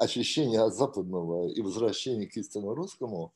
очищения 0.00 0.62
от 0.62 0.74
западного 0.74 1.48
и 1.48 1.60
возвращения 1.60 2.26
к 2.26 2.34
истинно 2.36 2.74
русскому 2.74 3.34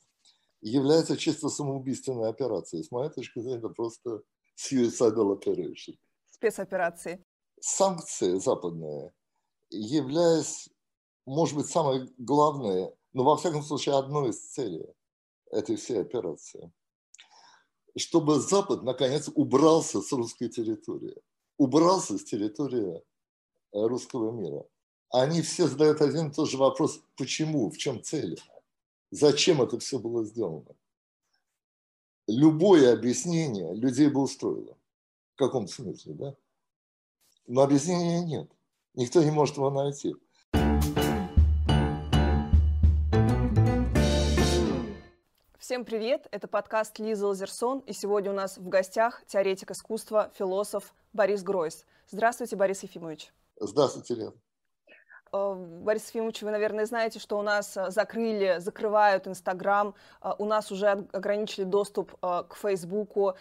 является 0.62 1.16
чисто 1.16 1.50
самоубийственной 1.50 2.30
операцией. 2.30 2.82
С 2.82 2.90
моей 2.90 3.10
точки 3.10 3.38
зрения, 3.38 3.58
это 3.58 3.68
просто 3.68 4.22
suicidal 4.56 5.38
operation. 5.38 5.98
Спецоперации. 6.30 7.22
Санкции 7.60 8.38
западные, 8.38 9.12
являясь, 9.70 10.70
может 11.26 11.54
быть, 11.54 11.66
самой 11.66 12.10
главной, 12.16 12.90
но 13.12 13.24
во 13.24 13.36
всяком 13.36 13.62
случае 13.62 13.96
одной 13.96 14.30
из 14.30 14.40
целей 14.40 14.86
этой 15.50 15.76
всей 15.76 16.00
операции, 16.00 16.72
чтобы 17.96 18.40
Запад, 18.40 18.82
наконец, 18.82 19.30
убрался 19.34 20.00
с 20.00 20.10
русской 20.12 20.48
территории, 20.48 21.16
убрался 21.58 22.16
с 22.16 22.24
территории 22.24 22.96
э, 22.96 23.02
русского 23.72 24.32
мира. 24.32 24.64
Они 25.16 25.42
все 25.42 25.68
задают 25.68 26.00
один 26.00 26.26
и 26.26 26.32
тот 26.32 26.50
же 26.50 26.58
вопрос, 26.58 27.00
почему, 27.16 27.70
в 27.70 27.76
чем 27.76 28.02
цель, 28.02 28.36
зачем 29.12 29.62
это 29.62 29.78
все 29.78 30.00
было 30.00 30.24
сделано. 30.24 30.74
Любое 32.26 32.92
объяснение 32.92 33.76
людей 33.76 34.08
бы 34.08 34.22
устроило, 34.22 34.76
в 35.34 35.38
каком 35.38 35.68
смысле, 35.68 36.14
да? 36.14 36.36
Но 37.46 37.62
объяснения 37.62 38.24
нет. 38.24 38.50
Никто 38.94 39.22
не 39.22 39.30
может 39.30 39.56
его 39.56 39.70
найти. 39.70 40.16
Всем 45.60 45.84
привет! 45.84 46.26
Это 46.32 46.48
подкаст 46.48 46.98
Лиза 46.98 47.28
Лазерсон, 47.28 47.78
и 47.86 47.92
сегодня 47.92 48.32
у 48.32 48.34
нас 48.34 48.58
в 48.58 48.68
гостях 48.68 49.22
теоретик 49.28 49.70
искусства, 49.70 50.32
философ 50.34 50.92
Борис 51.12 51.44
Гройс. 51.44 51.86
Здравствуйте, 52.10 52.56
Борис 52.56 52.82
Ефимович. 52.82 53.32
Здравствуйте, 53.60 54.16
Лена. 54.16 54.43
Э, 55.34 55.54
Борис 55.54 56.08
Ефимович, 56.10 56.42
вы, 56.42 56.52
наверное, 56.52 56.86
знаете, 56.86 57.18
что 57.18 57.38
у 57.38 57.42
нас 57.42 57.76
э, 57.76 57.90
закрыли, 57.90 58.58
закрывают 58.60 59.26
Инстаграм, 59.26 59.94
э, 60.22 60.30
у 60.38 60.44
нас 60.44 60.70
уже 60.70 61.06
ограничили 61.12 61.64
доступ 61.64 62.12
к 62.20 62.54
Фейсбуку. 62.54 63.34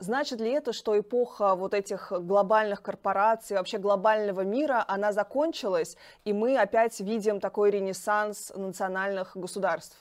Значит 0.00 0.40
ли 0.40 0.50
это, 0.50 0.72
что 0.72 0.98
эпоха 0.98 1.54
вот 1.54 1.74
этих 1.74 2.12
глобальных 2.12 2.82
корпораций, 2.82 3.56
вообще 3.56 3.78
глобального 3.78 4.42
мира, 4.42 4.84
она 4.86 5.12
закончилась, 5.12 5.96
и 6.24 6.32
мы 6.32 6.58
опять 6.58 7.00
видим 7.00 7.40
такой 7.40 7.70
ренессанс 7.70 8.52
национальных 8.54 9.36
государств? 9.36 9.96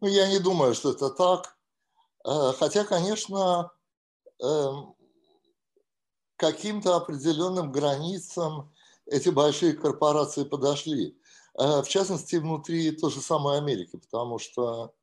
Ну, 0.00 0.08
я 0.08 0.28
не 0.28 0.38
думаю, 0.38 0.74
что 0.74 0.90
это 0.92 1.10
так. 1.10 1.56
Хотя, 2.58 2.84
конечно, 2.84 3.70
эм, 4.42 4.94
каким-то 6.36 6.96
определенным 6.96 7.70
границам 7.70 8.72
эти 9.10 9.28
большие 9.28 9.72
корпорации 9.74 10.44
подошли. 10.44 11.18
Э, 11.58 11.82
в 11.82 11.88
частности, 11.88 12.36
внутри 12.36 12.92
той 12.92 13.10
же 13.10 13.20
самой 13.20 13.58
Америки, 13.58 13.96
потому 13.96 14.38
что 14.38 14.94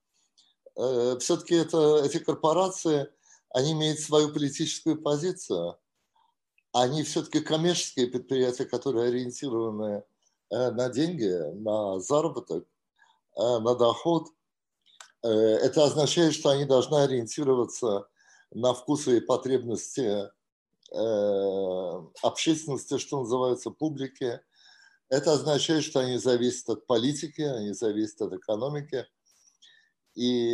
э, 0.76 1.18
все-таки 1.20 1.56
это, 1.56 2.04
эти 2.04 2.20
корпорации, 2.20 3.10
они 3.50 3.74
имеют 3.74 4.00
свою 4.00 4.34
политическую 4.34 5.02
позицию. 5.02 5.78
Они 6.74 7.04
все-таки 7.04 7.42
коммерческие 7.42 8.08
предприятия, 8.08 8.66
которые 8.66 9.10
ориентированы 9.10 10.04
э, 10.52 10.72
на 10.72 10.90
деньги, 10.90 11.32
на 11.62 12.00
заработок, 12.00 12.66
на 13.36 13.76
доход. 13.76 14.30
Это 15.22 15.84
означает, 15.84 16.34
что 16.34 16.50
они 16.50 16.66
должны 16.66 16.96
ориентироваться 17.04 18.08
на 18.50 18.74
вкусы 18.74 19.18
и 19.18 19.22
потребности 19.22 20.02
Э, 20.02 20.37
общественности, 22.24 22.98
что 22.98 23.20
называется, 23.20 23.72
публики. 23.72 24.40
Это 25.10 25.34
означает, 25.34 25.84
что 25.84 26.00
они 26.00 26.18
зависят 26.18 26.70
от 26.70 26.88
политики, 26.88 27.42
они 27.42 27.74
зависят 27.74 28.22
от 28.22 28.34
экономики. 28.34 29.06
И 30.16 30.52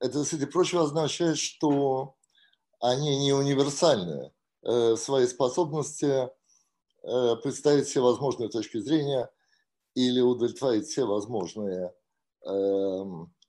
это, 0.00 0.24
среди 0.24 0.46
прочего, 0.46 0.82
означает, 0.82 1.38
что 1.38 2.16
они 2.80 3.18
не 3.18 3.32
универсальны 3.32 4.32
э, 4.62 4.92
в 4.92 4.96
своей 4.96 5.26
способности 5.26 6.28
э, 7.02 7.36
представить 7.42 7.86
все 7.86 8.00
возможные 8.00 8.48
точки 8.48 8.78
зрения 8.78 9.28
или 9.94 10.20
удовлетворить 10.20 10.86
все 10.86 11.04
возможные 11.04 11.92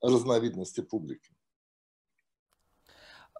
разновидности 0.00 0.80
публики. 0.80 1.37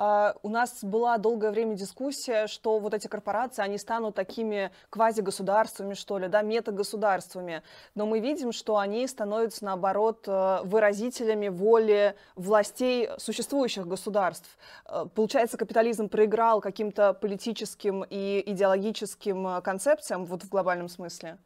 Uh, 0.00 0.32
у 0.44 0.48
нас 0.48 0.78
была 0.82 1.18
долгое 1.18 1.50
время 1.50 1.74
дискуссия, 1.74 2.46
что 2.46 2.78
вот 2.78 2.94
эти 2.94 3.08
корпорации, 3.08 3.62
они 3.62 3.78
станут 3.78 4.14
такими 4.14 4.70
квазигосударствами, 4.90 5.94
что 5.94 6.18
ли, 6.18 6.28
да, 6.28 6.42
метагосударствами. 6.42 7.64
Но 7.96 8.06
мы 8.06 8.20
видим, 8.20 8.52
что 8.52 8.76
они 8.76 9.08
становятся, 9.08 9.64
наоборот, 9.64 10.22
э, 10.28 10.60
выразителями 10.62 11.48
воли 11.48 12.14
властей 12.36 13.08
существующих 13.18 13.88
государств. 13.88 14.48
Э, 14.86 15.06
получается, 15.12 15.56
капитализм 15.56 16.08
проиграл 16.08 16.60
каким-то 16.60 17.12
политическим 17.12 18.04
и 18.08 18.40
идеологическим 18.46 19.48
э, 19.48 19.62
концепциям 19.62 20.26
вот 20.26 20.44
в 20.44 20.48
глобальном 20.48 20.88
смысле? 20.88 21.38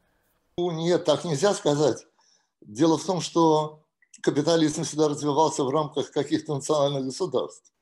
Ну, 0.59 0.69
нет, 0.69 1.05
так 1.05 1.23
нельзя 1.23 1.55
сказать. 1.55 2.05
Дело 2.61 2.99
в 2.99 3.05
том, 3.05 3.19
что 3.19 3.79
капитализм 4.21 4.83
всегда 4.83 5.09
развивался 5.09 5.63
в 5.63 5.71
рамках 5.71 6.11
каких-то 6.11 6.53
национальных 6.53 7.05
государств 7.05 7.72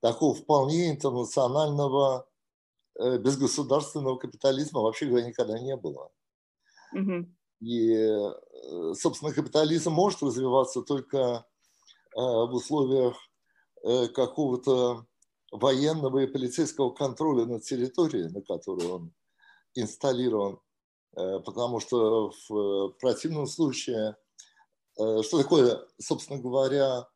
такого 0.00 0.34
вполне 0.34 0.90
интернационального 0.90 2.28
э, 2.98 3.18
безгосударственного 3.18 4.16
капитализма 4.16 4.80
вообще 4.80 5.06
говоря 5.06 5.26
никогда 5.26 5.58
не 5.58 5.76
было. 5.76 6.10
Угу. 6.92 7.26
И, 7.60 7.92
э, 7.92 8.94
собственно, 8.94 9.32
капитализм 9.32 9.92
может 9.92 10.22
развиваться 10.22 10.82
только 10.82 11.18
э, 11.18 12.20
в 12.20 12.54
условиях 12.54 13.16
какого-то 14.12 15.06
военного 15.52 16.18
и 16.18 16.26
полицейского 16.26 16.90
контроля 16.90 17.46
над 17.46 17.62
территорией, 17.62 18.28
на 18.28 18.42
которой 18.42 18.88
он 18.88 19.12
инсталлирован, 19.74 20.58
потому 21.14 21.78
что 21.78 22.32
в 22.48 22.88
противном 22.98 23.46
случае, 23.46 24.16
что 24.96 25.38
такое, 25.38 25.86
собственно 26.00 26.40
говоря, 26.40 27.06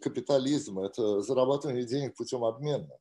капитализм, 0.00 0.78
это 0.80 1.20
зарабатывание 1.22 1.84
денег 1.84 2.16
путем 2.16 2.44
обмена. 2.44 2.98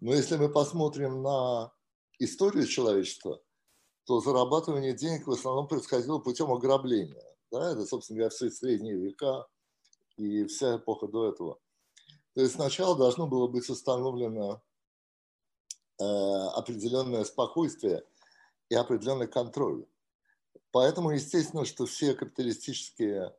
Но 0.00 0.12
если 0.12 0.36
мы 0.36 0.48
посмотрим 0.48 1.22
на 1.22 1.72
историю 2.18 2.66
человечества, 2.66 3.42
то 4.04 4.20
зарабатывание 4.20 4.92
денег 4.92 5.26
в 5.26 5.32
основном 5.32 5.66
происходило 5.66 6.18
путем 6.18 6.50
ограбления. 6.52 7.24
Да? 7.50 7.72
Это, 7.72 7.86
собственно 7.86 8.18
говоря, 8.18 8.30
все 8.30 8.50
средние 8.50 8.96
века 8.96 9.46
и 10.16 10.44
вся 10.44 10.76
эпоха 10.76 11.06
до 11.06 11.28
этого. 11.28 11.58
То 12.34 12.42
есть 12.42 12.54
сначала 12.54 12.96
должно 12.96 13.26
было 13.26 13.46
быть 13.46 13.68
установлено 13.68 14.62
э, 16.00 16.04
определенное 16.04 17.24
спокойствие 17.24 18.04
и 18.68 18.74
определенный 18.74 19.28
контроль. 19.28 19.86
Поэтому, 20.72 21.10
естественно, 21.10 21.64
что 21.64 21.86
все 21.86 22.14
капиталистические 22.14 23.34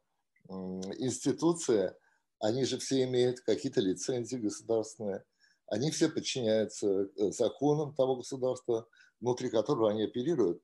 институции, 0.50 1.94
они 2.39 2.66
же 2.66 2.78
все 2.78 3.03
имеют 3.03 3.41
какие-то 3.41 3.81
лицензии 3.81 4.38
государственные, 4.38 5.23
они 5.67 5.91
все 5.91 6.09
подчиняются 6.09 6.88
э, 6.88 7.31
законам 7.31 7.95
того 7.95 8.17
государства, 8.17 8.88
внутри 9.19 9.50
которого 9.50 9.89
они 9.89 10.03
оперируют. 10.03 10.61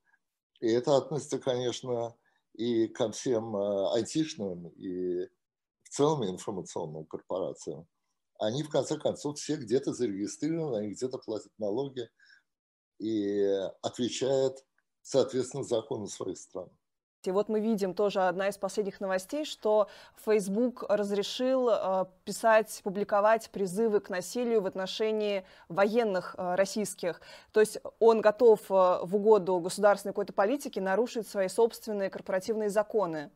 И 0.59 0.67
это 0.67 0.95
относится, 0.95 1.39
конечно, 1.39 2.15
и 2.53 2.87
ко 2.87 3.11
всем 3.11 3.55
э, 3.55 3.93
айтишным, 3.93 4.67
и 4.69 5.25
в 5.83 5.89
целом 5.89 6.23
информационным 6.25 7.05
корпорациям. 7.05 7.87
Они, 8.39 8.63
в 8.63 8.69
конце 8.69 8.97
концов, 8.97 9.37
все 9.37 9.55
где-то 9.55 9.93
зарегистрированы, 9.93 10.77
они 10.77 10.93
где-то 10.93 11.17
платят 11.17 11.51
налоги 11.57 12.09
и 12.99 13.41
отвечают, 13.81 14.63
соответственно, 15.01 15.63
закону 15.63 16.07
своих 16.07 16.37
стран. 16.37 16.69
И 17.23 17.31
вот 17.31 17.49
мы 17.49 17.59
видим 17.59 17.93
тоже 17.93 18.21
одна 18.27 18.47
из 18.49 18.57
последних 18.57 18.99
новостей, 18.99 19.45
что 19.45 19.87
Facebook 20.25 20.83
разрешил 20.89 21.69
э, 21.69 22.05
писать, 22.25 22.81
публиковать 22.83 23.51
призывы 23.51 23.99
к 23.99 24.09
насилию 24.09 24.61
в 24.61 24.65
отношении 24.65 25.45
военных 25.69 26.33
э, 26.37 26.55
российских. 26.55 27.21
То 27.51 27.59
есть 27.59 27.77
он 27.99 28.21
готов 28.21 28.59
э, 28.71 28.73
в 29.03 29.15
угоду 29.15 29.59
государственной 29.59 30.13
какой-то 30.13 30.33
политики 30.33 30.79
нарушить 30.79 31.27
свои 31.27 31.47
собственные 31.47 32.09
корпоративные 32.09 32.71
законы. 32.71 33.29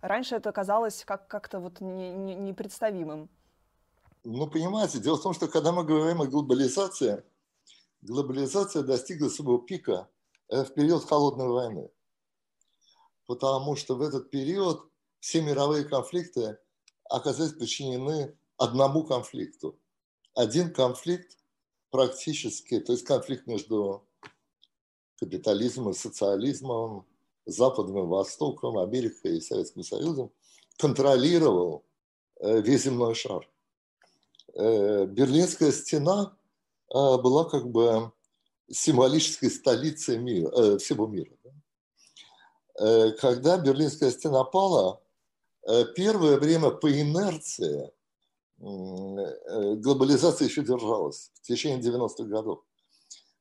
Раньше 0.00 0.36
это 0.36 0.52
казалось 0.52 1.04
как- 1.04 1.26
как-то 1.26 1.58
вот 1.58 1.80
не- 1.80 2.12
не- 2.12 2.36
непредставимым. 2.36 3.28
Ну, 4.22 4.46
понимаете, 4.46 5.00
дело 5.00 5.16
в 5.16 5.22
том, 5.22 5.34
что 5.34 5.48
когда 5.48 5.72
мы 5.72 5.82
говорим 5.82 6.22
о 6.22 6.26
глобализации, 6.26 7.24
глобализация 8.02 8.84
достигла 8.84 9.28
своего 9.28 9.58
пика 9.58 10.06
в 10.48 10.66
период 10.66 11.04
холодной 11.04 11.48
войны 11.48 11.90
потому 13.32 13.76
что 13.76 13.94
в 13.94 14.02
этот 14.02 14.28
период 14.28 14.90
все 15.18 15.40
мировые 15.40 15.86
конфликты 15.86 16.58
оказались 17.04 17.54
подчинены 17.54 18.36
одному 18.58 19.04
конфликту. 19.04 19.78
Один 20.34 20.70
конфликт 20.70 21.38
практически, 21.90 22.78
то 22.78 22.92
есть 22.92 23.06
конфликт 23.06 23.46
между 23.46 24.06
капитализмом 25.16 25.92
и 25.92 25.94
социализмом, 25.94 27.06
Западом 27.46 28.00
и 28.00 28.06
Востоком, 28.06 28.76
Америкой 28.76 29.38
и 29.38 29.40
Советским 29.40 29.82
Союзом, 29.82 30.30
контролировал 30.76 31.86
э, 32.38 32.60
весь 32.60 32.82
земной 32.82 33.14
шар. 33.14 33.48
Э, 34.52 35.06
Берлинская 35.06 35.72
стена 35.72 36.36
была 36.90 37.46
как 37.46 37.70
бы 37.70 38.12
символической 38.70 39.50
столицей 39.50 40.18
мира, 40.18 40.76
всего 40.76 41.06
мира. 41.06 41.32
Когда 42.74 43.58
Берлинская 43.58 44.10
стена 44.10 44.44
пала, 44.44 45.02
первое 45.94 46.38
время 46.38 46.70
по 46.70 46.90
инерции 46.90 47.92
глобализация 48.58 50.48
еще 50.48 50.62
держалась 50.62 51.30
в 51.34 51.42
течение 51.42 51.80
90-х 51.80 52.24
годов. 52.24 52.64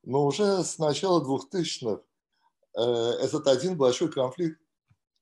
Но 0.03 0.25
уже 0.25 0.63
с 0.63 0.79
начала 0.79 1.23
2000-х 1.23 2.01
э, 2.75 2.81
этот 3.23 3.47
один 3.47 3.77
большой 3.77 4.11
конфликт 4.11 4.59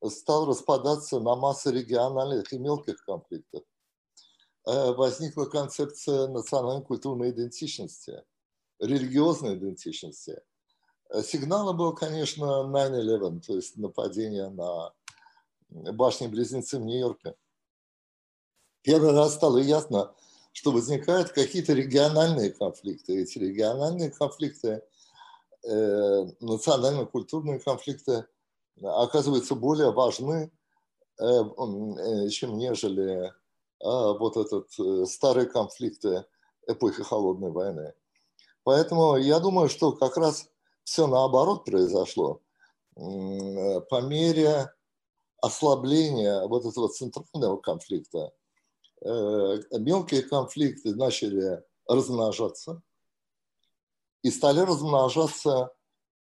стал 0.08 0.46
распадаться 0.46 1.20
на 1.20 1.36
массу 1.36 1.72
региональных 1.72 2.54
и 2.54 2.58
мелких 2.58 3.04
конфликтов. 3.04 3.64
Э, 4.66 4.94
возникла 4.94 5.46
концепция 5.46 6.28
национальной 6.28 6.86
культурной 6.86 7.32
идентичности, 7.32 8.24
религиозной 8.80 9.56
идентичности. 9.56 10.42
Э, 11.10 11.24
сигналом 11.24 11.78
был, 11.78 11.94
конечно, 11.94 12.44
9-11, 12.72 13.42
то 13.46 13.56
есть 13.56 13.78
нападение 13.78 14.50
на 14.50 14.94
башни-близнецы 15.70 16.78
в 16.78 16.86
Нью-Йорке. 16.86 17.36
Первый 18.82 19.12
раз 19.12 19.36
стало 19.36 19.58
ясно, 19.58 20.14
что 20.52 20.72
возникают 20.72 21.32
какие-то 21.32 21.74
региональные 21.74 22.52
конфликты. 22.52 23.22
Эти 23.22 23.38
региональные 23.40 24.12
конфликты, 24.12 24.84
э, 25.64 26.26
национально-культурные 26.40 27.60
конфликты 27.60 28.26
оказываются 28.82 29.56
более 29.56 29.92
важны, 29.92 30.52
э, 31.20 31.24
э, 31.24 32.30
чем 32.30 32.58
нежели 32.58 33.28
э, 33.28 33.32
вот 33.80 34.38
этот 34.38 34.68
э, 34.80 35.06
старые 35.06 35.48
конфликты 35.48 36.26
эпохи 36.68 37.04
Холодной 37.04 37.52
войны. 37.52 37.94
Поэтому 38.64 39.18
я 39.18 39.40
думаю, 39.40 39.70
что 39.70 39.92
как 39.92 40.16
раз 40.18 40.50
все 40.90 41.08
наоборот 41.08 41.66
произошло. 41.66 42.42
По 42.96 44.02
мере 44.02 44.72
ослабления 45.42 46.46
вот 46.48 46.66
этого 46.66 46.90
центрального 46.90 47.58
конфликта, 47.58 48.34
Э, 49.02 49.58
мелкие 49.80 50.24
конфликты 50.24 50.94
начали 50.94 51.64
размножаться, 51.88 52.82
и 54.24 54.30
стали 54.30 54.60
размножаться 54.60 55.74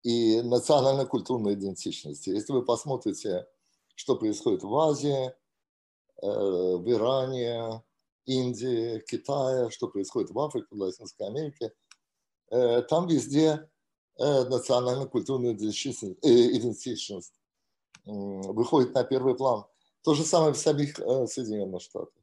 и 0.02 0.40
национально-культурные 0.40 1.54
идентичности. 1.54 2.30
Если 2.30 2.52
вы 2.52 2.64
посмотрите, 2.64 3.46
что 3.94 4.16
происходит 4.16 4.62
в 4.62 4.74
Азии, 4.74 5.26
э, 5.26 5.32
в 6.22 6.90
Иране, 6.90 7.82
Индии, 8.24 9.00
Китае, 9.00 9.70
что 9.70 9.88
происходит 9.88 10.30
в 10.30 10.38
Африке, 10.38 10.68
в 10.70 10.80
Латинской 10.80 11.26
Америке, 11.26 11.72
э, 12.50 12.80
там 12.82 13.06
везде 13.06 13.68
национально-культурная 14.18 15.54
идентичность 15.54 17.32
выходит 18.04 18.94
на 18.94 19.04
первый 19.04 19.34
план. 19.34 19.64
То 20.02 20.14
же 20.14 20.24
самое 20.24 20.52
в 20.52 20.58
самих 20.58 20.96
Соединенных 20.96 21.82
Штатах. 21.82 22.22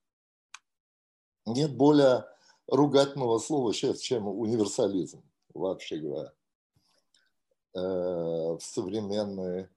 Нет 1.46 1.76
более 1.76 2.26
ругательного 2.68 3.40
слова 3.40 3.74
сейчас, 3.74 4.00
чем 4.00 4.28
универсализм, 4.28 5.24
вообще 5.54 5.98
говоря, 5.98 6.34
э, 7.74 7.80
в 7.80 8.60
современной 8.62 9.68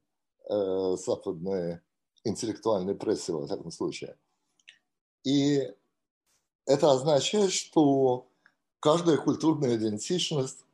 э, 0.49 0.97
западной 0.97 1.81
интеллектуальной 2.25 2.95
прессе, 2.95 3.33
во 3.33 3.47
всяком 3.47 3.71
случае. 3.71 4.19
И 5.25 5.73
это 6.67 6.91
означает, 6.93 7.53
что 7.53 8.29
каждая 8.81 9.17
культурная 9.17 9.77
идентичность 9.77 10.65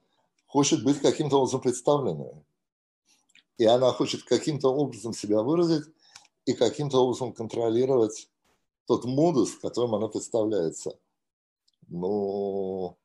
хочет 0.48 0.82
быть 0.82 1.00
каким-то 1.00 1.36
образом 1.36 1.60
представленной. 1.60 2.44
И 3.58 3.64
она 3.64 3.92
хочет 3.92 4.24
каким-то 4.24 4.68
образом 4.74 5.12
себя 5.12 5.42
выразить 5.42 5.84
и 6.46 6.54
каким-то 6.54 7.04
образом 7.04 7.32
контролировать 7.32 8.28
тот 8.86 9.04
модус, 9.04 9.50
в 9.50 9.60
котором 9.60 9.94
она 9.94 10.08
представляется. 10.08 10.98
Ну, 11.88 12.96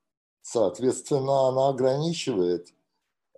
соответственно, 0.42 1.50
она 1.50 1.69
ограничивает 1.69 2.74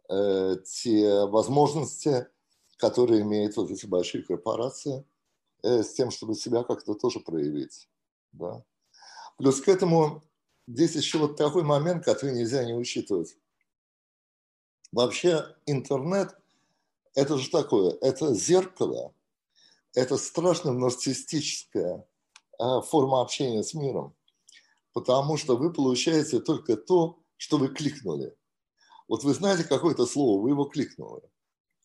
э, 0.10 0.57
те 0.66 1.25
возможности, 1.25 2.28
которые 2.78 3.22
имеют 3.22 3.56
вот 3.57 3.72
эти 3.72 3.86
большие 3.86 4.24
корпорации, 4.24 5.06
э, 5.63 5.84
с 5.84 5.94
тем, 5.94 6.12
чтобы 6.12 6.36
себя 6.36 6.63
как-то 6.63 6.94
тоже 6.94 7.19
проявить. 7.19 7.90
Да? 8.31 8.63
Плюс 9.38 9.62
к 9.62 9.68
этому 9.68 10.22
здесь 10.68 10.96
еще 10.96 11.18
вот 11.18 11.38
такой 11.38 11.63
момент, 11.63 12.04
который 12.04 12.36
нельзя 12.36 12.63
не 12.63 12.74
учитывать. 12.74 13.38
Вообще 14.91 15.55
интернет– 15.65 16.35
это 17.15 17.37
же 17.37 17.49
такое, 17.49 17.97
это 18.01 18.33
зеркало, 18.33 19.13
это 19.93 20.17
страшно 20.17 20.73
нарциссическое 20.73 22.05
а, 22.59 22.81
форма 22.81 23.21
общения 23.21 23.63
с 23.63 23.73
миром, 23.73 24.15
потому 24.93 25.37
что 25.37 25.55
вы 25.55 25.71
получаете 25.71 26.39
только 26.39 26.75
то, 26.75 27.19
что 27.37 27.57
вы 27.57 27.69
кликнули. 27.69 28.35
Вот 29.07 29.23
вы 29.23 29.33
знаете 29.33 29.63
какое-то 29.63 30.05
слово, 30.05 30.41
вы 30.41 30.49
его 30.49 30.65
кликнули. 30.65 31.23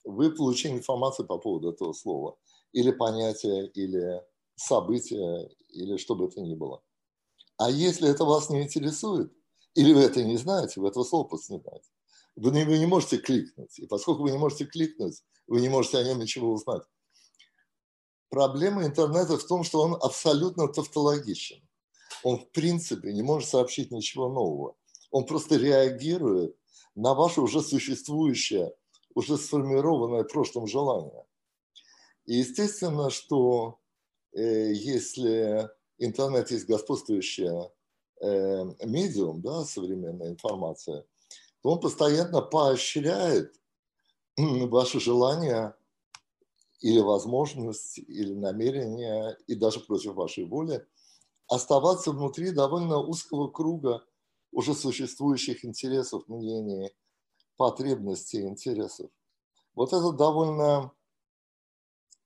Вы 0.04 0.30
получили 0.30 0.72
информацию 0.72 1.26
по 1.26 1.38
поводу 1.38 1.70
этого 1.70 1.92
слова, 1.92 2.38
или 2.72 2.90
понятия, 2.90 3.66
или 3.66 4.22
события, 4.56 5.48
или 5.68 5.96
что 5.96 6.14
бы 6.14 6.26
это 6.26 6.40
ни 6.40 6.54
было. 6.54 6.82
А 7.58 7.70
если 7.70 8.08
это 8.08 8.24
вас 8.24 8.48
не 8.48 8.62
интересует, 8.62 9.32
или 9.74 9.92
вы 9.92 10.00
это 10.00 10.24
не 10.24 10.36
знаете, 10.36 10.80
вы 10.80 10.88
этого 10.88 11.04
слова 11.04 11.24
просто 11.24 11.54
не 11.54 11.60
знаете, 11.60 11.88
вы 12.36 12.50
вы 12.64 12.78
не 12.78 12.86
можете 12.86 13.18
кликнуть. 13.18 13.78
И 13.78 13.86
поскольку 13.86 14.22
вы 14.22 14.30
не 14.30 14.38
можете 14.38 14.64
кликнуть, 14.64 15.22
вы 15.46 15.60
не 15.60 15.68
можете 15.68 15.98
о 15.98 16.04
нем 16.04 16.18
ничего 16.18 16.52
узнать. 16.52 16.82
Проблема 18.30 18.84
интернета 18.84 19.36
в 19.36 19.44
том, 19.44 19.64
что 19.64 19.80
он 19.80 19.94
абсолютно 19.94 20.68
тавтологичен. 20.68 21.60
Он 22.22 22.38
в 22.38 22.50
принципе 22.50 23.12
не 23.12 23.22
может 23.22 23.48
сообщить 23.48 23.90
ничего 23.90 24.28
нового. 24.28 24.76
Он 25.10 25.26
просто 25.26 25.56
реагирует 25.56 26.56
на 26.94 27.14
ваше 27.14 27.40
уже 27.40 27.60
существующее, 27.60 28.72
уже 29.14 29.36
сформированное 29.36 30.24
прошлым 30.24 30.66
желание. 30.66 31.24
И 32.26 32.34
естественно, 32.36 33.10
что 33.10 33.80
э, 34.32 34.72
если 34.72 35.68
интернет 35.98 36.50
есть 36.52 36.66
господствующее 36.66 37.72
э, 38.20 38.64
медиум, 38.86 39.40
да, 39.40 39.64
современная 39.64 40.28
информация, 40.28 41.04
он 41.62 41.80
постоянно 41.80 42.40
поощряет 42.40 43.54
ваше 44.36 45.00
желание 45.00 45.74
или 46.80 47.00
возможность, 47.00 47.98
или 47.98 48.32
намерение, 48.32 49.36
и 49.46 49.54
даже 49.54 49.80
против 49.80 50.14
вашей 50.14 50.46
воли, 50.46 50.86
оставаться 51.46 52.12
внутри 52.12 52.52
довольно 52.52 52.98
узкого 52.98 53.48
круга 53.48 54.04
уже 54.52 54.74
существующих 54.74 55.64
интересов, 55.64 56.26
мнений, 56.28 56.92
потребностей, 57.56 58.42
интересов. 58.42 59.10
Вот 59.74 59.92
это 59.92 60.12
довольно 60.12 60.92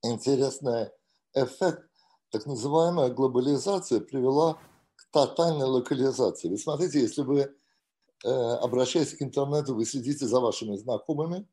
интересный 0.03 0.91
эффект. 1.35 1.89
Так 2.31 2.47
называемая 2.47 3.11
глобализация 3.11 4.01
привела 4.01 4.59
к 4.97 5.11
тотальной 5.11 5.67
локализации. 5.67 6.49
Вы 6.49 6.59
смотрите, 6.59 7.01
если 7.01 7.23
э, 7.41 7.55
обращаясь 8.25 9.15
к 9.15 9.23
интернету, 9.23 9.75
вы 9.75 9.85
следите 9.85 10.27
за 10.27 10.41
вашими 10.41 10.77
знакомыми, 10.77 11.47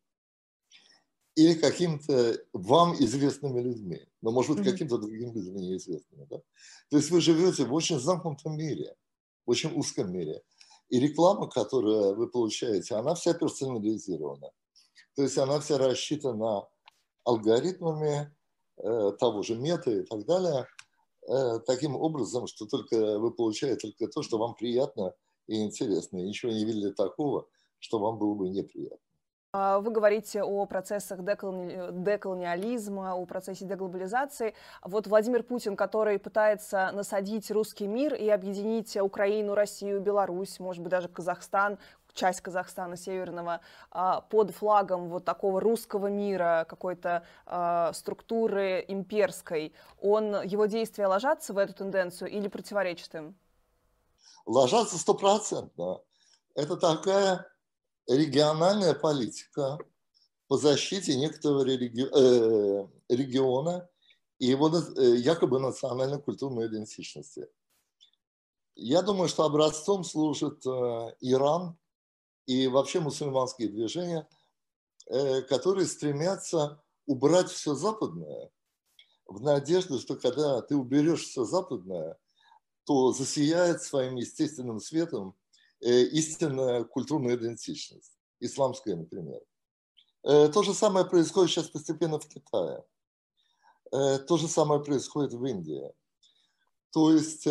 или 1.36 1.54
каким-то 1.54 2.38
вам 2.54 2.94
известными 2.96 3.62
людьми, 3.62 4.06
но, 4.22 4.32
может 4.32 4.56
быть, 4.56 4.66
каким-то 4.66 4.98
другим 4.98 5.34
людям 5.34 5.56
неизвестными. 5.56 6.26
Да? 6.30 6.42
То 6.90 6.98
есть 6.98 7.10
вы 7.10 7.22
живете 7.22 7.66
в 7.66 7.74
очень 7.74 8.00
замкнутом 8.00 8.58
мире, 8.58 8.96
в 9.46 9.52
очень 9.52 9.72
узком 9.74 10.12
мире. 10.12 10.42
И 10.90 11.00
реклама, 11.00 11.48
которую 11.48 12.16
вы 12.16 12.28
получаете, 12.28 12.96
она 12.96 13.16
вся 13.16 13.34
персонализирована. 13.34 14.52
То 15.16 15.24
есть 15.24 15.38
она 15.38 15.60
вся 15.62 15.78
рассчитана 15.78 16.68
алгоритмами 17.24 18.36
э, 18.78 19.12
того 19.18 19.42
же 19.42 19.56
мета 19.56 19.92
и 19.92 20.04
так 20.04 20.26
далее, 20.26 20.68
э, 21.30 21.60
таким 21.66 21.96
образом, 21.96 22.48
что 22.48 22.66
только 22.66 23.20
вы 23.20 23.32
получаете 23.32 23.92
только 23.92 24.12
то, 24.12 24.22
что 24.22 24.38
вам 24.38 24.54
приятно 24.56 25.14
и 25.52 25.64
интересно. 25.64 26.18
Ничего 26.18 26.52
не 26.52 26.66
видели 26.66 26.92
такого, 26.92 27.48
что 27.80 28.00
вам 28.00 28.18
было 28.18 28.34
бы 28.34 28.48
неприятно. 28.50 28.98
А, 29.54 29.80
вы 29.80 29.92
говорите 29.92 30.44
о 30.44 30.66
процессах 30.66 31.26
деколониализма, 31.26 33.16
о 33.16 33.26
процессе 33.26 33.66
деглобализации. 33.66 34.54
Вот 34.82 35.08
Владимир 35.08 35.44
Путин, 35.44 35.76
который 35.76 36.20
пытается 36.20 36.90
насадить 36.94 37.52
русский 37.52 37.88
мир 37.88 38.14
и 38.14 38.30
объединить 38.30 38.96
Украину, 38.96 39.54
Россию, 39.54 40.00
Беларусь, 40.00 40.58
может 40.62 40.82
быть, 40.82 40.92
даже 40.92 41.10
Казахстан, 41.10 41.80
часть 42.14 42.40
Казахстана 42.40 42.96
северного, 42.96 43.60
а, 43.92 44.22
под 44.22 44.52
флагом 44.52 45.10
вот 45.10 45.26
такого 45.26 45.60
русского 45.60 46.08
мира, 46.08 46.66
какой-то 46.70 47.26
а, 47.46 47.92
структуры 47.92 48.86
имперской, 48.88 49.74
он, 50.00 50.44
его 50.44 50.66
действия 50.68 51.08
ложатся 51.08 51.52
в 51.54 51.58
эту 51.58 51.74
тенденцию 51.74 52.30
или 52.32 52.48
противоречат 52.48 53.16
им? 53.16 53.36
Ложатся 54.46 54.98
стопроцентно. 54.98 56.02
Это 56.56 56.76
такая 56.76 57.48
региональная 58.08 58.94
политика 58.94 59.78
по 60.48 60.58
защите 60.58 61.16
некоторого 61.16 61.64
реги... 61.64 62.04
э, 62.04 62.88
региона 63.10 63.90
и 64.40 64.48
его 64.48 64.70
э, 64.70 65.16
якобы 65.18 65.60
национальной 65.60 66.22
культурной 66.22 66.68
идентичности. 66.68 67.48
Я 68.76 69.02
думаю, 69.02 69.30
что 69.30 69.44
образцом 69.44 70.04
служит 70.04 70.66
э, 70.66 71.16
Иран 71.22 71.78
и 72.48 72.68
вообще 72.68 73.00
мусульманские 73.00 73.70
движения, 73.70 74.28
э, 75.08 75.42
которые 75.44 75.86
стремятся 75.86 76.82
убрать 77.06 77.50
все 77.50 77.76
западное 77.76 78.50
в 79.28 79.42
надежде, 79.42 80.00
что 80.00 80.16
когда 80.16 80.62
ты 80.62 80.76
уберешь 80.76 81.28
все 81.28 81.46
западное, 81.46 82.18
то 82.86 83.12
засияет 83.14 83.82
своим 83.82 84.16
естественным 84.16 84.80
светом 84.80 85.36
истинная 85.80 86.84
культурная 86.84 87.36
идентичность, 87.36 88.18
исламская, 88.40 88.96
например. 88.96 89.42
То 90.24 90.64
же 90.64 90.74
самое 90.74 91.06
происходит 91.06 91.52
сейчас 91.52 91.70
постепенно 91.70 92.20
в 92.20 92.28
Китае. 92.28 92.84
То 93.90 94.38
же 94.38 94.48
самое 94.48 94.84
происходит 94.84 95.34
в 95.34 95.44
Индии. 95.44 95.92
То 96.92 97.12
есть 97.12 97.48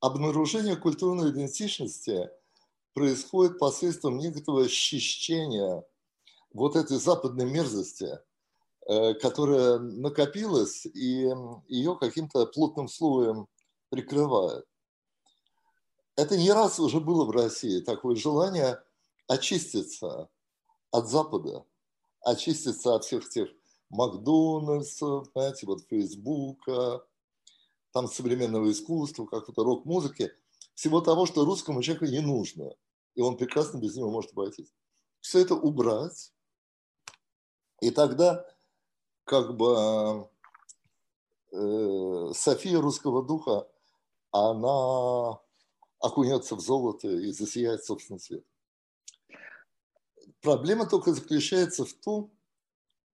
обнаружение 0.00 0.76
культурной 0.76 1.30
идентичности 1.30 2.30
происходит 2.94 3.58
посредством 3.58 4.18
некоторого 4.18 4.68
счищения 4.68 5.84
вот 6.52 6.76
этой 6.76 6.98
западной 6.98 7.44
мерзости, 7.44 8.18
э, 8.86 9.14
которая 9.14 9.78
накопилась 9.78 10.86
и 10.86 11.28
ее 11.68 11.96
каким-то 11.98 12.46
плотным 12.46 12.88
слоем 12.88 13.48
прикрывает. 13.94 14.66
Это 16.16 16.36
не 16.36 16.50
раз 16.52 16.80
уже 16.80 17.00
было 17.00 17.24
в 17.24 17.30
России, 17.30 17.80
такое 17.80 18.16
желание 18.16 18.82
очиститься 19.28 20.28
от 20.90 21.08
Запада, 21.08 21.64
очиститься 22.20 22.96
от 22.96 23.04
всех 23.04 23.28
тех 23.28 23.48
Макдональдсов, 23.90 25.28
знаете, 25.32 25.66
вот 25.66 25.86
Фейсбука, 25.88 27.04
там 27.92 28.08
современного 28.08 28.70
искусства, 28.72 29.26
какой-то 29.26 29.62
рок-музыки, 29.62 30.32
всего 30.74 31.00
того, 31.00 31.26
что 31.26 31.44
русскому 31.44 31.80
человеку 31.82 32.06
не 32.06 32.20
нужно. 32.20 32.74
И 33.14 33.20
он 33.20 33.36
прекрасно 33.36 33.78
без 33.78 33.94
него 33.94 34.10
может 34.10 34.32
обойтись. 34.32 34.72
Все 35.20 35.40
это 35.40 35.54
убрать, 35.54 36.32
и 37.80 37.90
тогда 37.90 38.44
как 39.24 39.56
бы 39.56 40.28
э, 41.52 42.32
София 42.34 42.80
русского 42.80 43.22
духа, 43.22 43.68
она 44.34 45.38
окунется 46.00 46.56
в 46.56 46.60
золото 46.60 47.08
и 47.08 47.30
засияет 47.30 47.84
собственный 47.84 48.18
свет. 48.18 48.44
Проблема 50.40 50.86
только 50.86 51.14
заключается 51.14 51.84
в 51.84 51.92
том, 51.94 52.32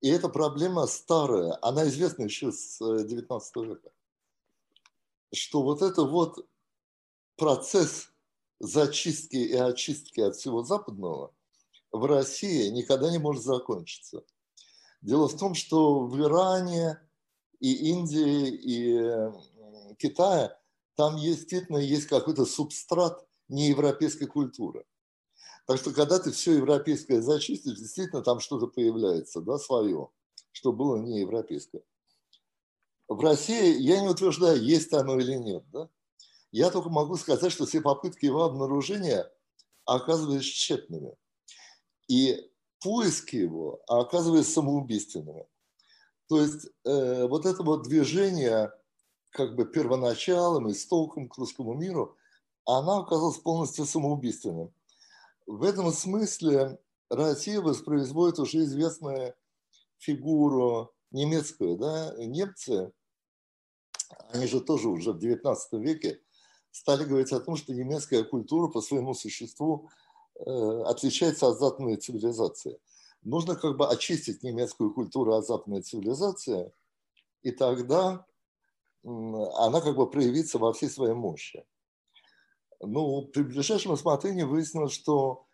и 0.00 0.08
эта 0.08 0.30
проблема 0.30 0.86
старая, 0.86 1.58
она 1.60 1.86
известна 1.88 2.22
еще 2.22 2.50
с 2.50 2.80
XIX 2.80 3.40
э, 3.54 3.64
века, 3.66 3.90
что 5.34 5.62
вот 5.62 5.82
это 5.82 6.04
вот 6.04 6.48
процесс 7.36 8.08
зачистки 8.58 9.36
и 9.36 9.54
очистки 9.54 10.20
от 10.20 10.36
всего 10.36 10.62
западного 10.62 11.34
в 11.92 12.02
России 12.06 12.70
никогда 12.70 13.10
не 13.10 13.18
может 13.18 13.44
закончиться. 13.44 14.24
Дело 15.02 15.28
в 15.28 15.36
том, 15.36 15.54
что 15.54 16.00
в 16.06 16.18
Иране 16.18 16.98
и 17.58 17.90
Индии, 17.90 18.48
и 18.48 19.94
Китае 19.96 20.56
там 21.00 21.18
действительно 21.18 21.78
есть 21.78 22.06
какой-то 22.06 22.44
субстрат 22.44 23.26
неевропейской 23.48 24.26
культуры. 24.26 24.84
Так 25.66 25.78
что 25.78 25.92
когда 25.92 26.18
ты 26.18 26.30
все 26.30 26.52
европейское 26.52 27.22
зачистишь, 27.22 27.78
действительно 27.78 28.22
там 28.22 28.40
что-то 28.40 28.66
появляется, 28.66 29.40
да, 29.40 29.58
свое, 29.58 30.10
что 30.52 30.72
было 30.72 30.96
неевропейское 30.96 31.82
в 33.10 33.20
России 33.20 33.76
я 33.80 34.00
не 34.00 34.08
утверждаю, 34.08 34.62
есть 34.62 34.92
оно 34.92 35.18
или 35.18 35.34
нет. 35.34 35.64
Да? 35.72 35.88
Я 36.52 36.70
только 36.70 36.90
могу 36.90 37.16
сказать, 37.16 37.50
что 37.50 37.66
все 37.66 37.80
попытки 37.80 38.24
его 38.24 38.44
обнаружения 38.44 39.28
оказываются 39.84 40.48
тщетными. 40.48 41.16
И 42.08 42.48
поиски 42.80 43.36
его 43.36 43.82
оказываются 43.88 44.52
самоубийственными. 44.52 45.44
То 46.28 46.40
есть 46.40 46.68
э, 46.84 47.26
вот 47.26 47.46
это 47.46 47.64
вот 47.64 47.82
движение 47.82 48.70
как 49.30 49.54
бы 49.56 49.64
первоначалом, 49.64 50.70
истоком 50.70 51.28
к 51.28 51.36
русскому 51.38 51.74
миру, 51.74 52.16
она 52.64 52.98
оказалась 52.98 53.38
полностью 53.38 53.84
самоубийственным. 53.84 54.72
В 55.46 55.64
этом 55.64 55.92
смысле 55.92 56.78
Россия 57.08 57.60
воспроизводит 57.60 58.38
уже 58.38 58.58
известную 58.58 59.34
фигуру 59.98 60.92
немецкую. 61.10 61.76
Да? 61.76 62.14
Немцы 62.18 62.92
они 64.32 64.46
же 64.46 64.60
тоже 64.60 64.88
уже 64.88 65.12
в 65.12 65.18
XIX 65.18 65.56
веке 65.72 66.20
стали 66.70 67.04
говорить 67.04 67.32
о 67.32 67.40
том, 67.40 67.56
что 67.56 67.72
немецкая 67.72 68.24
культура 68.24 68.68
по 68.68 68.80
своему 68.80 69.14
существу 69.14 69.90
э, 70.34 70.82
отличается 70.86 71.48
от 71.48 71.58
западной 71.58 71.96
цивилизации. 71.96 72.78
Нужно 73.22 73.56
как 73.56 73.76
бы 73.76 73.88
очистить 73.88 74.42
немецкую 74.42 74.92
культуру 74.94 75.34
от 75.34 75.46
западной 75.46 75.82
цивилизации, 75.82 76.72
и 77.42 77.50
тогда 77.50 78.24
она 79.02 79.80
как 79.80 79.96
бы 79.96 80.10
проявится 80.10 80.58
во 80.58 80.72
всей 80.72 80.90
своей 80.90 81.14
мощи. 81.14 81.64
Ну, 82.80 83.26
при 83.26 83.42
ближайшем 83.42 83.92
рассмотрении 83.92 84.42
выяснилось, 84.42 84.92
что 84.92 85.46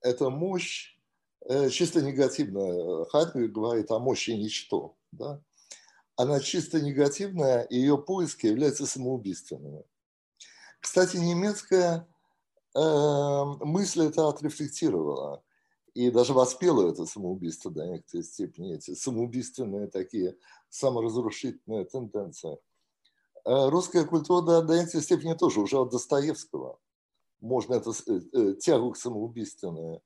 эта 0.00 0.30
мощь 0.30 0.96
э, 1.48 1.70
чисто 1.70 2.02
негативная. 2.02 3.04
Хайдгер 3.06 3.48
говорит 3.48 3.90
о 3.90 3.98
мощи 3.98 4.30
ничто. 4.30 4.96
Да? 5.12 5.40
она 6.18 6.40
чисто 6.40 6.80
негативная, 6.80 7.62
и 7.62 7.76
ее 7.76 7.96
поиски 7.96 8.46
являются 8.46 8.86
самоубийственными. 8.86 9.84
Кстати, 10.80 11.16
немецкая 11.16 12.08
э, 12.74 13.44
мысль 13.60 14.02
это 14.02 14.28
отрефлектировала 14.28 15.44
и 15.94 16.10
даже 16.10 16.32
воспела 16.32 16.90
это 16.90 17.06
самоубийство 17.06 17.70
до 17.70 17.86
некоторой 17.86 18.24
степени, 18.24 18.74
эти 18.74 18.94
самоубийственные 18.94 19.86
такие 19.86 20.36
саморазрушительные 20.70 21.84
тенденции. 21.84 22.58
Э, 23.48 23.70
русская 23.70 24.04
культура 24.04 24.60
до, 24.60 24.76
некоторой 24.76 25.02
степени 25.02 25.32
тоже 25.32 25.60
уже 25.60 25.78
от 25.78 25.90
Достоевского. 25.90 26.78
Можно 27.40 27.74
это 27.74 27.92
э, 28.06 28.20
э, 28.34 28.54
тягу 28.56 28.90
к 28.90 28.98
самоубийственной, 28.98 30.02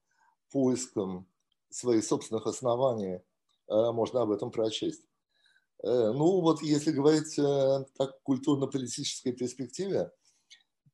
поискам 0.52 1.26
своих 1.68 2.04
собственных 2.04 2.46
оснований, 2.46 3.16
э, 3.16 3.20
можно 3.66 4.22
об 4.22 4.30
этом 4.30 4.52
прочесть. 4.52 5.02
Э, 5.82 6.12
ну 6.12 6.40
вот 6.40 6.62
если 6.62 6.92
говорить 6.92 7.34
так 7.98 8.22
культурно-политической 8.22 9.32
перспективе, 9.32 10.12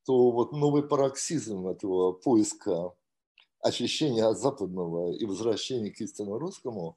то 0.06 0.30
вот 0.30 0.52
новый 0.52 0.88
пароксизм 0.88 1.68
этого 1.68 2.12
поиска 2.12 2.94
очищения 3.60 4.26
от 4.26 4.38
западного 4.38 5.12
и 5.12 5.26
возвращения 5.26 5.90
к 5.90 6.00
истинно 6.00 6.38
русскому 6.38 6.96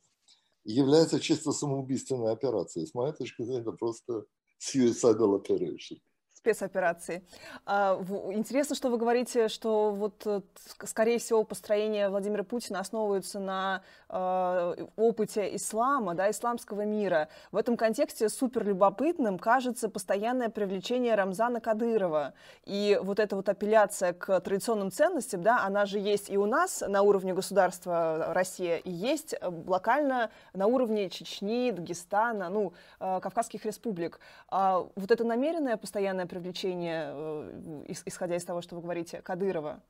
является 0.64 1.20
чисто 1.20 1.52
самоубийственной 1.52 2.32
операцией. 2.32 2.86
С 2.86 2.94
моей 2.94 3.12
точки 3.12 3.42
зрения, 3.42 3.64
это 3.64 3.74
просто 3.74 4.24
suicidal 4.62 5.34
operation 5.36 5.98
спецоперации. 6.42 7.24
А, 7.66 8.02
интересно, 8.34 8.76
что 8.76 8.90
вы 8.90 8.98
говорите, 8.98 9.48
что 9.48 9.92
вот, 9.92 10.24
э, 10.26 10.42
скорее 10.86 11.20
всего, 11.20 11.44
построение 11.44 12.10
Владимира 12.10 12.44
Путина 12.44 12.80
основывается 12.80 13.40
на 13.40 13.84
э, 14.10 14.86
опыте 14.96 15.56
ислама, 15.56 16.16
да, 16.16 16.32
исламского 16.32 16.82
мира. 16.82 17.28
В 17.52 17.58
этом 17.58 17.78
контексте 17.78 18.28
супер 18.28 18.66
любопытным 18.66 19.38
кажется 19.38 19.88
постоянное 19.88 20.50
привлечение 20.50 21.14
Рамзана 21.14 21.62
Кадырова. 21.62 22.34
И 22.66 23.00
вот 23.04 23.20
эта 23.20 23.36
вот 23.36 23.48
апелляция 23.48 24.14
к 24.14 24.40
традиционным 24.42 24.92
ценностям, 24.92 25.44
да, 25.44 25.64
она 25.64 25.86
же 25.86 26.00
есть 26.00 26.32
и 26.32 26.38
у 26.38 26.48
нас 26.48 26.82
на 26.88 27.04
уровне 27.04 27.36
государства 27.36 28.34
Россия, 28.34 28.78
и 28.78 28.90
есть 28.90 29.36
э, 29.40 29.52
локально 29.68 30.32
на 30.54 30.66
уровне 30.66 31.10
Чечни, 31.10 31.70
Дагестана, 31.70 32.50
ну, 32.50 32.74
Кавказских 33.00 33.66
республик. 33.66 34.20
А 34.48 34.88
вот 34.96 35.12
это 35.12 35.24
намеренное 35.24 35.78
постоянное 35.78 36.26
привлечение, 36.32 37.12
э, 37.14 37.94
исходя 38.06 38.38
из 38.38 38.46
того, 38.46 38.62
что 38.62 38.76
вы 38.76 38.82
говорите, 38.82 39.22
Кадырова? 39.22 39.84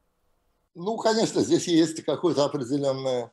Ну, 0.73 0.97
конечно, 0.97 1.41
здесь 1.41 1.67
есть 1.67 2.03
какая-то 2.03 2.45
определенная 2.45 3.31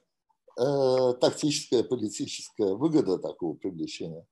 э, 0.59 1.13
тактическая, 1.19 1.83
политическая 1.83 2.75
выгода 2.75 3.19
такого 3.19 3.55
привлечения. 3.55 4.27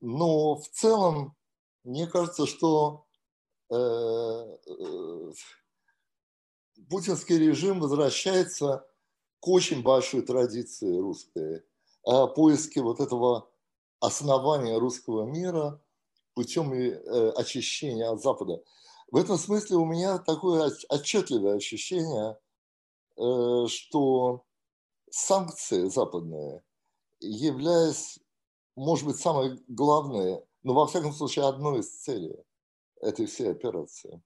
Но 0.00 0.54
в 0.54 0.68
целом, 0.68 1.34
мне 1.82 2.06
кажется, 2.06 2.46
что 2.46 3.06
э, 3.70 3.74
э, 3.74 5.32
путинский 6.88 7.38
режим 7.38 7.80
возвращается 7.80 8.86
к 9.40 9.48
очень 9.48 9.82
большой 9.82 10.22
традиции 10.22 10.96
русской, 10.96 11.64
о 12.04 12.28
поиске 12.28 12.82
вот 12.82 13.00
этого 13.00 13.50
основания 13.98 14.78
русского 14.78 15.24
мира 15.24 15.82
путем 16.34 16.72
э, 16.72 17.30
очищения 17.30 18.10
от 18.10 18.22
Запада. 18.22 18.62
В 19.10 19.16
этом 19.16 19.38
смысле 19.38 19.76
у 19.76 19.84
меня 19.84 20.18
такое 20.18 20.72
отчетливое 20.88 21.56
ощущение, 21.56 22.38
э, 23.16 23.66
что 23.66 24.44
санкции 25.10 25.88
западные, 25.88 26.62
являясь, 27.20 28.18
может 28.76 29.06
быть, 29.06 29.16
самой 29.16 29.62
главной, 29.66 30.40
но 30.62 30.74
во 30.74 30.86
всяком 30.86 31.12
случае 31.12 31.46
одной 31.46 31.80
из 31.80 31.90
целей 31.90 32.36
этой 33.00 33.26
всей 33.26 33.50
операции, 33.50 34.22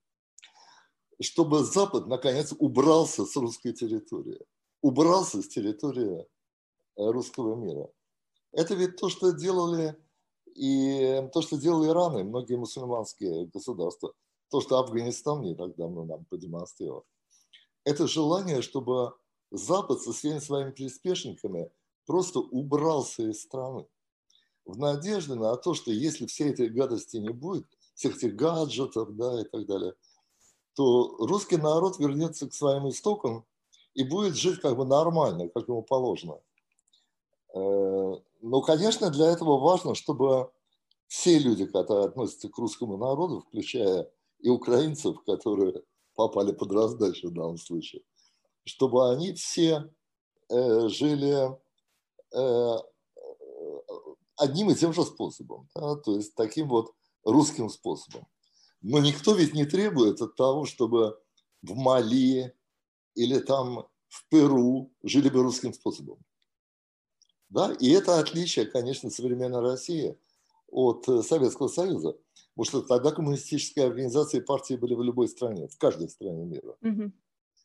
чтобы 1.20 1.64
Запад 1.64 2.06
наконец 2.06 2.52
убрался 2.58 3.24
с 3.24 3.36
русской 3.36 3.72
территории, 3.72 4.40
убрался 4.82 5.42
с 5.42 5.48
территории 5.48 6.20
э, 6.20 6.26
русского 6.96 7.54
мира. 7.54 7.88
Это 8.52 8.74
ведь 8.74 8.96
то, 8.96 9.08
что 9.08 9.32
делали 9.32 9.96
и 10.54 11.28
то, 11.32 11.42
что 11.42 11.56
делал 11.56 11.84
Иран 11.86 12.18
и 12.18 12.22
многие 12.22 12.56
мусульманские 12.56 13.46
государства, 13.46 14.12
то, 14.50 14.60
что 14.60 14.78
Афганистан 14.78 15.42
не 15.42 15.54
так 15.54 15.74
давно 15.76 16.04
нам 16.04 16.24
продемонстрировал. 16.26 17.04
Это 17.84 18.06
желание, 18.06 18.62
чтобы 18.62 19.12
Запад 19.50 20.00
со 20.00 20.12
всеми 20.12 20.38
своими 20.38 20.70
приспешниками 20.70 21.70
просто 22.06 22.40
убрался 22.40 23.30
из 23.30 23.42
страны. 23.42 23.86
В 24.64 24.78
надежде 24.78 25.34
на 25.34 25.56
то, 25.56 25.74
что 25.74 25.90
если 25.90 26.26
всей 26.26 26.50
этой 26.50 26.68
гадости 26.68 27.18
не 27.18 27.30
будет, 27.30 27.66
всех 27.94 28.16
этих 28.16 28.34
гаджетов 28.34 29.14
да, 29.14 29.42
и 29.42 29.44
так 29.44 29.66
далее, 29.66 29.94
то 30.74 31.16
русский 31.18 31.56
народ 31.56 31.98
вернется 31.98 32.48
к 32.48 32.54
своим 32.54 32.88
истокам 32.88 33.44
и 33.94 34.02
будет 34.02 34.34
жить 34.34 34.60
как 34.60 34.76
бы 34.76 34.84
нормально, 34.84 35.48
как 35.48 35.68
ему 35.68 35.82
положено. 35.82 36.40
Но, 38.46 38.60
конечно, 38.60 39.08
для 39.08 39.30
этого 39.30 39.58
важно, 39.58 39.94
чтобы 39.94 40.52
все 41.06 41.38
люди, 41.38 41.64
которые 41.64 42.08
относятся 42.08 42.50
к 42.50 42.58
русскому 42.58 42.98
народу, 42.98 43.40
включая 43.40 44.06
и 44.38 44.50
украинцев, 44.50 45.24
которые 45.24 45.82
попали 46.14 46.52
под 46.52 46.70
раздачу 46.70 47.30
в 47.30 47.32
данном 47.32 47.56
случае, 47.56 48.02
чтобы 48.64 49.10
они 49.10 49.32
все 49.32 49.90
э, 50.50 50.88
жили 50.88 51.58
э, 52.34 52.76
одним 54.36 54.70
и 54.70 54.74
тем 54.74 54.92
же 54.92 55.04
способом, 55.04 55.70
да, 55.74 55.96
то 55.96 56.14
есть 56.14 56.34
таким 56.34 56.68
вот 56.68 56.92
русским 57.24 57.70
способом. 57.70 58.26
Но 58.82 58.98
никто 58.98 59.32
ведь 59.32 59.54
не 59.54 59.64
требует 59.64 60.20
от 60.20 60.36
того, 60.36 60.66
чтобы 60.66 61.18
в 61.62 61.74
Мали 61.76 62.54
или 63.14 63.38
там 63.38 63.86
в 64.08 64.28
Перу 64.28 64.92
жили 65.02 65.30
бы 65.30 65.42
русским 65.42 65.72
способом. 65.72 66.18
Да? 67.54 67.72
И 67.78 67.88
это 67.90 68.18
отличие, 68.18 68.66
конечно, 68.66 69.10
современной 69.10 69.60
России 69.60 70.18
от 70.72 71.08
э, 71.08 71.22
Советского 71.22 71.68
Союза. 71.68 72.18
Потому 72.56 72.64
что 72.64 72.82
тогда 72.82 73.12
коммунистические 73.12 73.86
организации 73.86 74.38
и 74.38 74.44
партии 74.44 74.74
были 74.74 74.94
в 74.94 75.02
любой 75.02 75.28
стране, 75.28 75.68
в 75.68 75.78
каждой 75.78 76.08
стране 76.08 76.44
мира. 76.44 76.76
Угу. 76.82 77.12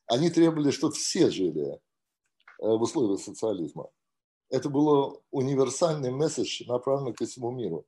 Они 0.06 0.30
требовали, 0.30 0.70
чтобы 0.70 0.94
все 0.94 1.32
жили 1.32 1.72
э, 1.72 1.78
в 2.60 2.84
условиях 2.84 3.20
социализма. 3.20 3.90
Это 4.52 4.70
был 4.70 5.24
универсальный 5.32 6.12
месседж, 6.12 6.68
направленный 6.68 7.14
ко 7.14 7.26
всему 7.26 7.50
миру. 7.50 7.88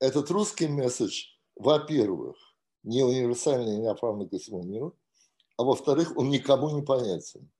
Этот 0.00 0.30
русский 0.30 0.68
месседж, 0.68 1.28
во-первых, 1.56 2.36
не 2.82 3.02
универсальный, 3.02 3.78
не 3.78 3.86
направленный 3.86 4.28
ко 4.28 4.38
всему 4.38 4.62
миру, 4.64 4.98
а 5.56 5.64
во-вторых, 5.64 6.14
он 6.14 6.28
никому 6.28 6.68
не 6.76 6.82
понятен 6.82 7.50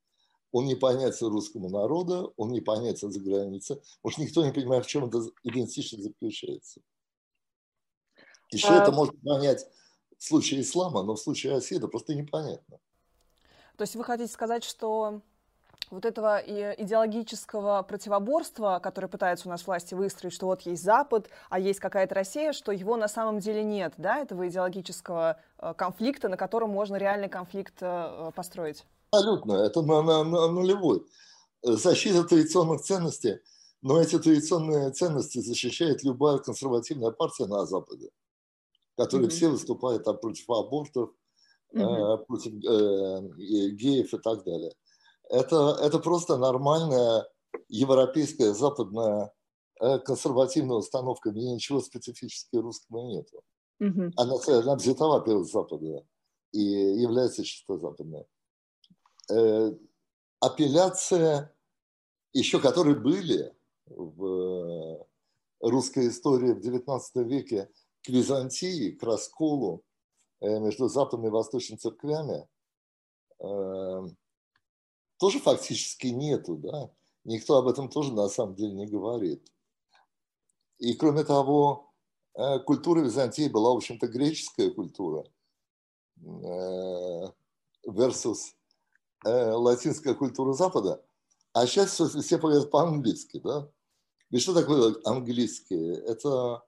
он 0.53 0.67
не 0.67 0.75
понятен 0.75 1.27
русскому 1.29 1.69
народу, 1.71 2.35
он 2.37 2.53
не 2.53 2.61
понятен 2.61 3.11
за 3.11 3.21
границей, 3.21 3.83
что 4.07 4.23
никто 4.23 4.45
не 4.45 4.53
понимает, 4.53 4.85
в 4.85 4.89
чем 4.89 5.07
эта 5.07 5.23
идентичность 5.43 6.05
заключается. 6.05 6.81
Еще 8.51 8.69
а... 8.69 8.83
это 8.83 8.93
можно 8.93 9.19
понять 9.25 9.67
в 10.19 10.25
случае 10.25 10.61
ислама, 10.61 11.03
но 11.03 11.15
в 11.15 11.21
случае 11.21 11.55
России 11.55 11.79
это 11.79 11.89
просто 11.89 12.15
непонятно. 12.15 12.79
То 13.77 13.83
есть 13.83 13.97
вы 13.97 14.05
хотите 14.05 14.31
сказать, 14.31 14.63
что 14.63 15.23
вот 15.91 16.05
этого 16.05 16.39
идеологического 16.39 17.83
противоборства, 17.83 18.81
которое 18.83 19.09
пытаются 19.09 19.49
у 19.49 19.51
нас 19.51 19.67
власти 19.67 19.95
выстроить, 19.95 20.35
что 20.35 20.47
вот 20.47 20.63
есть 20.63 20.83
Запад, 20.83 21.29
а 21.51 21.59
есть 21.59 21.81
какая-то 21.81 22.15
Россия, 22.15 22.53
что 22.53 22.73
его 22.73 22.97
на 22.97 23.09
самом 23.09 23.41
деле 23.41 23.63
нет, 23.63 23.95
да, 23.97 24.19
этого 24.19 24.49
идеологического 24.49 25.39
э, 25.59 25.75
конфликта, 25.77 26.29
на 26.29 26.37
котором 26.37 26.71
можно 26.71 26.97
реальный 26.97 27.29
конфликт 27.29 27.75
э, 27.81 28.31
построить? 28.35 28.85
Абсолютно, 29.13 29.53
это 29.53 29.83
на, 29.83 30.03
на, 30.03 30.25
на 30.25 30.49
нулевой. 30.49 31.05
Защита 31.63 32.25
традиционных 32.25 32.81
ценностей, 32.81 33.41
но 33.83 34.01
эти 34.01 34.19
традиционные 34.19 34.91
ценности 34.91 35.39
защищает 35.39 36.03
любая 36.03 36.39
консервативная 36.39 37.11
партия 37.11 37.47
на 37.47 37.67
Западе, 37.67 38.09
которые 38.97 39.29
mm-hmm. 39.29 39.33
все 39.33 39.49
выступают 39.51 40.05
там, 40.05 40.17
против 40.17 40.49
абортов, 40.49 41.11
mm-hmm. 41.75 42.25
против 42.25 42.55
э, 42.55 43.73
геев 43.75 44.15
и 44.15 44.19
так 44.19 44.45
далее. 44.45 44.73
Это, 45.29 45.79
это 45.83 45.99
просто 45.99 46.39
нормальная 46.39 47.29
европейская 47.69 48.55
западная 48.55 49.31
э, 49.79 49.99
консервативная 49.99 50.79
установка, 50.79 51.31
в 51.31 51.35
ней 51.35 51.53
ничего 51.53 51.83
специфического 51.83 52.63
русского 52.63 53.07
нет. 53.09 53.29
Mm-hmm. 53.83 54.13
Она, 54.17 54.35
она 54.59 54.75
взята, 54.77 55.05
во-первых, 55.07 55.47
с 55.47 55.53
Запада 55.53 56.03
и 56.53 56.63
является 56.63 57.45
чисто 57.45 57.77
западной 57.77 58.25
э, 59.33 59.77
апелляция, 60.41 61.55
еще 62.33 62.61
которые 62.61 62.97
были 62.97 63.55
в 63.87 64.25
э, 64.25 65.05
русской 65.61 66.09
истории 66.09 66.53
в 66.53 66.59
XIX 66.59 67.01
веке 67.25 67.71
к 68.03 68.09
Византии, 68.09 68.91
к 68.91 69.03
расколу 69.03 69.85
э, 70.41 70.59
между 70.59 70.89
западной 70.89 71.29
и 71.29 71.33
восточной 71.33 71.77
церквями, 71.77 72.49
э, 73.39 74.09
тоже 75.19 75.39
фактически 75.39 76.09
нету, 76.09 76.57
да? 76.57 76.91
Никто 77.25 77.57
об 77.57 77.69
этом 77.69 77.89
тоже 77.89 78.13
на 78.13 78.29
самом 78.29 78.57
деле 78.57 78.73
не 78.73 78.87
говорит. 78.87 79.49
И 80.79 80.95
кроме 80.95 81.23
того, 81.23 81.93
культура 82.67 83.03
Византии 83.03 83.49
была, 83.49 83.73
в 83.73 83.77
общем-то, 83.77 84.09
греческая 84.09 84.73
культура 84.73 85.25
versus 87.87 88.57
э, 89.25 89.51
латинская 89.53 90.15
культура 90.15 90.53
Запада, 90.53 91.03
а 91.53 91.67
сейчас 91.67 91.93
все, 91.93 92.09
все 92.09 92.39
говорят 92.39 92.71
по-английски, 92.71 93.41
да? 93.43 93.69
И 94.31 94.39
что 94.39 94.55
такое 94.55 94.97
английский? 95.05 95.93
Это 96.07 96.63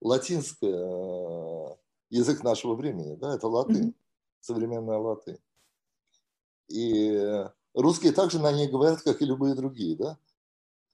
латинский 0.00 0.70
э, 0.72 1.76
язык 2.10 2.42
нашего 2.42 2.74
времени, 2.74 3.16
да, 3.16 3.34
это 3.34 3.48
латынь, 3.48 3.88
mm-hmm. 3.88 3.94
современная 4.40 4.98
латынь. 4.98 5.38
И 6.68 7.44
русские 7.74 8.12
также 8.12 8.38
на 8.38 8.52
ней 8.52 8.68
говорят, 8.68 9.02
как 9.02 9.20
и 9.20 9.26
любые 9.26 9.54
другие, 9.54 9.96
да? 9.96 10.18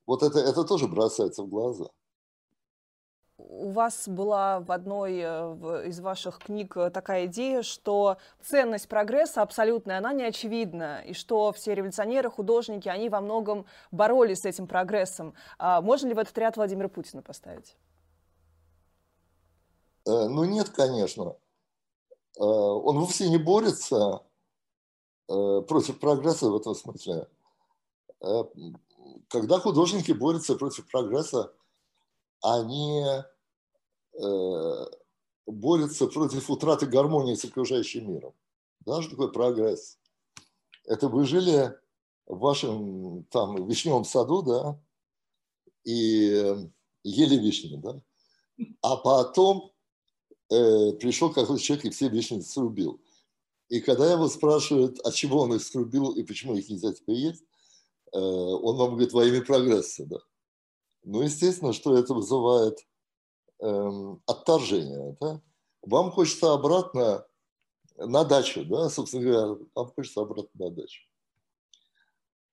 Вот 0.07 0.23
это, 0.23 0.39
это 0.39 0.65
тоже 0.65 0.89
бросается 0.89 1.43
в 1.43 1.49
глаза 1.49 1.91
у 3.39 3.71
вас 3.71 4.09
была 4.09 4.61
в 4.61 4.73
одной 4.73 5.19
э, 5.19 5.89
из 5.89 6.01
ваших 6.01 6.39
книг 6.39 6.77
э, 6.77 6.91
такая 6.91 7.27
идея, 7.27 7.63
что 7.63 8.17
ценность 8.43 8.89
прогресса 8.89 9.43
абсолютная, 9.43 9.99
она 9.99 10.13
не 10.13 10.25
очевидна, 10.25 11.03
и 11.03 11.13
что 11.13 11.53
все 11.53 11.75
революционеры, 11.75 12.31
художники, 12.31 12.89
они 12.89 13.09
во 13.09 13.21
многом 13.21 13.67
боролись 13.91 14.41
с 14.41 14.45
этим 14.47 14.67
прогрессом. 14.67 15.35
А 15.59 15.83
можно 15.83 16.09
ли 16.09 16.15
в 16.15 16.19
этот 16.19 16.37
ряд 16.39 16.57
Владимира 16.57 16.89
Путина 16.89 17.23
поставить? 17.23 17.77
Э, 20.07 20.29
ну 20.29 20.45
нет, 20.45 20.71
конечно. 20.71 21.37
Он 22.39 22.99
вовсе 22.99 23.31
не 23.31 23.39
борется 23.39 24.21
против 25.27 25.99
прогресса 25.99 26.51
в 26.51 26.57
этом 26.57 26.75
смысле. 26.75 27.29
Когда 29.29 29.59
художники 29.59 30.13
борются 30.13 30.55
против 30.55 30.87
прогресса, 30.87 31.51
они 32.43 33.05
э, 34.19 34.87
борются 35.47 36.07
против 36.07 36.51
утраты 36.51 36.87
гармонии 36.87 37.35
с 37.35 37.45
окружающим 37.45 38.13
миром. 38.13 38.35
Что 38.83 39.11
такое 39.11 39.29
прогресс? 39.29 39.99
Это 40.85 41.09
вы 41.09 41.25
жили 41.25 41.75
в 42.27 42.39
вашем 42.39 43.25
там 43.31 43.67
вишневом 43.67 44.05
саду, 44.05 44.43
да, 44.43 44.81
и 45.85 46.69
ели 47.03 47.37
вишни, 47.37 47.77
да, 47.77 48.03
а 48.83 48.97
потом 48.97 49.73
э, 50.51 50.93
пришел 50.93 51.33
какой-то 51.33 51.63
человек 51.63 51.87
и 51.87 51.91
все 51.91 52.09
вишни 52.09 52.41
срубил. 52.41 53.01
И 53.69 53.81
когда 53.81 54.13
его 54.13 54.29
спрашивают, 54.29 55.01
от 55.01 55.15
чего 55.15 55.41
он 55.41 55.55
их 55.55 55.63
срубил 55.63 56.13
и 56.13 56.23
почему 56.23 56.57
их 56.57 56.69
нельзя 56.69 56.93
теперь 56.93 57.17
есть, 57.17 57.43
э, 58.13 58.19
он 58.19 58.77
вам 58.77 58.91
говорит 58.91 59.13
во 59.13 59.25
имя 59.25 59.43
прогресса, 59.43 60.05
да. 60.07 60.19
Ну, 61.07 61.23
естественно, 61.23 61.73
что 61.73 61.97
это 61.97 62.15
вызывает 62.15 62.85
эм, 63.61 64.21
отторжение. 64.27 65.17
Да? 65.21 65.41
Вам 65.83 66.11
хочется 66.11 66.53
обратно 66.53 67.25
на 67.97 68.25
дачу, 68.25 68.65
да, 68.65 68.91
собственно 68.91 69.23
говоря, 69.23 69.65
там 69.73 69.93
хочется 69.95 70.21
обратно 70.21 70.51
на 70.55 70.71
дачу. 70.73 71.03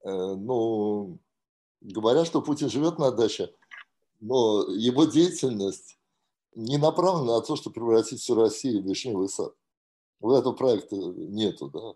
Э, 0.04 0.36
ну, 0.36 1.18
говорят, 1.82 2.28
что 2.28 2.44
Путин 2.44 2.70
живет 2.70 3.00
на 3.00 3.12
даче, 3.12 3.56
но 4.20 4.68
его 4.68 5.06
деятельность 5.06 5.98
не 6.54 6.78
направлена 6.78 7.38
на 7.38 7.42
то, 7.42 7.56
чтобы 7.56 7.74
превратить 7.74 8.22
всю 8.22 8.36
Россию 8.36 8.84
в 8.84 8.86
вишневый 8.86 9.30
сад. 9.30 9.56
Вот 10.20 10.38
этого 10.38 10.54
проекта 10.54 10.96
нету, 10.96 11.70
да. 11.70 11.96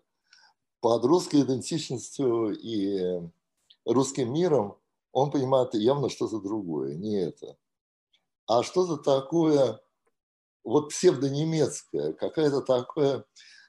Под 0.80 1.04
русской 1.04 1.42
идентичностью 1.42 2.50
и 2.58 3.20
русским 3.84 4.32
миром 4.32 4.76
он 5.18 5.30
понимает 5.30 5.74
явно 5.74 6.08
что-то 6.08 6.40
другое, 6.40 6.94
не 6.94 7.16
это. 7.16 7.56
А 8.46 8.62
что-то 8.62 8.96
такое, 8.96 9.80
вот 10.64 10.90
псевдонемецкое, 10.90 12.12
какая-то 12.12 12.62
такое... 12.62 13.24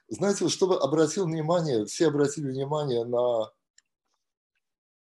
Знаете, 0.08 0.44
вот 0.44 0.52
чтобы 0.52 0.78
обратил 0.78 1.26
внимание, 1.26 1.84
все 1.86 2.08
обратили 2.08 2.48
внимание 2.48 3.04
на 3.04 3.52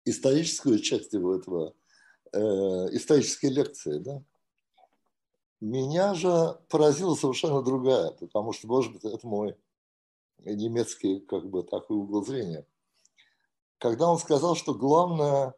историческую 0.05 0.79
часть 0.81 1.12
его 1.12 1.37
этого, 1.37 1.74
э, 2.33 2.38
исторической 2.96 3.46
лекции, 3.46 3.98
да? 3.98 4.22
Меня 5.61 6.14
же 6.14 6.57
поразила 6.68 7.14
совершенно 7.14 7.62
другая, 7.62 8.12
потому 8.12 8.53
что, 8.53 8.68
может 8.68 8.92
быть, 8.92 9.05
это 9.05 9.27
мой 9.27 9.57
немецкий 10.38 11.20
как 11.20 11.48
бы 11.51 11.64
такой 11.64 11.96
угол 11.96 12.24
зрения. 12.24 12.64
Когда 13.79 14.09
он 14.09 14.18
сказал, 14.18 14.55
что 14.55 14.74
главное 14.74 15.55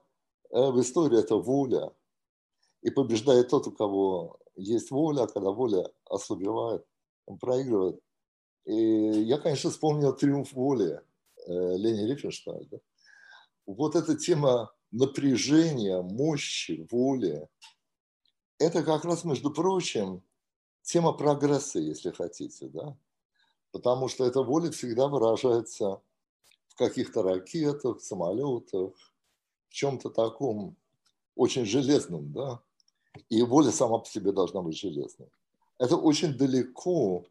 в 0.51 0.81
истории– 0.81 1.19
это 1.21 1.37
воля, 1.37 1.93
и 2.83 2.91
побеждает 2.91 3.49
тот, 3.49 3.67
у 3.67 3.73
кого 3.73 4.39
есть 4.57 4.91
воля, 4.91 5.23
а 5.23 5.27
когда 5.27 5.51
воля 5.51 5.89
ослабевает, 6.07 6.85
он 7.27 7.39
проигрывает. 7.39 8.01
И 8.65 8.75
я, 8.75 9.39
конечно, 9.39 9.71
вспомнил 9.71 10.15
«Триумф 10.15 10.53
воли» 10.53 11.01
э, 11.47 11.77
Лени 11.77 12.11
Рифеншталь. 12.11 12.67
Да? 12.71 12.79
Вот 13.67 13.97
эта 13.97 14.17
тема 14.17 14.73
напряжения, 14.91 16.03
мощи, 16.03 16.87
воли, 16.91 17.49
это 18.59 18.83
как 18.83 19.05
раз, 19.05 19.25
между 19.25 19.51
прочим, 19.51 20.23
тема 20.83 21.13
прогресса, 21.13 21.79
если 21.79 22.11
хотите, 22.11 22.69
да? 22.69 22.97
Потому 23.73 24.09
что 24.09 24.27
эта 24.27 24.43
воля 24.43 24.71
всегда 24.71 25.09
выражается 25.09 26.03
в 26.69 26.75
каких-то 26.75 27.23
ракетах, 27.23 28.01
самолетах, 28.01 28.93
чем-то 29.71 30.11
таком 30.11 30.77
очень 31.35 31.65
железном, 31.65 32.33
да? 32.33 32.61
И 33.29 33.43
воля 33.43 33.71
сама 33.71 33.99
по 33.99 34.07
себе 34.07 34.33
должна 34.33 34.63
быть 34.63 34.79
железной. 34.79 35.29
Это 35.79 35.97
очень 35.97 36.37
далеко 36.37 37.25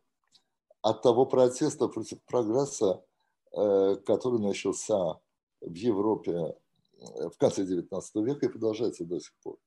от 0.82 1.02
того 1.02 1.25
протеста 1.25 1.88
против 1.88 2.21
прогресса, 2.23 3.04
э, 3.52 3.95
который 4.06 4.39
начался 4.39 5.19
в 5.62 5.73
Европе 5.73 6.56
э, 6.97 7.30
в 7.30 7.38
конце 7.38 7.63
XIX 7.63 8.02
века 8.23 8.45
и 8.45 8.49
продолжается 8.49 9.06
до 9.06 9.19
сих 9.19 9.34
пор. 9.43 9.58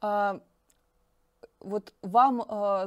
А, 0.00 0.40
вот 1.62 1.92
вам, 2.02 2.42
э, 2.42 2.86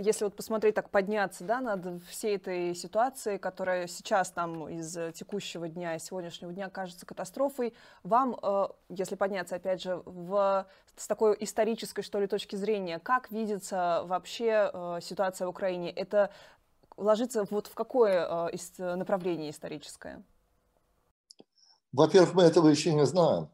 если 0.00 0.24
вот 0.24 0.36
посмотреть 0.36 0.74
так, 0.74 0.90
подняться 0.90 1.44
да, 1.44 1.60
над 1.60 2.02
всей 2.04 2.36
этой 2.36 2.74
ситуацией, 2.74 3.38
которая 3.38 3.86
сейчас 3.86 4.30
там 4.30 4.68
из 4.68 4.92
текущего 5.14 5.68
дня 5.68 5.96
и 5.96 5.98
сегодняшнего 5.98 6.52
дня 6.52 6.68
кажется 6.68 7.06
катастрофой, 7.06 7.72
вам, 8.02 8.36
э, 8.42 8.68
если 8.88 9.14
подняться, 9.14 9.56
опять 9.56 9.82
же, 9.82 10.02
в, 10.04 10.66
с 10.96 11.06
такой 11.06 11.36
исторической, 11.40 12.02
что 12.02 12.20
ли, 12.20 12.26
точки 12.26 12.56
зрения, 12.56 12.98
как 12.98 13.30
видится 13.30 14.02
вообще 14.06 14.70
э, 14.72 14.98
ситуация 15.02 15.46
в 15.46 15.50
Украине? 15.50 15.90
Это 15.90 16.30
ложится 16.96 17.46
вот 17.50 17.66
в 17.66 17.74
какое 17.74 18.50
направление 18.78 19.50
историческое? 19.50 20.22
Во-первых, 21.92 22.34
мы 22.34 22.42
этого 22.42 22.68
еще 22.68 22.94
не 22.94 23.04
знаем, 23.04 23.50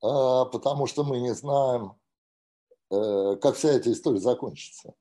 потому 0.00 0.86
что 0.86 1.04
мы 1.04 1.20
не 1.20 1.32
знаем, 1.32 1.94
как 2.88 3.56
вся 3.56 3.70
эта 3.70 3.92
история 3.92 4.20
закончится. 4.20 4.94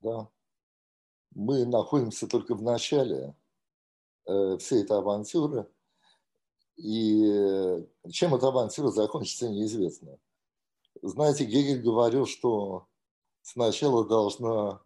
Да? 0.00 0.28
Мы 1.34 1.66
находимся 1.66 2.26
только 2.26 2.54
в 2.54 2.62
начале 2.62 3.36
э, 4.26 4.56
всей 4.58 4.82
этой 4.82 4.98
авантюры, 4.98 5.70
и 6.76 7.84
чем 8.10 8.34
эта 8.34 8.48
авантюра 8.48 8.88
закончится, 8.88 9.48
неизвестно. 9.48 10.18
Знаете, 11.02 11.44
Гегель 11.44 11.82
говорил, 11.82 12.26
что 12.26 12.86
сначала 13.42 14.06
должна 14.06 14.82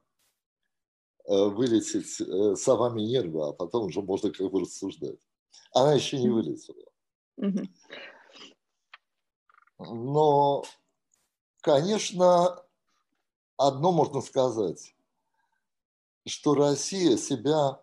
э, 1.24 1.48
вылететь 1.48 2.20
сова 2.61 2.90
Минерва, 2.90 3.50
а 3.50 3.52
потом 3.52 3.87
уже 3.87 4.02
можно 4.02 4.30
как 4.30 4.50
бы 4.50 4.61
рассуждать. 4.61 5.20
Она 5.72 5.94
еще 5.94 6.18
не 6.18 6.28
вылетела. 6.28 6.85
Но 9.78 10.64
Конечно, 11.64 12.62
одно 13.57 13.90
можно 13.90 14.20
сказать, 14.20 14.94
что 16.27 16.55
Россия 16.55 17.16
себя, 17.16 17.83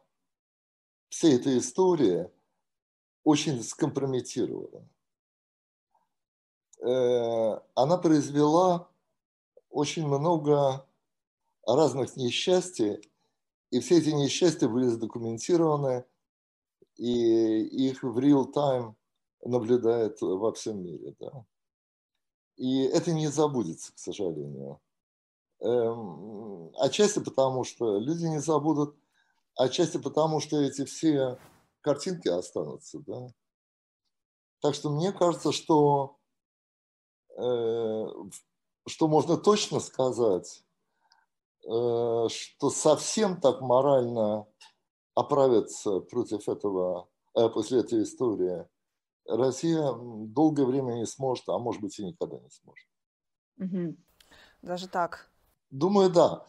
вся 1.09 1.29
эта 1.29 1.57
история 1.57 2.31
очень 3.23 3.63
скомпрометировала. 3.63 4.87
Э, 6.83 7.59
она 7.73 7.97
произвела 7.97 8.87
очень 9.71 10.05
много 10.05 10.85
разных 11.65 12.17
несчастий, 12.17 13.01
и 13.71 13.79
все 13.79 13.97
эти 13.97 14.09
несчастья 14.09 14.67
были 14.67 14.85
задокументированы, 14.85 16.05
и 16.97 17.63
их 17.87 18.03
в 18.03 18.19
real-time 18.19 18.93
наблюдает 19.43 20.21
во 20.21 20.53
всем 20.53 20.83
мире. 20.83 21.15
Да. 21.19 21.45
И 22.57 22.83
это 22.83 23.11
не 23.13 23.27
забудется, 23.27 23.93
к 23.93 23.99
сожалению. 23.99 24.79
Эм, 25.61 26.71
отчасти 26.77 27.19
потому, 27.19 27.63
что 27.63 27.99
люди 27.99 28.25
не 28.25 28.39
забудут, 28.39 28.95
отчасти 29.55 29.97
потому, 29.97 30.39
что 30.39 30.59
эти 30.59 30.85
все 30.85 31.37
картинки 31.81 32.27
останутся. 32.27 32.99
Да? 32.99 33.27
Так 34.59 34.75
что 34.75 34.89
мне 34.89 35.11
кажется, 35.11 35.51
что, 35.51 36.17
э, 37.37 38.05
что 38.87 39.07
можно 39.07 39.37
точно 39.37 39.79
сказать, 39.79 40.63
э, 41.63 42.27
что 42.29 42.69
совсем 42.69 43.39
так 43.39 43.61
морально 43.61 44.47
оправиться 45.15 45.99
против 45.99 46.47
этого, 46.47 47.07
э, 47.35 47.49
после 47.49 47.79
этой 47.79 48.03
истории– 48.03 48.67
Россия 49.35 49.93
долгое 49.93 50.65
время 50.65 50.93
не 50.93 51.05
сможет, 51.05 51.47
а 51.49 51.57
может 51.57 51.81
быть 51.81 51.97
и 51.99 52.05
никогда 52.05 52.37
не 52.37 52.49
сможет. 52.49 52.87
Угу. 53.57 53.95
Даже 54.61 54.87
так? 54.87 55.29
Думаю, 55.69 56.09
да. 56.09 56.45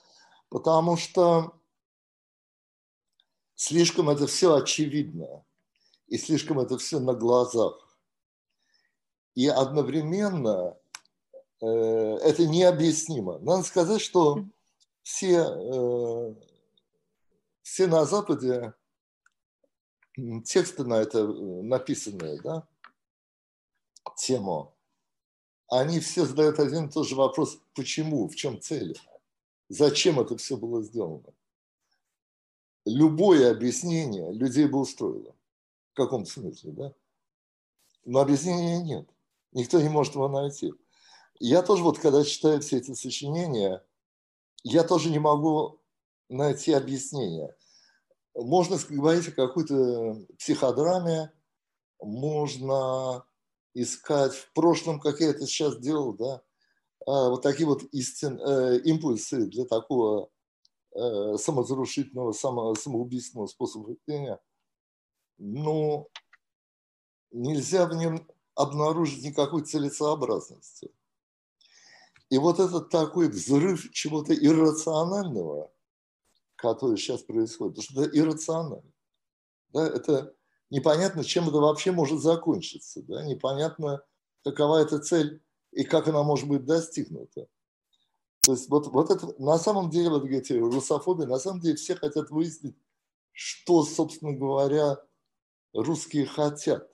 Потому 0.48 0.96
что 0.96 1.54
слишком 3.54 4.10
это 4.10 4.26
все 4.26 4.54
очевидно. 4.54 5.44
И 6.08 6.18
слишком 6.18 6.58
это 6.58 6.76
все 6.78 7.00
на 7.00 7.14
глазах. 7.14 7.98
И 9.34 9.48
одновременно 9.48 10.76
э, 11.60 11.66
это 11.66 12.46
необъяснимо. 12.46 13.38
Надо 13.38 13.62
сказать, 13.62 14.02
что 14.02 14.44
все, 15.02 15.38
э, 15.38 16.34
все 17.62 17.86
на 17.86 18.04
Западе 18.04 18.74
тексты 20.44 20.84
на 20.84 20.94
это 20.94 21.20
э, 21.20 21.62
написанные, 21.62 22.40
да, 22.42 22.68
тему, 24.16 24.74
они 25.68 26.00
все 26.00 26.26
задают 26.26 26.58
один 26.58 26.86
и 26.86 26.90
тот 26.90 27.08
же 27.08 27.16
вопрос, 27.16 27.58
почему, 27.74 28.28
в 28.28 28.34
чем 28.34 28.60
цель, 28.60 28.98
зачем 29.68 30.20
это 30.20 30.36
все 30.36 30.56
было 30.56 30.82
сделано. 30.82 31.32
Любое 32.84 33.50
объяснение 33.50 34.32
людей 34.32 34.66
бы 34.66 34.80
устроило, 34.80 35.34
в 35.92 35.96
каком 35.96 36.26
смысле, 36.26 36.72
да? 36.72 36.94
Но 38.04 38.20
объяснения 38.20 38.82
нет, 38.82 39.08
никто 39.52 39.80
не 39.80 39.88
может 39.88 40.14
его 40.14 40.28
найти. 40.28 40.72
Я 41.38 41.62
тоже 41.62 41.82
вот, 41.82 41.98
когда 41.98 42.24
читаю 42.24 42.60
все 42.60 42.78
эти 42.78 42.92
сочинения, 42.94 43.84
я 44.64 44.84
тоже 44.84 45.10
не 45.10 45.18
могу 45.18 45.80
найти 46.28 46.72
объяснение– 46.72 47.54
можно 48.34 48.78
говорить 48.88 49.28
о 49.28 49.32
какой-то 49.32 50.16
психодраме, 50.38 51.32
можно 52.00 53.24
искать 53.74 54.34
в 54.34 54.52
прошлом, 54.52 55.00
как 55.00 55.20
я 55.20 55.28
это 55.30 55.46
сейчас 55.46 55.78
делал, 55.78 56.14
да, 56.14 56.42
а, 57.06 57.30
вот 57.30 57.42
такие 57.42 57.66
вот 57.66 57.82
истин, 57.92 58.38
э, 58.40 58.80
импульсы 58.84 59.46
для 59.46 59.64
такого 59.64 60.30
э, 60.94 61.36
самозарушительного, 61.38 62.32
само, 62.32 62.74
самоубийственного 62.74 63.46
способа 63.46 63.94
поведения, 63.94 64.38
но 65.38 66.08
нельзя 67.30 67.86
в 67.86 67.94
нем 67.94 68.28
обнаружить 68.54 69.24
никакой 69.24 69.62
целесообразности. 69.64 70.90
И 72.30 72.38
вот 72.38 72.60
этот 72.60 72.90
такой 72.90 73.28
взрыв 73.28 73.90
чего-то 73.92 74.34
иррационального– 74.34 75.70
который 76.62 76.96
сейчас 76.96 77.22
происходит. 77.22 77.76
Потому 77.76 77.82
что 77.82 78.02
это 78.04 78.18
иррационально. 78.18 78.92
Да? 79.70 79.86
Это 79.86 80.34
непонятно, 80.72 81.22
чем 81.22 81.48
это 81.48 81.58
вообще 81.58 81.92
может 81.92 82.20
закончиться. 82.20 83.02
Да? 83.02 83.22
Непонятно, 83.24 84.02
какова 84.42 84.78
эта 84.78 84.98
цель 84.98 85.42
и 85.70 85.84
как 85.84 86.08
она 86.08 86.22
может 86.22 86.48
быть 86.48 86.64
достигнута. 86.64 87.46
То 88.40 88.52
есть 88.52 88.68
вот, 88.70 88.88
вот 88.88 89.10
это 89.10 89.40
на 89.40 89.58
самом 89.58 89.90
деле, 89.90 90.08
вот 90.08 90.24
эти 90.24 90.54
русофобии, 90.54 91.24
на 91.24 91.38
самом 91.38 91.60
деле 91.60 91.76
все 91.76 91.94
хотят 91.94 92.30
выяснить, 92.30 92.74
что, 93.30 93.84
собственно 93.84 94.32
говоря, 94.32 94.96
русские 95.74 96.26
хотят. 96.26 96.88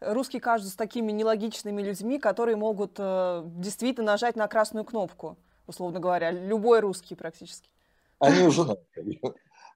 Русские 0.00 0.40
кажутся 0.40 0.76
такими 0.76 1.12
нелогичными 1.12 1.80
людьми, 1.82 2.18
которые 2.18 2.56
могут 2.56 2.96
э, 2.98 3.42
действительно 3.56 4.12
нажать 4.12 4.36
на 4.36 4.48
красную 4.48 4.84
кнопку, 4.84 5.38
условно 5.66 6.00
говоря, 6.00 6.30
любой 6.30 6.80
русский 6.80 7.14
практически. 7.14 7.70
Они 8.18 8.42
уже 8.42 8.62
нажали. 8.62 9.20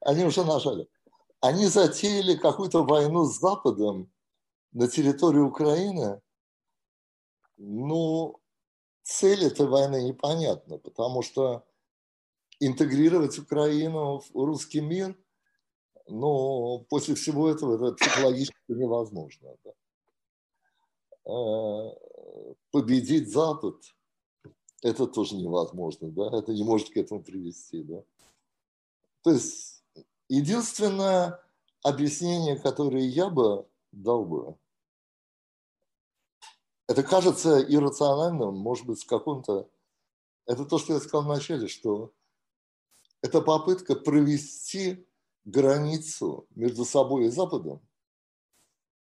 Они 0.01 0.25
уже 0.25 0.45
нажали. 0.45 0.89
Они 1.41 1.67
затеяли 1.67 2.37
какую-то 2.37 2.85
войну 2.85 3.25
с 3.25 3.39
Западом 3.39 4.11
на 4.73 4.89
территории 4.89 5.41
Украины. 5.41 6.21
Ну, 7.57 8.41
цель 9.03 9.45
этой 9.45 9.67
войны 9.67 10.03
непонятна, 10.03 10.79
потому 10.79 11.23
что 11.23 11.65
интегрировать 12.61 13.39
Украину 13.39 14.19
в 14.21 14.31
русский 14.35 14.81
мир, 14.81 15.17
ну, 16.07 16.87
после 16.89 17.15
всего 17.15 17.49
этого 17.49 17.77
это 17.77 17.95
психологически 17.95 18.73
невозможно. 18.73 19.57
Да. 19.65 19.73
Э, 21.31 21.95
победить 22.71 23.31
Запад, 23.31 23.77
это 24.83 25.07
тоже 25.07 25.37
невозможно, 25.37 26.11
да, 26.11 26.39
это 26.39 26.53
не 26.53 26.65
может 26.65 26.91
к 26.91 26.97
этому 26.97 27.23
привести, 27.23 27.83
да. 27.83 28.03
То 29.23 29.33
есть 29.33 29.78
единственное 30.29 31.43
объяснение, 31.83 32.57
которое 32.57 33.05
я 33.05 33.29
бы 33.29 33.67
дал 33.93 34.25
бы, 34.25 34.57
это 36.87 37.03
кажется 37.03 37.61
иррациональным, 37.61 38.57
может 38.57 38.87
быть, 38.87 39.03
в 39.03 39.07
каком-то... 39.07 39.69
Это 40.47 40.65
то, 40.65 40.79
что 40.79 40.95
я 40.95 41.01
сказал 41.01 41.25
вначале, 41.25 41.69
что 41.69 42.13
это 43.21 43.43
попытка 43.43 43.95
провести 43.95 45.07
границу 45.45 46.47
между 46.55 46.85
собой 46.85 47.27
и 47.27 47.31
Западом, 47.31 47.81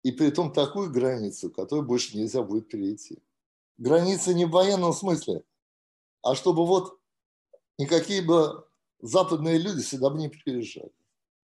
и 0.03 0.11
при 0.11 0.29
этом 0.29 0.53
такую 0.53 0.91
границу, 0.91 1.51
которую 1.51 1.87
больше 1.87 2.17
нельзя 2.17 2.43
будет 2.43 2.69
перейти. 2.69 3.23
Граница 3.79 4.35
не 4.35 4.45
в 4.45 4.51
военном 4.51 4.93
смысле, 4.93 5.45
а 6.23 6.35
чтобы 6.35 6.67
вот 6.67 6.99
никакие 7.79 8.23
бы 8.23 8.67
западные 9.01 9.59
люди 9.59 9.83
сюда 9.83 10.11
бы 10.11 10.19
не 10.19 10.29
приезжали 10.29 10.93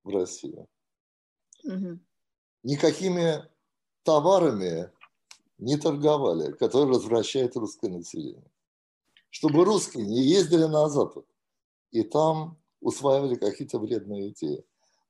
в 0.05 0.11
Россию. 0.11 0.69
Угу. 1.65 1.99
Никакими 2.65 3.45
товарами 4.03 4.91
не 5.59 5.77
торговали, 5.77 6.53
которые 6.53 6.91
развращают 6.91 7.57
русское 7.57 7.89
население. 7.89 8.51
Чтобы 9.31 9.65
русские 9.65 10.07
не 10.07 10.23
ездили 10.23 10.65
на 10.65 10.89
Запад 10.89 11.27
и 11.91 12.03
там 12.03 12.59
усваивали 12.81 13.37
какие-то 13.37 13.79
вредные 13.79 14.31
идеи. 14.31 14.65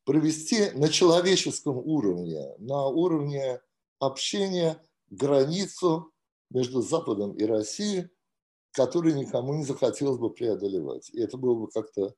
Провести 0.05 0.71
на 0.73 0.89
человеческом 0.89 1.79
уровне, 1.79 2.55
на 2.59 2.87
уровне 2.87 3.61
общения 3.99 4.83
границу 5.11 6.13
между 6.51 6.83
Западом 6.83 7.33
и 7.33 7.45
Россией, 7.45 8.09
которую 8.73 9.17
никому 9.17 9.55
не 9.55 9.65
захотелось 9.65 10.19
бы 10.19 10.31
преодолевать. 10.31 11.11
И 11.11 11.21
это 11.21 11.37
было 11.37 11.55
бы 11.55 11.69
как-то 11.69 12.15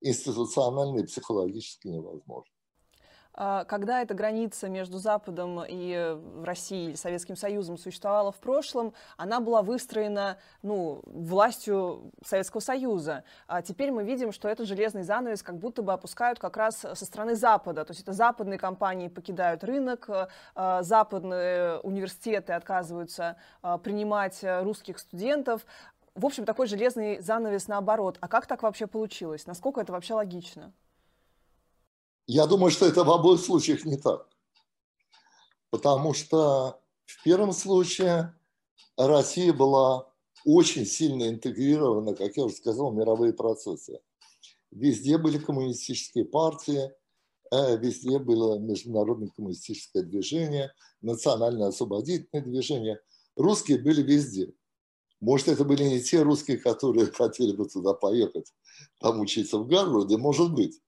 институционально 0.00 1.00
и 1.00 1.06
психологически 1.06 1.88
невозможно. 1.88 2.50
А, 3.38 3.64
когда 3.64 4.00
эта 4.00 4.14
граница 4.14 4.68
между 4.68 4.98
Западом 4.98 5.62
и 5.68 6.16
Россией 6.42 6.88
или 6.88 6.94
Советским 6.94 7.36
Союзом 7.36 7.76
существовала 7.76 8.32
в 8.32 8.38
прошлом, 8.38 8.94
она 9.18 9.40
была 9.40 9.62
выстроена 9.62 10.38
ну, 10.62 11.02
властью 11.04 12.12
Советского 12.24 12.60
Союза. 12.60 13.24
А 13.46 13.60
теперь 13.60 13.90
мы 13.90 14.04
видим, 14.04 14.32
что 14.32 14.48
этот 14.48 14.66
железный 14.66 15.02
занавес 15.02 15.42
как 15.42 15.58
будто 15.58 15.82
бы 15.82 15.92
опускают 15.92 16.38
как 16.38 16.56
раз 16.56 16.78
со 16.78 17.04
стороны 17.04 17.36
Запада. 17.36 17.84
То 17.84 17.90
есть 17.90 18.02
это 18.02 18.12
западные 18.12 18.58
компании 18.58 19.08
покидают 19.08 19.62
рынок, 19.64 20.08
а, 20.54 20.82
западные 20.82 21.78
университеты 21.80 22.54
отказываются 22.54 23.36
а, 23.60 23.76
принимать 23.76 24.42
русских 24.42 24.98
студентов. 24.98 25.66
В 26.16 26.24
общем, 26.24 26.46
такой 26.46 26.66
железный 26.66 27.20
занавес 27.20 27.68
наоборот. 27.68 28.16
А 28.22 28.28
как 28.28 28.46
так 28.46 28.62
вообще 28.62 28.86
получилось? 28.86 29.46
Насколько 29.46 29.82
это 29.82 29.92
вообще 29.92 30.14
логично? 30.14 30.72
Я 32.26 32.46
думаю, 32.46 32.70
что 32.70 32.86
это 32.86 33.04
в 33.04 33.10
обоих 33.10 33.38
случаях 33.38 33.84
не 33.84 33.98
так. 33.98 34.26
Потому 35.68 36.14
что 36.14 36.80
в 37.04 37.22
первом 37.22 37.52
случае 37.52 38.34
Россия 38.96 39.52
была 39.52 40.10
очень 40.46 40.86
сильно 40.86 41.28
интегрирована, 41.28 42.14
как 42.14 42.34
я 42.36 42.44
уже 42.44 42.54
сказал, 42.54 42.92
в 42.92 42.96
мировые 42.96 43.34
процессы. 43.34 44.00
Везде 44.70 45.18
были 45.18 45.38
коммунистические 45.38 46.24
партии, 46.24 46.92
э, 47.50 47.76
везде 47.76 48.18
было 48.18 48.58
международное 48.58 49.28
коммунистическое 49.28 50.02
движение, 50.02 50.72
национальное 51.02 51.68
освободительное 51.68 52.42
движение. 52.42 53.00
Русские 53.36 53.78
были 53.78 54.02
везде. 54.02 54.54
Может, 55.20 55.48
это 55.48 55.64
были 55.64 55.84
не 55.84 56.00
те 56.00 56.22
русские, 56.22 56.58
которые 56.58 57.06
хотели 57.12 57.52
бы 57.52 57.68
туда 57.68 57.94
поехать, 57.94 58.52
там 59.00 59.20
учиться 59.20 59.58
в 59.58 59.66
Гарварде, 59.66 60.16
может 60.16 60.52
быть. 60.52 60.80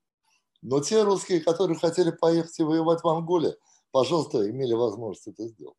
Но 0.61 0.81
те 0.81 1.03
русские, 1.03 1.41
которые 1.41 1.79
хотели 1.79 2.11
поехать 2.11 2.59
и 2.59 2.65
воевать 2.65 3.03
в 3.03 3.09
Анголе, 3.09 3.57
пожалуйста, 3.93 4.49
имели 4.51 4.75
возможность 4.75 5.29
это 5.29 5.47
сделать. 5.47 5.77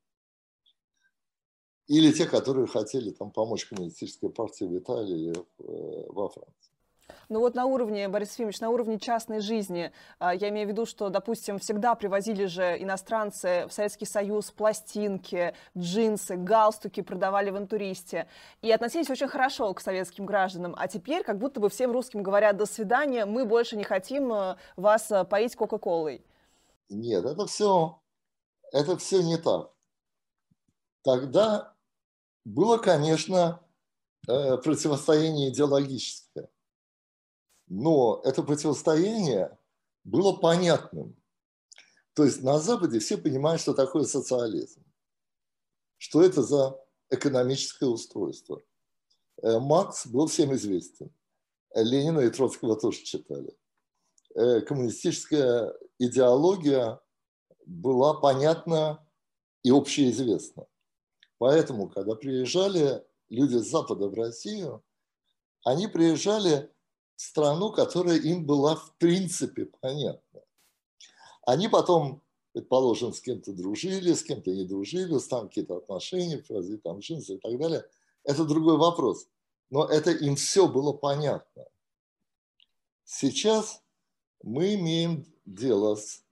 Или 1.88 2.12
те, 2.12 2.26
которые 2.26 2.68
хотели 2.68 3.12
там, 3.12 3.32
помочь 3.32 3.66
коммунистической 3.66 4.30
партии 4.30 4.66
в 4.66 4.78
Италии 4.78 5.32
или 5.32 5.38
э, 5.38 6.06
во 6.10 6.30
Франции. 6.30 6.69
Ну 7.30 7.40
вот 7.40 7.56
на 7.56 7.66
уровне, 7.66 8.08
Борис 8.08 8.34
Ефимович, 8.34 8.60
на 8.60 8.70
уровне 8.70 9.00
частной 9.00 9.40
жизни, 9.40 9.92
а, 10.18 10.34
я 10.34 10.50
имею 10.50 10.68
в 10.68 10.72
виду, 10.72 10.86
что, 10.86 11.10
допустим, 11.10 11.60
всегда 11.60 11.96
привозили 11.96 12.46
же 12.46 12.76
иностранцы 12.82 13.66
в 13.68 13.74
Советский 13.74 14.06
Союз 14.06 14.52
пластинки, 14.52 15.54
джинсы, 15.78 16.36
галстуки 16.36 17.02
продавали 17.02 17.52
в 17.52 17.58
интуристе 17.58 18.28
и 18.62 18.72
относились 18.72 19.10
очень 19.10 19.28
хорошо 19.28 19.74
к 19.74 19.82
советским 19.82 20.26
гражданам. 20.26 20.76
А 20.78 20.88
теперь 20.88 21.24
как 21.24 21.38
будто 21.38 21.60
бы 21.60 21.70
всем 21.70 21.92
русским 21.92 22.24
говорят 22.24 22.58
«до 22.58 22.66
свидания, 22.66 23.26
мы 23.26 23.46
больше 23.46 23.78
не 23.78 23.84
хотим 23.84 24.34
э, 24.34 24.56
вас 24.76 25.12
э, 25.12 25.24
поить 25.24 25.56
Кока-Колой». 25.56 26.24
Нет, 26.90 27.26
это 27.26 27.46
все, 27.46 28.02
это 28.72 28.98
все 28.98 29.22
не 29.22 29.38
так. 29.38 29.72
Тогда 31.04 31.74
было, 32.44 32.78
конечно, 32.78 33.62
э, 34.28 34.58
противостояние 34.58 35.50
идеологическое 35.50 36.50
но 37.70 38.22
это 38.26 38.44
противостояние 38.44 39.58
было 40.04 40.34
понятным. 40.34 41.16
То 42.14 42.26
есть 42.26 42.44
на 42.44 42.60
Западе 42.60 43.00
все 43.00 43.18
понимают, 43.18 43.62
что 43.62 43.74
такое 43.74 44.04
социализм, 44.04 44.84
что 45.98 46.22
это 46.22 46.42
за 46.42 46.78
экономическое 47.10 47.86
устройство. 47.86 48.62
Э, 49.42 49.60
Маркс 49.60 50.08
был 50.08 50.28
всем 50.28 50.54
известен. 50.56 51.14
Ленина 51.74 52.20
и 52.22 52.30
Троцкого 52.30 52.76
тоже 52.76 53.04
читали. 53.04 53.56
Э, 54.36 54.62
коммунистическая 54.62 55.74
идеология 56.00 57.00
была 57.66 58.16
понятна 58.16 59.08
и 59.64 59.72
общеизвестна. 59.72 60.66
Поэтому, 61.38 61.90
когда 61.90 62.16
приезжали 62.16 63.06
люди 63.30 63.58
с 63.58 63.70
Запада 63.70 64.10
в 64.10 64.14
Россию, 64.16 64.84
они 65.64 65.88
приезжали 65.88 66.72
страну, 67.20 67.74
которая 67.74 68.18
им 68.18 68.46
была 68.46 68.76
в 68.76 68.96
принципе 68.96 69.66
понятна. 69.66 70.42
Они 71.46 71.68
потом, 71.68 72.22
предположим, 72.54 73.14
с 73.14 73.20
кем-то 73.20 73.52
дружили, 73.52 74.14
с 74.14 74.24
кем-то 74.24 74.52
не 74.52 74.64
дружили, 74.64 75.20
там 75.20 75.50
какие-то 75.50 75.78
отношения, 75.78 76.38
там 76.82 77.00
джинсы 77.00 77.36
и 77.36 77.38
так 77.38 77.60
далее. 77.60 77.86
Это 78.24 78.46
другой 78.46 78.78
вопрос. 78.78 79.28
Но 79.70 79.86
это 79.86 80.12
им 80.12 80.38
все 80.38 80.70
было 80.70 80.94
понятно. 80.94 81.66
Сейчас 83.04 83.84
мы 84.42 84.76
имеем 84.76 85.26
дело 85.46 85.96
с 85.96 86.24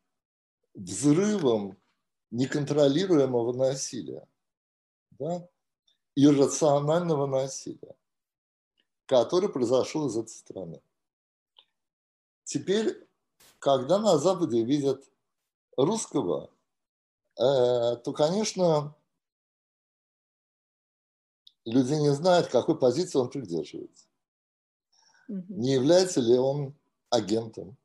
взрывом 0.74 1.78
неконтролируемого 2.32 3.52
насилия, 3.52 4.26
да? 5.20 5.50
иррационального 6.16 7.26
насилия 7.26 7.96
который 9.08 9.50
произошел 9.50 10.08
из 10.08 10.18
этой 10.18 10.30
страны. 10.30 10.82
Теперь, 12.44 13.08
когда 13.58 13.98
на 13.98 14.18
Западе 14.18 14.64
видят 14.64 15.10
русского, 15.76 16.52
э, 17.38 17.96
то, 17.96 18.14
конечно, 18.14 18.96
люди 21.66 21.94
не 21.94 22.14
знают, 22.14 22.48
какой 22.48 22.78
позиции 22.78 23.18
он 23.18 23.30
придерживается. 23.30 24.06
Не 25.28 25.74
является 25.74 26.22
ли 26.22 26.38
он 26.38 26.74
агентом, 27.10 27.78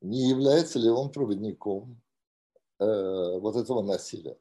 не 0.00 0.28
является 0.28 0.78
ли 0.78 0.88
он 0.88 1.10
проводником 1.10 2.00
э, 2.78 3.38
вот 3.38 3.56
этого 3.56 3.82
насилия. 3.82 4.38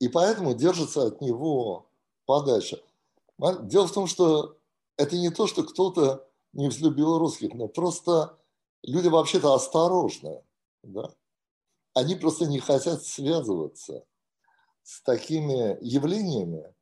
И 0.00 0.08
поэтому 0.08 0.54
держится 0.54 1.06
от 1.06 1.20
него 1.20 1.86
подальше. 2.26 2.82
Дело 3.52 3.86
в 3.86 3.92
том, 3.92 4.06
что 4.06 4.58
это 4.96 5.16
не 5.16 5.30
то, 5.30 5.46
что 5.46 5.64
кто-то 5.64 6.28
не 6.52 6.68
взлюбил 6.68 7.18
русских, 7.18 7.52
но 7.54 7.68
просто 7.68 8.38
люди 8.82 9.08
вообще-то 9.08 9.54
осторожны. 9.54 10.42
Да? 10.82 11.10
Они 11.94 12.14
просто 12.14 12.46
не 12.46 12.60
хотят 12.60 13.04
связываться 13.04 14.04
с 14.82 15.02
такими 15.02 15.78
явлениями, 15.82 16.74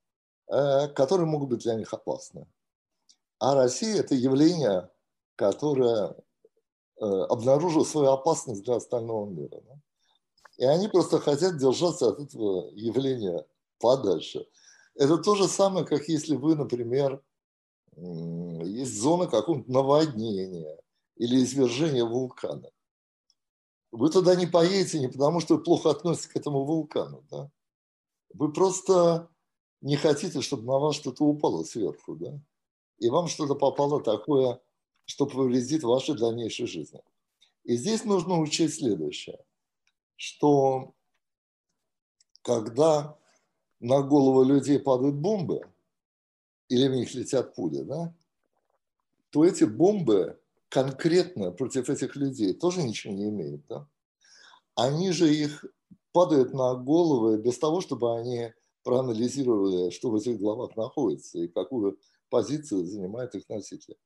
э, 0.48 0.88
которые 0.88 1.26
могут 1.26 1.50
быть 1.50 1.62
для 1.62 1.74
них 1.74 1.92
опасны. 1.92 2.46
А 3.38 3.54
Россия– 3.54 3.96
это 4.00 4.14
явление, 4.14 4.90
которое 5.36 6.14
э, 7.00 7.04
обнаружило 7.04 7.84
свою 7.84 8.10
опасность 8.10 8.62
для 8.62 8.76
остального 8.76 9.28
мира. 9.28 9.60
Да? 9.62 9.80
И 10.58 10.64
они 10.64 10.88
просто 10.88 11.18
хотят 11.18 11.56
держаться 11.56 12.08
от 12.08 12.20
этого 12.20 12.70
явления 12.74 13.46
подальше. 13.78 14.46
Это 14.94 15.18
то 15.18 15.34
же 15.34 15.48
самое, 15.48 15.86
как 15.86 16.08
если 16.08 16.36
вы, 16.36 16.54
например, 16.54 17.22
есть 17.96 18.98
зона 18.98 19.26
какого-нибудь 19.26 19.68
наводнения 19.68 20.78
или 21.16 21.42
извержения 21.42 22.04
вулкана. 22.04 22.70
Вы 23.90 24.10
туда 24.10 24.34
не 24.34 24.46
поедете 24.46 24.98
не 24.98 25.08
потому, 25.08 25.40
что 25.40 25.56
вы 25.56 25.62
плохо 25.62 25.90
относитесь 25.90 26.28
к 26.28 26.36
этому 26.36 26.64
вулкану. 26.64 27.24
Да? 27.30 27.50
Вы 28.32 28.50
просто 28.52 29.28
не 29.82 29.96
хотите, 29.96 30.40
чтобы 30.40 30.64
на 30.64 30.78
вас 30.78 30.96
что-то 30.96 31.24
упало 31.24 31.62
сверху. 31.64 32.16
Да? 32.16 32.40
И 32.98 33.10
вам 33.10 33.28
что-то 33.28 33.54
попало 33.54 34.02
такое, 34.02 34.60
что 35.04 35.26
повредит 35.26 35.82
вашей 35.82 36.16
дальнейшей 36.16 36.66
жизни. 36.66 37.02
И 37.64 37.76
здесь 37.76 38.04
нужно 38.04 38.40
учесть 38.40 38.78
следующее, 38.78 39.44
что 40.16 40.94
когда 42.40 43.18
на 43.82 44.00
голову 44.00 44.44
людей 44.44 44.78
падают 44.78 45.16
бомбы, 45.16 45.68
или 46.68 46.88
в 46.88 46.94
них 46.94 47.12
летят 47.14 47.54
пули, 47.54 47.82
да, 47.82 48.14
то 49.30 49.44
эти 49.44 49.64
бомбы 49.64 50.40
конкретно 50.68 51.50
против 51.50 51.90
этих 51.90 52.16
людей 52.16 52.54
тоже 52.54 52.82
ничего 52.82 53.12
не 53.12 53.28
имеют. 53.28 53.66
Да? 53.68 53.86
Они 54.74 55.10
же 55.10 55.34
их 55.34 55.66
падают 56.12 56.54
на 56.54 56.74
головы 56.74 57.38
без 57.38 57.58
того, 57.58 57.80
чтобы 57.80 58.16
они 58.16 58.52
проанализировали, 58.84 59.90
что 59.90 60.10
в 60.10 60.14
этих 60.14 60.38
головах 60.38 60.76
находится 60.76 61.38
и 61.38 61.48
какую 61.48 61.98
позицию 62.30 62.86
занимают 62.86 63.34
их 63.34 63.48
носители. 63.48 63.96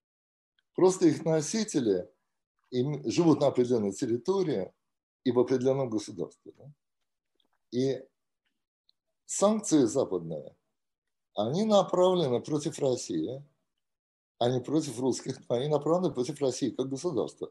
Просто 0.75 1.07
их 1.07 1.25
носители 1.25 2.09
им, 2.71 3.09
живут 3.09 3.41
на 3.41 3.49
определенной 3.49 3.93
территории 3.93 4.73
и 5.25 5.33
в 5.33 5.39
определенном 5.39 5.91
государстве. 5.91 6.53
Да? 6.57 6.65
И 7.73 8.03
санкции 9.27 9.85
западные, 9.85 10.57
они 11.35 11.65
направлены 11.65 12.41
против 12.41 12.79
России, 12.79 13.45
а 14.39 14.51
не 14.51 14.61
против 14.61 14.99
русских, 14.99 15.39
они 15.49 15.69
направлены 15.69 16.13
против 16.15 16.41
России 16.41 16.71
как 16.71 16.89
государства 16.89 17.51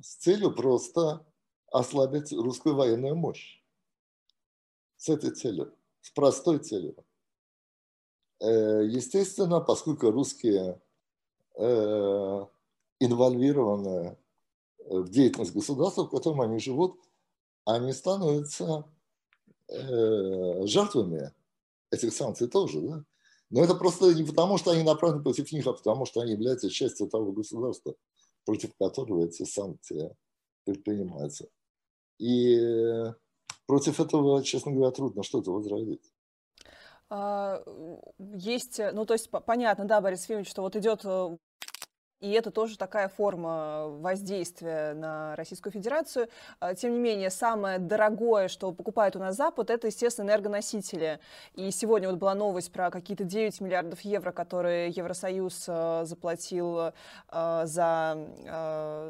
с 0.00 0.16
целью 0.16 0.54
просто 0.54 1.26
ослабить 1.70 2.32
русскую 2.32 2.74
военную 2.74 3.16
мощь. 3.16 3.62
С 4.96 5.08
этой 5.08 5.30
целью, 5.30 5.74
с 6.00 6.10
простой 6.10 6.58
целью. 6.58 6.96
Э, 8.40 8.84
естественно, 8.84 9.60
поскольку 9.60 10.10
русские 10.10 10.80
э, 11.56 12.46
инвольвированы 13.00 14.16
в 14.78 15.08
деятельность 15.08 15.54
государства, 15.54 16.04
в 16.04 16.10
котором 16.10 16.40
они 16.40 16.58
живут, 16.58 17.00
они 17.64 17.92
становятся 17.92 18.84
Э, 19.70 20.66
жертвами 20.66 21.32
этих 21.90 22.14
санкций 22.14 22.48
тоже, 22.48 22.80
да? 22.80 23.04
Но 23.50 23.62
это 23.62 23.74
просто 23.74 24.14
не 24.14 24.24
потому, 24.24 24.58
что 24.58 24.70
они 24.70 24.82
направлены 24.82 25.22
против 25.22 25.50
них, 25.52 25.66
а 25.66 25.72
потому, 25.72 26.06
что 26.06 26.20
они 26.20 26.32
являются 26.32 26.70
частью 26.70 27.08
того 27.08 27.32
государства, 27.32 27.94
против 28.44 28.74
которого 28.76 29.24
эти 29.24 29.44
санкции 29.44 30.14
предпринимаются. 30.64 31.48
И 32.18 32.58
против 33.66 34.00
этого, 34.00 34.42
честно 34.42 34.72
говоря, 34.72 34.90
трудно 34.90 35.22
что-то 35.22 35.52
возразить. 35.52 36.12
А, 37.10 37.62
есть, 38.18 38.80
ну 38.92 39.06
то 39.06 39.14
есть 39.14 39.30
понятно, 39.30 39.86
да, 39.86 40.00
Борис 40.00 40.24
Ефимович, 40.24 40.50
что 40.50 40.62
вот 40.62 40.76
идет 40.76 41.04
э, 41.04 41.38
и 42.20 42.32
это 42.32 42.50
тоже 42.50 42.76
такая 42.76 43.08
форма 43.08 43.86
воздействия 43.88 44.92
на 44.94 45.36
Российскую 45.36 45.72
Федерацию. 45.72 46.28
А, 46.58 46.74
тем 46.74 46.92
не 46.94 46.98
менее, 46.98 47.30
самое 47.30 47.78
дорогое, 47.78 48.48
что 48.48 48.72
покупает 48.72 49.14
у 49.14 49.18
нас 49.18 49.36
Запад, 49.36 49.70
это, 49.70 49.86
естественно, 49.86 50.26
энергоносители. 50.26 51.20
И 51.54 51.70
сегодня 51.70 52.08
вот 52.10 52.18
была 52.18 52.34
новость 52.34 52.72
про 52.72 52.90
какие-то 52.90 53.24
9 53.24 53.60
миллиардов 53.60 54.00
евро, 54.00 54.32
которые 54.32 54.90
Евросоюз 54.90 55.64
а, 55.68 56.04
заплатил 56.04 56.92
за 57.30 58.18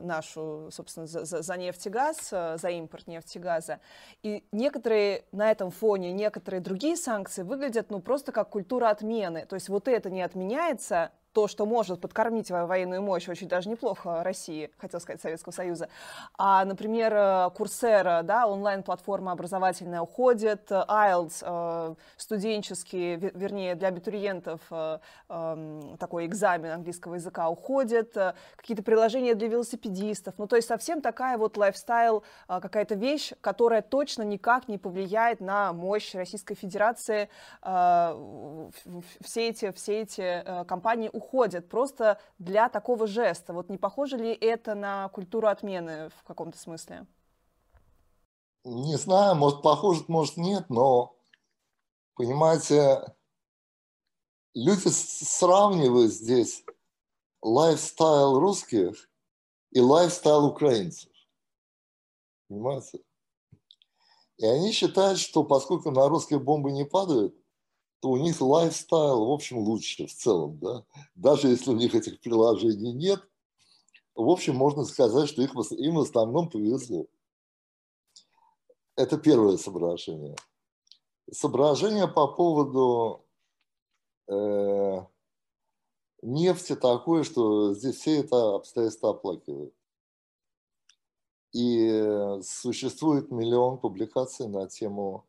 нашу, 0.02 0.68
собственно, 0.70 1.06
за, 1.06 1.24
за 1.24 1.56
нефть 1.56 1.86
и 1.86 1.90
газ, 1.90 2.30
за 2.30 2.68
импорт 2.70 3.06
нефти 3.06 3.38
и 3.38 3.40
газа. 3.40 3.80
И 4.22 4.44
некоторые 4.52 5.24
на 5.32 5.50
этом 5.50 5.70
фоне, 5.70 6.12
некоторые 6.12 6.60
другие 6.60 6.96
санкции 6.96 7.42
выглядят, 7.42 7.90
ну, 7.90 8.00
просто 8.00 8.32
как 8.32 8.50
культура 8.50 8.90
отмены. 8.90 9.46
То 9.46 9.54
есть 9.54 9.68
вот 9.68 9.88
это 9.88 10.10
не 10.10 10.22
отменяется, 10.22 11.12
то, 11.38 11.46
что 11.46 11.66
может 11.66 12.00
подкормить 12.00 12.50
военную 12.50 13.00
мощь 13.00 13.28
очень 13.28 13.46
даже 13.46 13.68
неплохо 13.68 14.24
России, 14.24 14.72
хотел 14.76 14.98
сказать, 14.98 15.22
Советского 15.22 15.52
Союза. 15.52 15.88
А, 16.36 16.64
например, 16.64 17.50
Курсера, 17.52 18.22
да, 18.24 18.48
онлайн-платформа 18.48 19.30
образовательная 19.30 20.00
уходит, 20.00 20.68
IELTS, 20.68 21.42
э, 21.42 21.94
студенческий, 22.16 23.14
вернее, 23.14 23.76
для 23.76 23.86
абитуриентов 23.86 24.60
э, 24.72 24.98
эм, 25.28 25.96
такой 25.98 26.26
экзамен 26.26 26.72
английского 26.72 27.14
языка 27.14 27.48
уходит, 27.48 28.16
э, 28.16 28.34
какие-то 28.56 28.82
приложения 28.82 29.36
для 29.36 29.46
велосипедистов, 29.46 30.34
ну, 30.38 30.48
то 30.48 30.56
есть 30.56 30.66
совсем 30.66 31.00
такая 31.00 31.38
вот 31.38 31.56
лайфстайл, 31.56 32.24
какая-то 32.48 32.96
вещь, 32.96 33.32
которая 33.40 33.82
точно 33.82 34.22
никак 34.22 34.66
не 34.66 34.76
повлияет 34.76 35.40
на 35.40 35.72
мощь 35.72 36.16
Российской 36.16 36.56
Федерации. 36.56 37.28
Все 39.20 39.48
эти, 39.48 39.70
все 39.70 40.00
эти 40.00 40.64
компании 40.66 41.10
уходят 41.12 41.27
уходят 41.28 41.68
просто 41.68 42.18
для 42.38 42.68
такого 42.68 43.06
жеста. 43.06 43.52
Вот 43.52 43.68
не 43.68 43.76
похоже 43.78 44.16
ли 44.16 44.32
это 44.32 44.74
на 44.74 45.08
культуру 45.10 45.48
отмены 45.48 46.10
в 46.10 46.22
каком-то 46.24 46.58
смысле? 46.58 47.06
Не 48.64 48.96
знаю, 48.96 49.34
может 49.36 49.62
похоже, 49.62 50.04
может 50.08 50.36
нет, 50.36 50.68
но, 50.68 51.16
понимаете, 52.14 53.14
люди 54.54 54.88
сравнивают 54.88 56.12
здесь 56.12 56.64
lifestyle 57.42 58.38
русских 58.38 59.08
и 59.70 59.80
lifestyle 59.80 60.46
украинцев. 60.46 61.10
Понимаете? 62.48 63.00
И 64.38 64.46
они 64.46 64.72
считают, 64.72 65.18
что 65.18 65.44
поскольку 65.44 65.90
на 65.90 66.08
русские 66.08 66.38
бомбы 66.38 66.72
не 66.72 66.84
падают, 66.84 67.34
то 68.00 68.10
у 68.10 68.16
них 68.16 68.40
lifestyle, 68.40 69.26
в 69.26 69.30
общем, 69.30 69.58
лучше 69.58 70.06
в 70.06 70.14
целом. 70.14 70.58
Да? 70.58 70.84
Даже 71.14 71.48
если 71.48 71.70
у 71.70 71.76
них 71.76 71.94
этих 71.94 72.20
приложений 72.20 72.92
нет, 72.92 73.22
в 74.14 74.28
общем, 74.28 74.56
можно 74.56 74.84
сказать, 74.84 75.28
что 75.28 75.42
их, 75.42 75.54
им 75.72 75.94
в 75.96 76.00
основном 76.00 76.50
повезло. 76.50 77.06
Это 78.96 79.16
первое 79.16 79.56
соображение. 79.56 80.34
Соображение 81.30 82.08
по 82.08 82.26
поводу 82.26 83.24
э, 84.26 85.04
нефти 86.22 86.74
такое, 86.74 87.22
что 87.22 87.74
здесь 87.74 87.96
все 87.96 88.20
это 88.20 88.56
обстоятельства 88.56 89.10
оплакивают. 89.10 89.72
И 91.52 92.40
существует 92.42 93.30
миллион 93.30 93.78
публикаций 93.78 94.48
на 94.48 94.68
тему 94.68 95.27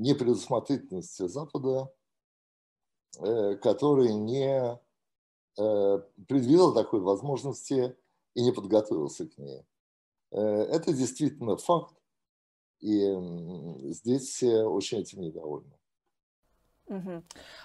непредусмотрительности 0.00 1.28
Запада, 1.28 1.92
э, 3.18 3.56
который 3.56 4.14
не 4.14 4.78
э, 5.58 5.98
предвидел 6.26 6.74
такой 6.74 7.00
возможности 7.00 7.96
и 8.34 8.42
не 8.42 8.52
подготовился 8.52 9.28
к 9.28 9.36
ней. 9.38 9.64
Э, 10.32 10.40
это 10.40 10.92
действительно 10.92 11.56
факт, 11.56 11.94
и 12.80 13.14
здесь 13.92 14.28
все 14.28 14.64
очень 14.64 14.98
этим 14.98 15.20
недовольны. 15.20 15.79
Угу. 16.90 17.22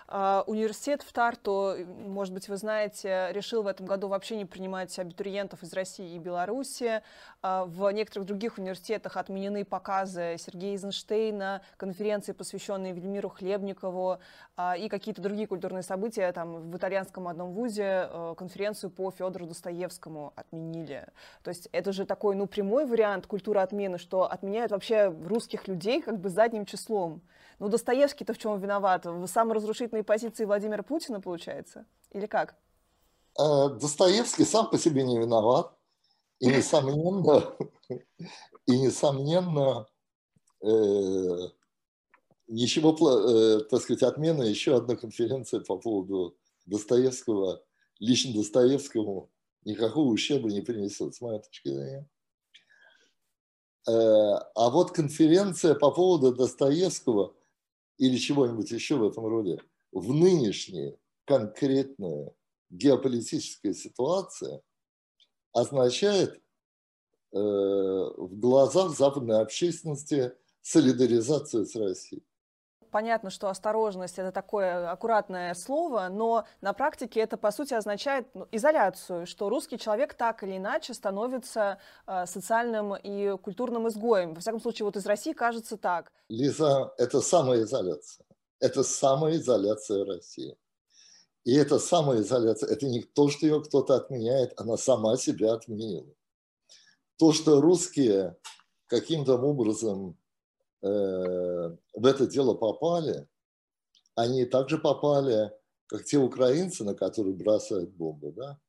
А, 0.07 0.43
университет 0.45 1.01
в 1.01 1.11
Тарту, 1.11 1.75
может 2.05 2.31
быть, 2.31 2.47
вы 2.47 2.57
знаете, 2.57 3.29
решил 3.31 3.63
в 3.63 3.67
этом 3.67 3.87
году 3.87 4.07
вообще 4.07 4.37
не 4.37 4.45
принимать 4.45 4.97
абитуриентов 4.99 5.63
из 5.63 5.73
России 5.73 6.15
и 6.15 6.19
Беларуси. 6.19 7.01
А, 7.41 7.65
в 7.65 7.89
некоторых 7.89 8.27
других 8.27 8.59
университетах 8.59 9.17
отменены 9.17 9.65
показы 9.65 10.35
Сергея 10.37 10.73
Эйзенштейна, 10.73 11.63
конференции, 11.77 12.33
посвященные 12.33 12.93
Вельмиру 12.93 13.29
Хлебникову 13.29 14.19
а, 14.55 14.77
и 14.77 14.89
какие-то 14.89 15.23
другие 15.23 15.47
культурные 15.47 15.81
события. 15.81 16.31
Там 16.31 16.69
в 16.69 16.77
итальянском 16.77 17.27
одном 17.27 17.51
вузе 17.51 18.07
а, 18.07 18.35
конференцию 18.35 18.91
по 18.91 19.09
Федору 19.09 19.47
Достоевскому 19.47 20.33
отменили. 20.35 21.07
То 21.41 21.49
есть 21.49 21.67
это 21.71 21.91
же 21.91 22.05
такой, 22.05 22.35
ну, 22.35 22.45
прямой 22.45 22.85
вариант 22.85 23.25
культуры 23.25 23.59
отмены, 23.59 23.97
что 23.97 24.31
отменяют 24.31 24.71
вообще 24.71 25.07
русских 25.07 25.67
людей 25.67 25.99
как 26.03 26.19
бы 26.19 26.29
задним 26.29 26.67
числом. 26.67 27.21
Ну, 27.59 27.69
Достоевский-то 27.69 28.33
в 28.33 28.37
чем 28.37 28.59
виноват? 28.59 29.05
В 29.05 29.27
саморазрушительной 29.27 30.03
позиции 30.03 30.45
Владимира 30.45 30.83
Путина, 30.83 31.21
получается? 31.21 31.85
Или 32.11 32.25
как? 32.25 32.55
Э, 33.39 33.69
Достоевский 33.69 34.43
сам 34.43 34.69
по 34.69 34.77
себе 34.77 35.03
не 35.03 35.17
виноват. 35.17 35.73
И, 36.39 36.47
несомненно, 36.47 37.55
и, 38.67 38.77
несомненно 38.77 39.87
э, 40.61 41.47
ничего, 42.47 42.91
э, 43.09 43.61
так 43.69 43.81
сказать, 43.81 44.03
отмена 44.03 44.43
еще 44.43 44.75
одна 44.75 44.97
конференция 44.97 45.61
по 45.61 45.77
поводу 45.77 46.37
Достоевского, 46.65 47.63
лично 47.99 48.33
Достоевскому 48.33 49.29
никакого 49.63 50.09
ущерба 50.09 50.49
не 50.49 50.61
принесет, 50.61 51.15
с 51.15 51.21
моей 51.21 51.39
точки 51.39 51.69
зрения. 51.69 52.09
А 53.87 54.69
вот 54.71 54.91
конференция 54.91 55.75
по 55.75 55.91
поводу 55.91 56.33
Достоевского– 56.33 57.33
или 57.97 58.17
чего-нибудь 58.17 58.71
еще 58.71 58.95
в 58.95 59.07
этом 59.07 59.25
роде, 59.25 59.59
в 59.91 60.13
нынешней 60.13 60.97
конкретной 61.25 62.31
геополитической 62.69 63.73
ситуации 63.73 64.61
означает 65.53 66.35
э, 66.35 67.37
в 67.37 68.37
глазах 68.37 68.97
западной 68.97 69.39
общественности 69.39 70.33
солидаризацию 70.61 71.65
с 71.65 71.75
Россией. 71.75 72.23
Понятно, 72.95 73.29
что 73.29 73.49
осторожность 73.49 74.19
это 74.19 74.31
такое 74.31 74.89
аккуратное 74.89 75.53
слово, 75.53 76.07
но 76.09 76.45
на 76.61 76.71
практике 76.71 77.19
это 77.19 77.35
по 77.35 77.51
сути 77.51 77.73
означает 77.73 78.25
ну, 78.33 78.47
изоляцию, 78.53 79.27
что 79.27 79.49
русский 79.49 79.77
человек 79.77 80.13
так 80.13 80.43
или 80.43 80.55
иначе 80.55 80.93
становится 80.93 81.77
э, 82.07 82.25
социальным 82.25 82.95
и 82.95 83.37
культурным 83.39 83.89
изгоем. 83.89 84.33
Во 84.33 84.39
всяком 84.39 84.61
случае, 84.61 84.85
вот 84.85 84.95
из 84.95 85.05
России 85.05 85.33
кажется 85.33 85.75
так. 85.75 86.13
Лиза, 86.29 86.93
это 86.97 87.19
самоизоляция. 87.19 88.25
Это 88.61 88.81
самоизоляция 88.81 90.05
России. 90.05 90.57
И 91.43 91.53
эта 91.53 91.79
самоизоляция, 91.79 92.69
это 92.69 92.85
не 92.85 93.01
то, 93.01 93.27
что 93.27 93.45
ее 93.45 93.61
кто-то 93.61 93.95
отменяет, 93.95 94.57
она 94.57 94.77
сама 94.77 95.17
себя 95.17 95.51
отменила. 95.51 96.07
То, 97.17 97.33
что 97.33 97.59
русские 97.59 98.37
каким-то 98.87 99.35
образом 99.35 100.17
в 100.85 102.05
это 102.05 102.27
дело 102.27 102.53
попали, 102.53 103.27
они 104.15 104.45
также 104.45 104.77
попали, 104.77 105.51
как 105.87 106.05
те 106.05 106.17
украинцы, 106.17 106.83
на 106.83 106.93
которые 106.93 107.35
бросают 107.35 107.91
бомбы, 107.91 108.31
да? 108.31 108.59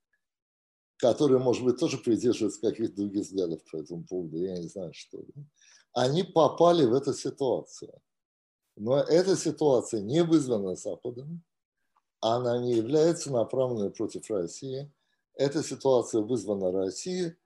которые, 0.99 1.39
может 1.39 1.65
быть, 1.65 1.79
тоже 1.79 1.99
придерживаются 1.99 2.61
каких-то 2.61 2.97
других 2.97 3.27
взглядов 3.27 3.61
по 3.71 3.77
этому 3.77 4.05
поводу, 4.05 4.39
я 4.39 4.57
не 4.57 4.69
знаю, 4.69 4.93
что. 4.95 5.19
Они 5.93 6.23
попали 6.23 6.85
в 6.85 6.95
эту 6.95 7.13
ситуацию. 7.13 7.93
Но 8.77 8.99
эта 8.99 9.37
ситуация 9.37 10.01
не 10.01 10.23
вызвана 10.23 10.75
Западом, 10.75 11.43
она 12.21 12.59
не 12.59 12.75
является 12.75 13.31
направленной 13.31 13.91
против 13.91 14.31
России. 14.31 14.91
Эта 15.35 15.63
ситуация 15.63 16.23
вызвана 16.23 16.73
Россией 16.73 17.37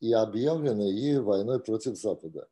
и 0.00 0.12
объявлена 0.12 0.84
ей 0.84 1.18
войной 1.18 1.60
против 1.60 1.98
Запада. 1.98 2.48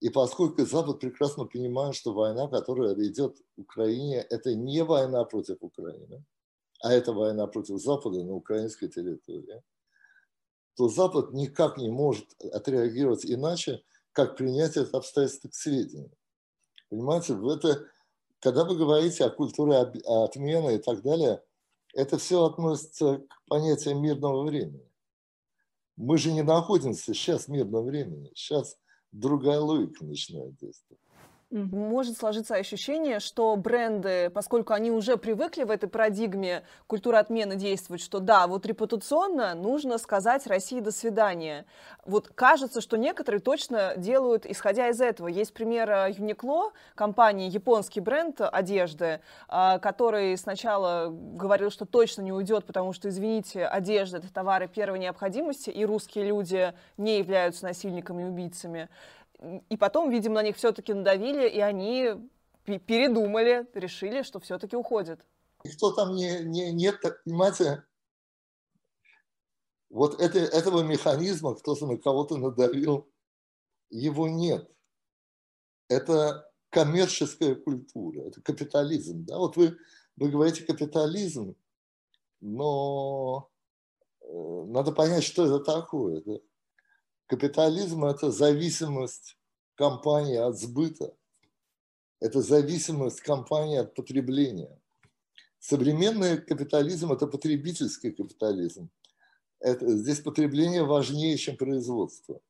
И 0.00 0.10
поскольку 0.10 0.64
Запад 0.64 1.00
прекрасно 1.00 1.44
понимает, 1.44 1.94
что 1.94 2.12
война, 2.12 2.46
которая 2.46 2.94
ведет 2.94 3.36
в 3.56 3.62
Украине, 3.62 4.20
это 4.20 4.54
не 4.54 4.84
война 4.84 5.24
против 5.24 5.58
Украины, 5.60 6.24
а 6.80 6.92
это 6.92 7.12
война 7.12 7.46
против 7.48 7.80
Запада 7.80 8.22
на 8.22 8.34
украинской 8.34 8.88
территории, 8.88 9.62
то 10.76 10.88
Запад 10.88 11.32
никак 11.32 11.78
не 11.78 11.90
может 11.90 12.26
отреагировать 12.52 13.26
иначе, 13.26 13.82
как 14.12 14.36
принять 14.36 14.76
это 14.76 14.98
обстоятельство 14.98 15.48
к 15.48 15.54
сведению. 15.54 16.12
Понимаете, 16.88 17.34
в 17.34 17.48
это, 17.48 17.84
когда 18.38 18.64
вы 18.64 18.76
говорите 18.76 19.24
о 19.24 19.30
культуре 19.30 19.76
отмены 19.76 20.76
и 20.76 20.78
так 20.78 21.02
далее, 21.02 21.42
это 21.92 22.18
все 22.18 22.44
относится 22.44 23.18
к 23.18 23.44
понятию 23.48 23.98
мирного 23.98 24.44
времени. 24.44 24.88
Мы 25.96 26.16
же 26.18 26.30
не 26.30 26.42
находимся 26.42 27.12
сейчас 27.12 27.46
в 27.46 27.48
мирном 27.48 27.84
времени. 27.84 28.30
Сейчас 28.36 28.78
другая 29.12 29.60
логика 29.60 30.04
начинает 30.04 30.56
действовать. 30.56 31.00
Может 31.50 32.18
сложиться 32.18 32.56
ощущение, 32.56 33.20
что 33.20 33.56
бренды, 33.56 34.28
поскольку 34.28 34.74
они 34.74 34.90
уже 34.90 35.16
привыкли 35.16 35.62
в 35.62 35.70
этой 35.70 35.88
парадигме 35.88 36.62
культуры 36.86 37.16
отмены 37.16 37.56
действовать, 37.56 38.02
что 38.02 38.20
да, 38.20 38.46
вот 38.46 38.66
репутационно 38.66 39.54
нужно 39.54 39.96
сказать 39.96 40.46
России 40.46 40.80
«до 40.80 40.92
свидания». 40.92 41.64
Вот 42.04 42.28
кажется, 42.28 42.82
что 42.82 42.98
некоторые 42.98 43.40
точно 43.40 43.94
делают, 43.96 44.44
исходя 44.44 44.90
из 44.90 45.00
этого. 45.00 45.26
Есть 45.26 45.54
пример 45.54 45.88
Uniqlo, 45.88 46.72
компании, 46.94 47.48
японский 47.48 48.00
бренд 48.00 48.42
одежды, 48.42 49.20
а, 49.48 49.78
который 49.78 50.36
сначала 50.36 51.08
говорил, 51.08 51.70
что 51.70 51.86
точно 51.86 52.20
не 52.20 52.32
уйдет, 52.32 52.66
потому 52.66 52.92
что, 52.92 53.08
извините, 53.08 53.64
одежда– 53.64 54.18
это 54.18 54.30
товары 54.30 54.68
первой 54.68 54.98
необходимости, 54.98 55.70
и 55.70 55.86
русские 55.86 56.26
люди 56.26 56.74
не 56.98 57.18
являются 57.18 57.64
насильниками 57.64 58.22
и 58.22 58.26
убийцами. 58.26 58.90
И 59.68 59.76
потом, 59.76 60.10
видимо, 60.10 60.36
на 60.36 60.42
них 60.42 60.56
все-таки 60.56 60.92
надавили, 60.92 61.48
и 61.48 61.60
они 61.60 62.14
передумали, 62.64 63.66
решили, 63.74 64.22
что 64.22 64.40
все-таки 64.40 64.76
уходят. 64.76 65.24
Никто 65.64 65.92
там 65.92 66.14
не, 66.14 66.40
не, 66.40 66.72
нет, 66.72 67.00
понимаете, 67.24 67.84
вот 69.90 70.20
это, 70.20 70.38
этого 70.38 70.82
механизма, 70.82 71.54
кто-то 71.54 71.86
на 71.86 71.96
кого-то 71.96 72.36
надавил, 72.36 73.08
его 73.90 74.28
нет. 74.28 74.70
Это 75.88 76.50
коммерческая 76.70 77.54
культура, 77.54 78.22
это 78.22 78.42
капитализм. 78.42 79.24
Да? 79.24 79.38
Вот 79.38 79.56
вы, 79.56 79.78
вы 80.16 80.28
говорите 80.28 80.64
капитализм, 80.64 81.56
но 82.40 83.50
э, 84.20 84.26
надо 84.66 84.92
понять, 84.92 85.24
что 85.24 85.46
это 85.46 85.64
такое. 85.64 86.20
Да? 86.20 86.38
Капитализм– 87.28 88.04
это 88.06 88.30
зависимость 88.30 89.36
компании 89.74 90.36
от 90.38 90.58
сбыта, 90.58 91.14
это 92.20 92.40
зависимость 92.40 93.20
компании 93.20 93.76
от 93.76 93.94
потребления. 93.94 94.80
Современный 95.58 96.40
капитализм– 96.40 97.12
это 97.12 97.26
потребительский 97.26 98.12
капитализм. 98.12 98.88
Это, 99.60 99.94
здесь 99.98 100.20
потребление 100.20 100.84
важнее, 100.84 101.36
чем 101.36 101.58
производство. 101.58 102.40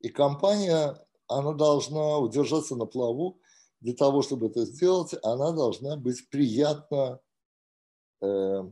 И 0.00 0.08
компания, 0.08 0.96
она 1.26 1.52
должна 1.52 2.18
удержаться 2.18 2.76
на 2.76 2.86
плаву. 2.86 3.40
Для 3.80 3.94
того, 3.94 4.22
чтобы 4.22 4.46
это 4.46 4.66
сделать, 4.66 5.14
она 5.24 5.50
должна 5.50 5.96
быть 5.96 6.28
приятно, 6.28 7.18
э, 8.20 8.62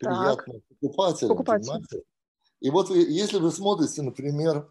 приятно 0.00 0.60
покупателям. 0.80 1.36
Покупатель. 1.36 2.04
И 2.60 2.70
вот 2.70 2.88
вы, 2.88 2.98
если 2.98 3.38
вы 3.38 3.52
смотрите, 3.52 4.02
например, 4.02 4.68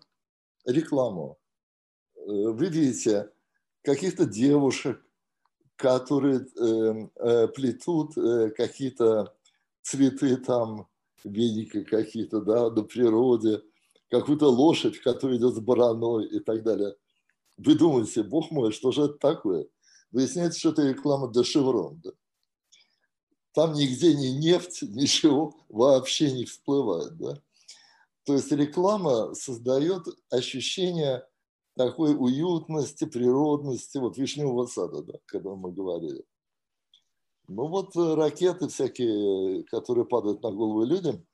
рекламу. 0.68 1.40
Э, 2.16 2.22
вы 2.26 2.68
видите 2.68 3.32
каких-то 3.84 4.26
девушек, 4.26 5.02
которые 5.78 6.46
э, 6.60 7.08
э, 7.16 7.48
плетут 7.48 8.18
э, 8.18 8.52
какие-то 8.52 9.34
цветы 9.82 10.38
там, 10.38 10.88
веники 11.24 11.84
какие-то, 11.84 12.42
да, 12.42 12.70
на 12.70 12.84
природе, 12.84 13.62
какую-то 14.10 14.48
лошадь, 14.48 15.00
которая 15.00 15.38
идет 15.38 15.56
с 15.56 15.60
бараной 15.60 16.26
и 16.26 16.40
так 16.40 16.64
далее. 16.64 16.96
Вы 17.58 17.76
думаете, 17.76 18.24
бог 18.24 18.52
мой, 18.52 18.72
что 18.72 18.92
же 18.92 19.04
это 19.04 19.16
такое? 19.16 19.68
Выясняется, 20.12 20.60
что 20.60 20.70
это 20.70 20.88
реклама 20.88 21.28
для 21.30 21.44
Шеврон. 21.44 22.02
Да? 22.04 22.12
Там 23.54 23.74
нигде 23.74 24.14
ни 24.16 24.28
нефть, 24.28 24.82
ничего 24.84 25.56
вообще 25.70 26.32
не 26.32 26.46
всплывает. 26.46 27.18
Да? 27.18 27.42
То 28.28 28.34
есть 28.34 28.52
реклама 28.52 29.34
создает 29.36 30.04
ощущение 30.30 31.26
такой 31.78 32.14
уютности, 32.14 33.06
природности, 33.06 34.00
вот 34.00 34.18
вишневого 34.18 34.66
сада, 34.66 35.02
да, 35.02 35.14
когда 35.28 35.56
мы 35.56 35.72
говорили. 35.72 36.26
Ну 37.48 37.68
вот 37.68 37.96
э, 37.96 38.16
ракеты 38.16 38.68
всякие, 38.68 39.64
которые 39.64 40.06
падают 40.06 40.44
на 40.44 40.52
головы 40.52 40.86
людям, 40.86 41.26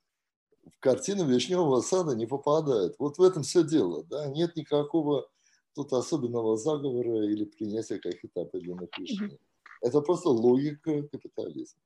в 0.72 0.78
картину 0.78 1.24
вишневого 1.24 1.80
сада 1.80 2.14
не 2.14 2.26
попадают. 2.26 2.94
Вот 3.00 3.18
в 3.18 3.22
этом 3.22 3.42
все 3.42 3.64
дело. 3.64 4.04
Да? 4.04 4.28
Нет 4.28 4.54
никакого 4.54 5.28
тут 5.74 5.92
особенного 5.92 6.56
заговора 6.56 7.26
или 7.26 7.44
принятия 7.44 7.98
каких-то 7.98 8.42
определенных 8.42 8.96
решений. 8.96 9.40
Это 9.82 10.00
просто 10.00 10.28
логика 10.28 11.02
капитализма. 11.08 11.80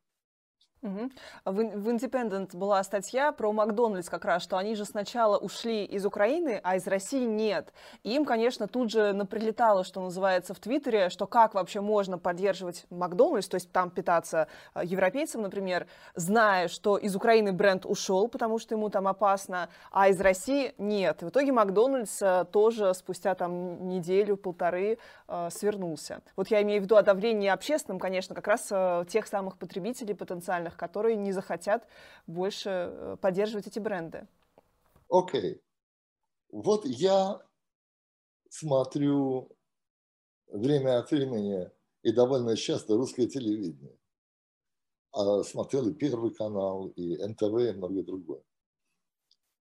Угу. 0.83 1.11
В, 1.45 1.89
Independent 1.89 2.57
была 2.57 2.83
статья 2.85 3.33
про 3.33 3.53
Макдональдс 3.53 4.09
как 4.09 4.25
раз, 4.25 4.43
что 4.45 4.57
они 4.59 4.77
же 4.77 4.85
сначала 4.85 5.37
ушли 5.37 5.85
из 5.85 6.07
Украины, 6.07 6.61
а 6.63 6.77
из 6.77 6.87
России 6.87 7.25
нет. 7.25 7.73
И 8.05 8.15
им, 8.15 8.25
конечно, 8.25 8.69
тут 8.69 8.91
же 8.91 9.13
наприлетало, 9.13 9.83
что 9.83 10.01
называется, 10.01 10.55
в 10.55 10.61
Твиттере, 10.61 11.09
что 11.11 11.27
как 11.27 11.55
вообще 11.55 11.81
можно 11.81 12.17
поддерживать 12.19 12.87
Макдональдс, 12.91 13.49
то 13.49 13.57
есть 13.57 13.73
там 13.73 13.91
питаться 13.91 14.47
э, 14.75 14.83
европейцам, 14.85 15.43
например, 15.43 15.89
зная, 16.15 16.69
что 16.69 16.97
из 16.97 17.17
Украины 17.17 17.53
бренд 17.53 17.85
ушел, 17.85 18.29
потому 18.29 18.59
что 18.59 18.77
ему 18.77 18.89
там 18.89 19.09
опасно, 19.09 19.69
а 19.91 20.09
из 20.09 20.21
России 20.21 20.75
нет. 20.79 21.23
И 21.23 21.25
в 21.25 21.31
итоге 21.31 21.51
Макдональдс 21.51 22.23
э, 22.23 22.45
тоже 22.53 22.95
спустя 22.95 23.35
там 23.35 23.89
неделю-полторы 23.89 24.99
э, 25.27 25.49
свернулся. 25.51 26.21
Вот 26.37 26.49
я 26.49 26.63
имею 26.63 26.81
в 26.81 26.85
виду 26.85 26.97
о 26.97 27.03
давлении 27.03 27.49
общественном, 27.49 27.99
конечно, 27.99 28.35
как 28.35 28.47
раз 28.47 28.69
тех 29.09 29.27
самых 29.27 29.57
потребителей 29.57 30.15
потенциальных, 30.15 30.68
профессиональных, 30.69 30.77
которые 30.77 31.17
не 31.17 31.33
захотят 31.33 31.87
больше 32.27 32.71
э, 32.71 33.17
поддерживать 33.21 33.67
эти 33.67 33.79
бренды. 33.79 34.27
Окей. 35.09 35.55
Okay. 35.55 35.61
Вот 36.51 36.87
я 36.87 37.41
смотрю 38.51 39.51
время 40.49 40.99
от 40.99 41.11
времени 41.11 41.71
и 42.03 42.13
довольно 42.13 42.57
часто 42.57 42.97
русское 42.97 43.27
телевидение. 43.27 43.97
А 45.13 45.43
смотрел 45.43 45.89
и 45.89 45.95
Первый 45.95 46.35
канал, 46.35 46.89
и 46.97 47.17
НТВ, 47.17 47.43
и 47.43 47.73
многое 47.73 48.05
другое. 48.05 48.43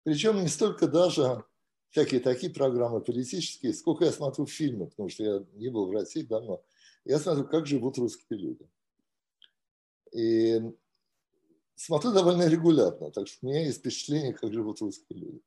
Причем 0.03 0.41
не 0.41 0.47
столько 0.47 0.87
даже 0.87 1.43
всякие 1.89 2.19
такие 2.19 2.53
программы 2.53 3.01
политические, 3.01 3.73
сколько 3.73 4.05
я 4.05 4.11
смотрю 4.11 4.45
фильмы, 4.45 4.87
потому 4.87 5.09
что 5.09 5.23
я 5.23 5.45
не 5.53 5.69
был 5.69 5.87
в 5.87 5.91
России 5.91 6.23
давно. 6.23 6.61
Я 7.05 7.19
смотрю, 7.19 7.47
как 7.47 7.65
живут 7.65 7.97
русские 7.97 8.39
люди. 8.39 8.69
И 10.13 10.61
смотрю 11.77 12.11
довольно 12.11 12.47
регулярно, 12.47 13.11
так 13.11 13.27
что 13.27 13.37
у 13.41 13.49
меня 13.49 13.65
есть 13.65 13.79
впечатление, 13.79 14.33
как 14.33 14.51
живут 14.51 14.81
русские 14.81 15.19
люди. 15.19 15.41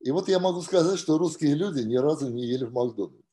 И 0.00 0.10
вот 0.10 0.28
я 0.28 0.38
могу 0.38 0.60
сказать, 0.60 0.98
что 0.98 1.18
русские 1.18 1.54
люди 1.54 1.80
ни 1.80 1.96
разу 1.96 2.30
не 2.30 2.46
ели 2.46 2.64
в 2.64 2.72
Макдональдсе. 2.72 3.24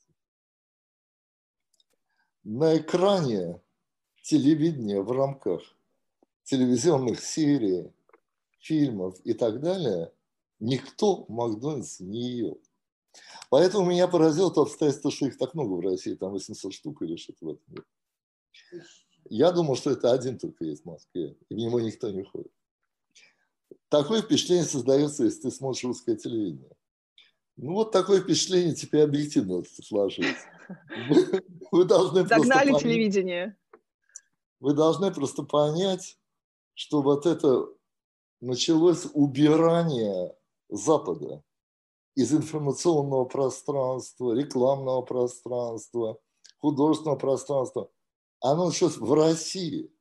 На 2.44 2.78
экране 2.78 3.62
телевидения 4.24 5.02
в 5.02 5.12
рамках 5.12 5.62
телевизионных 6.44 7.20
серий, 7.22 7.92
фильмов 8.60 9.20
и 9.24 9.34
так 9.34 9.60
далее 9.60 10.12
никто 10.60 11.26
в 11.26 11.30
Макдональдсе 11.30 12.06
не 12.06 12.32
ел. 12.32 12.62
Поэтому 13.50 13.86
меня 13.86 14.08
поразило 14.08 14.50
то 14.50 14.62
обстоятельство, 14.62 15.12
что 15.12 15.26
их 15.26 15.38
так 15.38 15.54
много 15.54 15.74
в 15.74 15.82
России, 15.82 16.16
там 16.16 16.32
800 16.32 16.74
штук 16.74 17.02
или 17.02 17.18
что-то 17.18 17.46
в 17.46 17.50
этом. 17.50 17.86
Я 19.30 19.52
думал, 19.52 19.76
что 19.76 19.92
это 19.92 20.12
один 20.12 20.38
только 20.38 20.66
есть 20.66 20.84
в 20.84 20.86
Москве, 20.86 21.38
и 21.50 21.54
в 21.54 21.58
него 21.58 21.80
никто 21.80 22.10
не 22.10 22.24
ходит. 22.24 22.52
Такое 23.90 24.22
впечатление 24.22 24.66
создается, 24.66 25.24
если 25.24 25.42
ты 25.42 25.52
смотришь 25.52 25.84
русское 25.84 26.16
телевидение. 26.16 26.72
Ну, 27.58 27.74
вот 27.74 27.92
такое 27.92 28.22
впечатление 28.22 28.74
теперь 28.74 29.04
объективно 29.04 29.64
сложилось. 29.84 30.38
Вы, 31.10 31.44
вы 31.72 31.86
должны 31.86 32.24
Догнали 32.24 32.70
просто 32.70 32.88
телевидение. 32.88 33.58
Вы 34.60 34.74
должны 34.74 35.12
просто 35.14 35.44
понять, 35.44 36.18
что 36.74 37.02
вот 37.02 37.26
это 37.26 37.68
началось 38.40 39.08
убирание 39.14 40.34
Запада 40.70 41.44
из 42.16 42.34
информационного 42.34 43.26
пространства, 43.26 44.34
рекламного 44.34 45.02
пространства, 45.02 46.20
художественного 46.60 47.18
пространства– 47.18 47.90
оно 48.42 48.72
сейчас 48.72 48.98
в 48.98 49.14
России. 49.14 49.92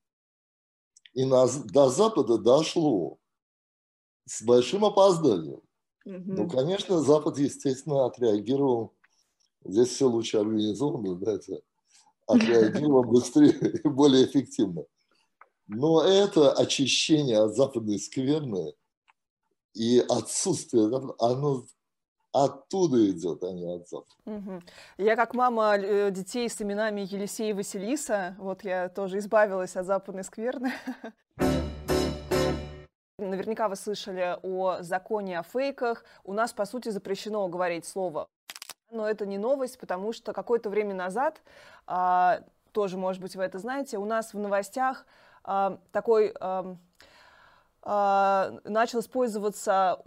И 1.13 1.25
на, 1.25 1.47
до 1.67 1.89
Запада 1.91 2.39
дошло 2.39 3.19
с 4.25 4.43
большим 4.43 4.85
опозданием. 4.85 5.61
Угу. 6.07 6.23
Ну, 6.25 6.49
конечно, 6.49 7.01
Запад, 7.01 7.39
естественно, 7.39 8.07
отреагировал. 8.07 8.95
Здесь 9.65 9.89
все 9.89 10.09
лучше 10.09 10.39
организовано, 10.39 11.21
это 11.29 11.61
отреагировал 12.27 13.05
быстрее 13.11 13.81
и 13.85 13.89
более 13.89 14.25
эффективно. 14.25 14.85
Но 15.67 16.03
это 16.03 16.53
очищение 16.53 17.39
от 17.39 17.55
западной 17.55 17.99
скверны 17.99 18.75
и 19.75 19.99
отсутствие, 20.09 20.91
оно 21.19 21.67
оттуда 22.33 23.11
идет, 23.11 23.43
а 23.43 23.53
не 23.53 23.67
от. 23.67 23.89
Угу. 24.27 24.61
Я 24.99 25.17
как 25.17 25.35
мама 25.35 25.77
э, 25.77 26.11
детей 26.11 26.49
с 26.49 26.61
именами 26.63 27.01
Елисей 27.01 27.51
и 27.51 27.53
Василиса, 27.53 28.37
вот 28.39 28.65
я 28.65 28.89
тоже 28.89 29.19
избавилась 29.19 29.77
от 29.77 29.87
западной 29.87 30.25
скверны. 30.25 30.73
Наверняка 33.19 33.69
вы 33.69 33.77
слышали 33.77 34.39
о 34.43 34.79
законе 34.81 35.39
о 35.39 35.43
фейках. 35.43 36.05
У 36.25 36.33
нас, 36.33 36.53
по 36.53 36.65
сути, 36.65 36.89
запрещено 36.89 37.47
говорить 37.49 37.85
слово. 37.85 38.29
Но 38.91 39.09
это 39.09 39.27
не 39.27 39.39
новость, 39.39 39.79
потому 39.79 40.13
что 40.13 40.33
какое-то 40.33 40.71
время 40.71 40.95
назад, 40.95 41.43
а, 41.87 42.41
тоже, 42.73 42.97
может 42.97 43.21
быть, 43.21 43.37
вы 43.37 43.45
это 43.45 43.59
знаете, 43.59 43.99
у 43.99 44.05
нас 44.05 44.33
в 44.33 44.39
новостях 44.39 45.07
а, 45.45 45.79
такой 45.93 46.35
а, 46.41 46.77
начал 48.65 49.01
использоваться 49.01 50.03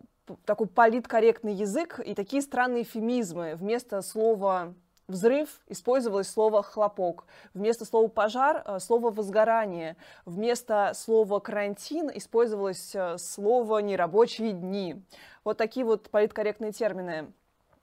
такой 0.45 0.67
политкорректный 0.67 1.53
язык 1.53 1.99
и 2.03 2.15
такие 2.15 2.41
странные 2.41 2.83
эфемизмы. 2.83 3.55
Вместо 3.55 4.01
слова 4.01 4.73
взрыв 5.07 5.61
использовалось 5.67 6.29
слово 6.29 6.63
хлопок, 6.63 7.25
вместо 7.53 7.85
слова 7.85 8.07
пожар 8.07 8.63
э, 8.65 8.79
слово 8.79 9.11
возгорание, 9.11 9.97
вместо 10.25 10.93
слова 10.95 11.39
карантин 11.39 12.09
использовалось 12.13 12.95
э, 12.95 13.17
слово 13.17 13.79
нерабочие 13.79 14.53
дни. 14.53 15.03
Вот 15.43 15.57
такие 15.57 15.85
вот 15.85 16.09
политкорректные 16.09 16.71
термины. 16.71 17.33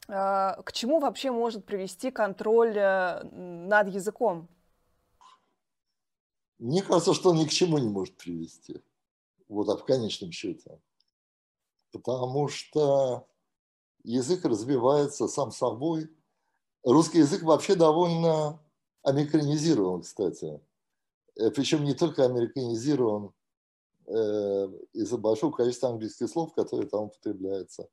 Э, 0.08 0.62
к 0.62 0.72
чему 0.72 0.98
вообще 0.98 1.30
может 1.30 1.64
привести 1.64 2.10
контроль 2.10 2.74
над 2.74 3.88
языком? 3.88 4.48
Мне 6.58 6.82
кажется, 6.82 7.14
что 7.14 7.30
он 7.30 7.36
ни 7.36 7.44
к 7.44 7.50
чему 7.50 7.78
не 7.78 7.88
может 7.88 8.16
привести. 8.16 8.82
Вот, 9.48 9.68
а 9.68 9.76
в 9.76 9.84
конечном 9.84 10.30
счете 10.30 10.78
потому 11.92 12.48
что 12.48 13.26
язык 14.04 14.44
развивается 14.44 15.28
сам 15.28 15.50
собой. 15.50 16.08
Русский 16.84 17.18
язык 17.18 17.42
вообще 17.42 17.74
довольно 17.74 18.60
американизирован, 19.02 20.02
кстати. 20.02 20.60
Э, 21.36 21.50
Причем 21.50 21.84
не 21.84 21.94
только 21.94 22.24
американизирован 22.24 23.32
э, 24.06 24.68
из-за 24.92 25.18
большого 25.18 25.52
количества 25.52 25.90
английских 25.90 26.28
слов, 26.28 26.54
которые 26.54 26.88
там 26.88 27.04
употребляются, 27.04 27.88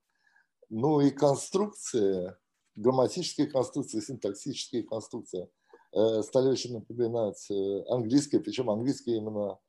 но 0.69 1.01
и 1.01 1.11
конструкции, 1.11 2.35
грамматические 2.75 3.47
конструкции, 3.47 3.99
синтаксические 3.99 4.83
конструкции 4.83 5.49
э, 5.93 6.21
стали 6.23 6.49
очень 6.49 6.73
напоминать 6.73 7.47
английские, 7.89 8.41
причем 8.41 8.69
английские 8.69 9.17
именно 9.17 9.59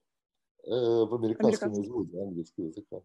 в 0.64 1.14
американском 1.14 1.72
языке, 1.72 2.20
английского 2.20 2.64
языка. 2.66 3.01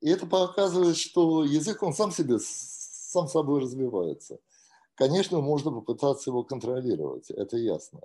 И 0.00 0.10
это 0.10 0.26
показывает, 0.26 0.96
что 0.96 1.44
язык, 1.44 1.82
он 1.82 1.94
сам 1.94 2.12
себе, 2.12 2.38
сам 2.38 3.28
собой 3.28 3.62
развивается. 3.62 4.38
Конечно, 4.94 5.40
можно 5.40 5.70
попытаться 5.70 6.30
его 6.30 6.42
контролировать, 6.42 7.30
это 7.30 7.56
ясно. 7.56 8.00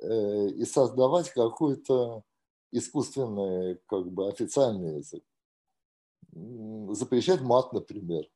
Э, 0.00 0.48
и 0.48 0.64
создавать 0.64 1.30
какой-то 1.30 2.22
искусственный, 2.72 3.80
как 3.86 4.10
бы 4.10 4.28
официальный 4.28 4.98
язык. 4.98 5.24
Запрещать 6.94 7.40
мат, 7.40 7.72
например. 7.72 8.28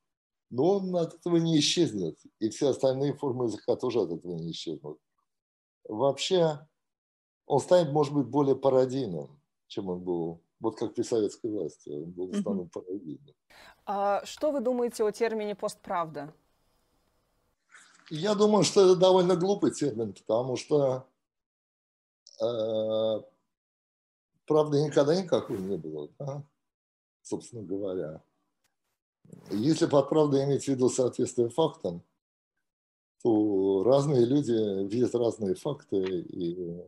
Но 0.49 0.77
он 0.77 0.95
от 0.95 1.13
этого 1.13 1.37
не 1.37 1.59
исчезнет. 1.59 2.19
И 2.39 2.49
все 2.49 2.69
остальные 2.69 3.13
формы 3.13 3.45
языка 3.45 3.75
тоже 3.75 4.01
от 4.01 4.11
этого 4.11 4.33
не 4.33 4.51
исчезнут. 4.51 4.99
Вообще, 5.83 6.67
он 7.45 7.59
станет, 7.59 7.91
может 7.91 8.13
быть, 8.13 8.27
более 8.27 8.55
пародийным, 8.55 9.39
чем 9.67 9.89
он 9.89 9.99
был 10.01 10.41
вот 10.59 10.77
как 10.77 10.93
при 10.93 11.03
советской 11.03 11.49
власти, 11.51 11.89
он 11.89 12.11
был 12.11 12.33
станом 12.33 12.59
угу. 12.59 12.69
парадигмой. 12.69 13.35
А 13.85 14.23
что 14.25 14.51
вы 14.51 14.59
думаете 14.61 15.03
о 15.03 15.11
термине 15.11 15.55
«постправда»? 15.55 16.33
Я 18.09 18.33
думаю, 18.33 18.63
что 18.63 18.81
это 18.81 18.95
довольно 18.95 19.35
глупый 19.35 19.71
термин, 19.71 20.13
потому 20.13 20.57
что 20.57 21.05
э, 22.41 23.21
правды 24.47 24.81
никогда 24.81 25.15
никакой 25.15 25.59
не 25.59 25.77
было, 25.77 26.09
да? 26.17 26.43
собственно 27.29 27.63
говоря. 27.63 28.21
Если 29.51 29.85
под 29.85 30.09
правдой 30.09 30.45
иметь 30.45 30.65
в 30.65 30.67
виду 30.67 30.89
соответствие 30.89 31.49
фактам, 31.49 32.03
то 33.21 33.83
разные 33.83 34.25
люди 34.25 34.87
видят 34.87 35.13
разные 35.13 35.53
факты, 35.53 35.97
и 35.97 36.81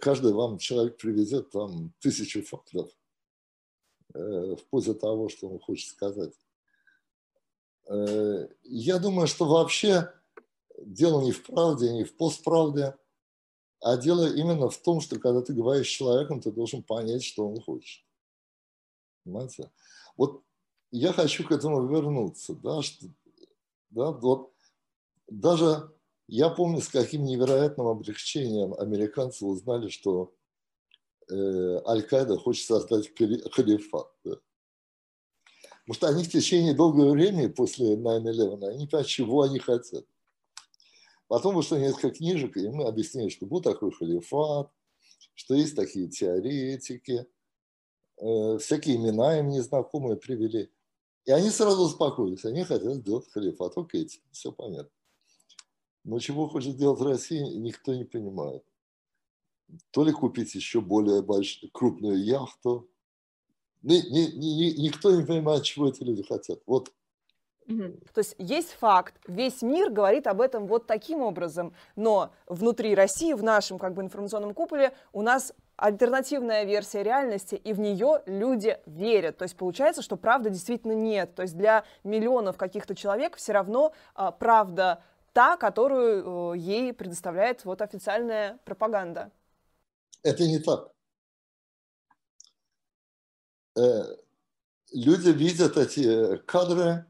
каждый 0.00 0.32
вам 0.32 0.58
человек 0.58 0.96
привезет 0.96 1.50
там 1.50 1.92
тысячу 2.00 2.42
фактов 2.42 2.90
э, 4.14 4.56
в 4.56 4.64
пользу 4.68 4.94
того, 4.94 5.28
что 5.28 5.48
он 5.48 5.58
хочет 5.58 5.88
сказать. 5.88 6.34
Э, 7.88 8.48
я 8.64 8.98
думаю, 8.98 9.26
что 9.26 9.46
вообще 9.46 10.12
дело 10.78 11.22
не 11.22 11.32
в 11.32 11.44
правде, 11.44 11.92
не 11.92 12.04
в 12.04 12.16
постправде, 12.16 12.96
а 13.80 13.96
дело 13.96 14.34
именно 14.34 14.68
в 14.68 14.78
том, 14.78 15.00
что 15.00 15.18
когда 15.18 15.40
ты 15.40 15.52
говоришь 15.52 15.88
с 15.88 15.96
человеком, 15.96 16.40
ты 16.40 16.50
должен 16.50 16.82
понять, 16.82 17.24
что 17.24 17.48
он 17.48 17.60
хочет. 17.60 18.04
Понимаете? 19.24 19.70
Вот 20.16 20.42
я 20.90 21.12
хочу 21.12 21.46
к 21.46 21.52
этому 21.52 21.86
вернуться, 21.86 22.54
да, 22.54 22.82
что, 22.82 23.06
да, 23.90 24.10
вот 24.12 24.52
даже 25.28 25.90
я 26.28 26.48
помню, 26.50 26.80
с 26.80 26.88
каким 26.88 27.24
невероятным 27.24 27.86
облегчением 27.86 28.74
американцы 28.74 29.44
узнали, 29.44 29.88
что 29.88 30.34
э, 31.30 31.34
Аль-Каида 31.86 32.36
хочет 32.38 32.66
создать 32.66 33.10
халифат. 33.16 34.10
Да. 34.24 34.36
Потому 35.86 35.94
что 35.94 36.08
они 36.08 36.24
в 36.24 36.30
течение 36.30 36.74
долгого 36.74 37.12
времени 37.12 37.46
после 37.46 37.94
9-11, 37.94 38.66
они 38.66 38.86
понимают, 38.86 39.06
чего 39.06 39.42
они 39.42 39.60
хотят. 39.60 40.04
Потом 41.28 41.54
вышло 41.54 41.76
несколько 41.76 42.10
книжек, 42.10 42.56
и 42.56 42.68
мы 42.68 42.86
объяснили, 42.86 43.28
что 43.28 43.46
был 43.46 43.60
такой 43.60 43.92
халифат, 43.92 44.70
что 45.34 45.54
есть 45.54 45.76
такие 45.76 46.08
теоретики, 46.08 47.26
э, 48.16 48.58
всякие 48.58 48.96
имена 48.96 49.38
им 49.38 49.48
незнакомые 49.50 50.16
привели. 50.16 50.72
И 51.24 51.30
они 51.30 51.50
сразу 51.50 51.82
успокоились, 51.82 52.44
они 52.44 52.64
хотят 52.64 52.94
сделать 52.94 53.30
халифат. 53.30 53.76
Окей, 53.76 54.08
все 54.32 54.50
понятно. 54.50 54.90
Но 56.06 56.20
чего 56.20 56.48
хочет 56.48 56.74
сделать 56.74 57.00
Россия, 57.00 57.44
никто 57.44 57.92
не 57.92 58.04
понимает. 58.04 58.64
То 59.90 60.04
ли 60.04 60.12
купить 60.12 60.54
еще 60.54 60.80
более 60.80 61.20
большую, 61.20 61.68
крупную 61.72 62.24
яхту. 62.24 62.88
Ни, 63.82 63.96
ни, 63.96 64.30
ни, 64.36 64.80
никто 64.82 65.10
не 65.10 65.26
понимает, 65.26 65.64
чего 65.64 65.88
эти 65.88 66.04
люди 66.04 66.22
хотят. 66.22 66.60
Вот 66.64 66.92
то 67.66 68.18
есть 68.18 68.36
есть 68.38 68.70
факт, 68.74 69.16
весь 69.26 69.60
мир 69.60 69.90
говорит 69.90 70.28
об 70.28 70.40
этом 70.40 70.68
вот 70.68 70.86
таким 70.86 71.20
образом, 71.20 71.74
но 71.96 72.30
внутри 72.46 72.94
России, 72.94 73.32
в 73.32 73.42
нашем 73.42 73.80
как 73.80 73.94
бы 73.94 74.02
информационном 74.02 74.54
куполе, 74.54 74.92
у 75.12 75.22
нас 75.22 75.52
альтернативная 75.76 76.62
версия 76.62 77.02
реальности, 77.02 77.56
и 77.56 77.72
в 77.72 77.80
нее 77.80 78.22
люди 78.26 78.78
верят. 78.86 79.38
То 79.38 79.42
есть 79.42 79.56
получается, 79.56 80.00
что 80.00 80.16
правды 80.16 80.50
действительно 80.50 80.92
нет. 80.92 81.34
То 81.34 81.42
есть 81.42 81.56
для 81.56 81.84
миллионов 82.04 82.56
каких-то 82.56 82.94
человек 82.94 83.36
все 83.36 83.52
равно 83.52 83.92
а, 84.14 84.30
правда 84.30 85.02
та, 85.36 85.58
которую 85.58 86.54
э, 86.54 86.58
ей 86.58 86.94
предоставляет 86.94 87.66
вот 87.66 87.82
официальная 87.82 88.56
пропаганда. 88.64 89.30
Это 90.22 90.44
не 90.44 90.58
так. 90.58 90.90
Э, 93.76 94.16
люди 94.94 95.28
видят 95.28 95.76
эти 95.76 96.38
кадры, 96.46 97.04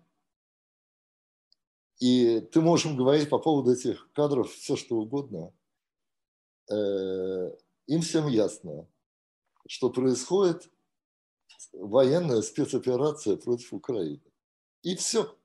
и 2.01 2.41
ты 2.41 2.61
можешь 2.61 2.93
говорить 2.97 3.31
по 3.31 3.39
поводу 3.39 3.71
этих 3.71 4.11
кадров 4.13 4.51
все, 4.51 4.75
что 4.75 4.97
угодно. 4.97 5.53
Э, 6.69 7.57
им 7.87 8.01
всем 8.01 8.27
ясно, 8.27 8.89
что 9.69 9.89
происходит 9.89 10.69
военная 11.73 12.43
спецоперация 12.43 13.37
против 13.37 13.73
Украины. 13.73 14.33
И 14.83 14.97
все. 14.97 15.39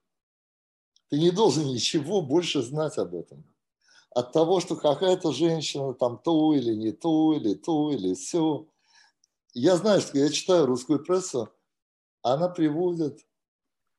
Ты 1.11 1.19
не 1.19 1.29
должен 1.29 1.65
ничего 1.65 2.21
больше 2.21 2.61
знать 2.61 2.97
об 2.97 3.13
этом. 3.15 3.43
От 4.11 4.31
того, 4.31 4.61
что 4.61 4.77
какая-то 4.77 5.33
женщина 5.33 5.93
там 5.93 6.17
то 6.17 6.53
или 6.53 6.73
не 6.73 6.93
то, 6.93 7.33
или 7.33 7.53
то, 7.53 7.91
или 7.91 8.13
все. 8.13 8.65
Я 9.53 9.75
знаю, 9.75 9.99
что 9.99 10.17
я 10.17 10.29
читаю 10.29 10.65
русскую 10.65 11.03
прессу, 11.03 11.49
она 12.21 12.47
приводит 12.47 13.25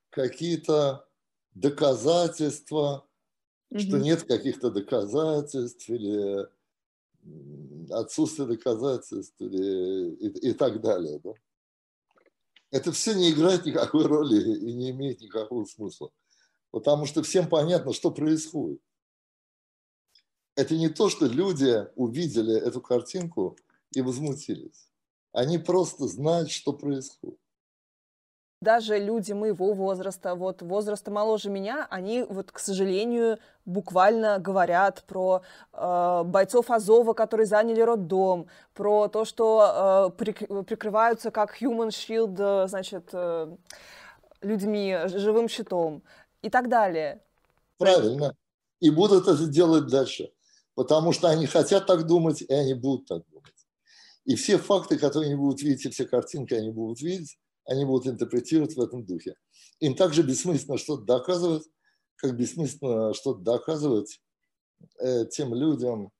какие-то 0.09 1.07
доказательства, 1.53 3.07
mm-hmm. 3.71 3.79
что 3.79 3.97
нет 3.99 4.23
каких-то 4.23 4.71
доказательств 4.71 5.87
или 5.89 6.47
отсутствие 7.91 8.47
доказательств 8.47 9.39
или, 9.39 10.15
и, 10.15 10.49
и 10.49 10.53
так 10.53 10.81
далее. 10.81 11.19
Да? 11.23 11.33
Это 12.71 12.91
все 12.91 13.13
не 13.13 13.29
играет 13.29 13.67
никакой 13.67 14.07
роли 14.07 14.57
и 14.57 14.73
не 14.73 14.89
имеет 14.89 15.21
никакого 15.21 15.65
смысла 15.65 16.09
потому 16.73 17.05
что 17.05 17.21
всем 17.21 17.47
понятно, 17.47 17.93
что 17.93 18.09
происходит. 18.09 18.81
Это 20.55 20.75
не 20.75 20.89
то, 20.89 21.07
что 21.07 21.27
люди 21.27 21.87
увидели 21.95 22.55
эту 22.59 22.81
картинку 22.81 23.55
и 23.91 24.01
возмутились. 24.01 24.89
Они 25.31 25.59
просто 25.59 26.07
знают, 26.07 26.49
что 26.49 26.73
происходит 26.73 27.39
даже 28.61 28.97
люди 28.97 29.33
моего 29.33 29.73
возраста, 29.73 30.35
вот 30.35 30.61
возраста 30.61 31.11
моложе 31.11 31.49
меня, 31.49 31.85
они 31.89 32.23
вот, 32.23 32.49
к 32.53 32.59
сожалению, 32.59 33.39
буквально 33.65 34.39
говорят 34.39 35.03
про 35.05 35.41
э, 35.73 36.21
бойцов 36.23 36.71
Азова, 36.71 37.11
которые 37.11 37.45
заняли 37.45 37.81
роддом, 37.81 38.47
про 38.73 39.09
то, 39.09 39.25
что 39.25 40.13
э, 40.17 40.63
прикрываются 40.63 41.29
как 41.29 41.61
human 41.61 41.89
shield, 41.89 42.37
э, 42.39 42.67
значит, 42.69 43.09
э, 43.11 43.53
людьми, 44.41 44.97
живым 45.07 45.49
щитом 45.49 46.01
и 46.43 46.49
так 46.49 46.69
далее. 46.69 47.23
Правильно. 47.77 48.35
И 48.79 48.89
будут 48.89 49.27
это 49.27 49.47
делать 49.47 49.87
дальше. 49.87 50.31
Потому 50.75 51.13
что 51.13 51.29
они 51.29 51.45
хотят 51.45 51.87
так 51.87 52.05
думать, 52.05 52.41
и 52.41 52.53
они 52.53 52.73
будут 52.73 53.07
так 53.07 53.23
думать. 53.29 53.53
И 54.25 54.35
все 54.35 54.57
факты, 54.57 54.97
которые 54.97 55.31
они 55.31 55.35
будут 55.35 55.61
видеть, 55.61 55.85
и 55.85 55.89
все 55.89 56.05
картинки 56.05 56.53
они 56.53 56.71
будут 56.71 57.01
видеть, 57.01 57.37
они 57.65 57.85
будут 57.85 58.07
интерпретировать 58.07 58.75
в 58.75 58.81
этом 58.81 59.05
духе. 59.05 59.35
Им 59.79 59.95
также 59.95 60.23
бессмысленно 60.23 60.77
что-то 60.77 61.03
доказывать, 61.03 61.63
как 62.15 62.35
бессмысленно 62.35 63.13
что-то 63.13 63.41
доказывать 63.41 64.21
э, 64.99 65.25
тем 65.25 65.53
людям, 65.53 66.11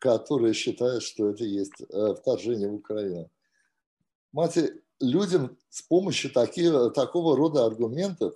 которые 0.00 0.54
считают, 0.54 1.02
что 1.02 1.30
это 1.30 1.44
есть 1.44 1.80
э, 1.80 2.14
вторжение 2.14 2.68
в 2.68 2.74
Украину. 2.74 3.30
Мать, 4.32 4.58
людям 5.00 5.56
с 5.68 5.82
помощью 5.82 6.30
такие, 6.30 6.90
такого 6.90 7.36
рода 7.36 7.64
аргументов 7.64 8.34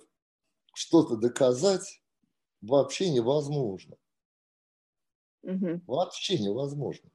что-то 0.79 1.17
доказать 1.17 2.01
вообще 2.61 3.09
невозможно. 3.09 3.97
Угу. 5.43 5.81
Вообще 5.87 6.39
невозможно. 6.39 7.09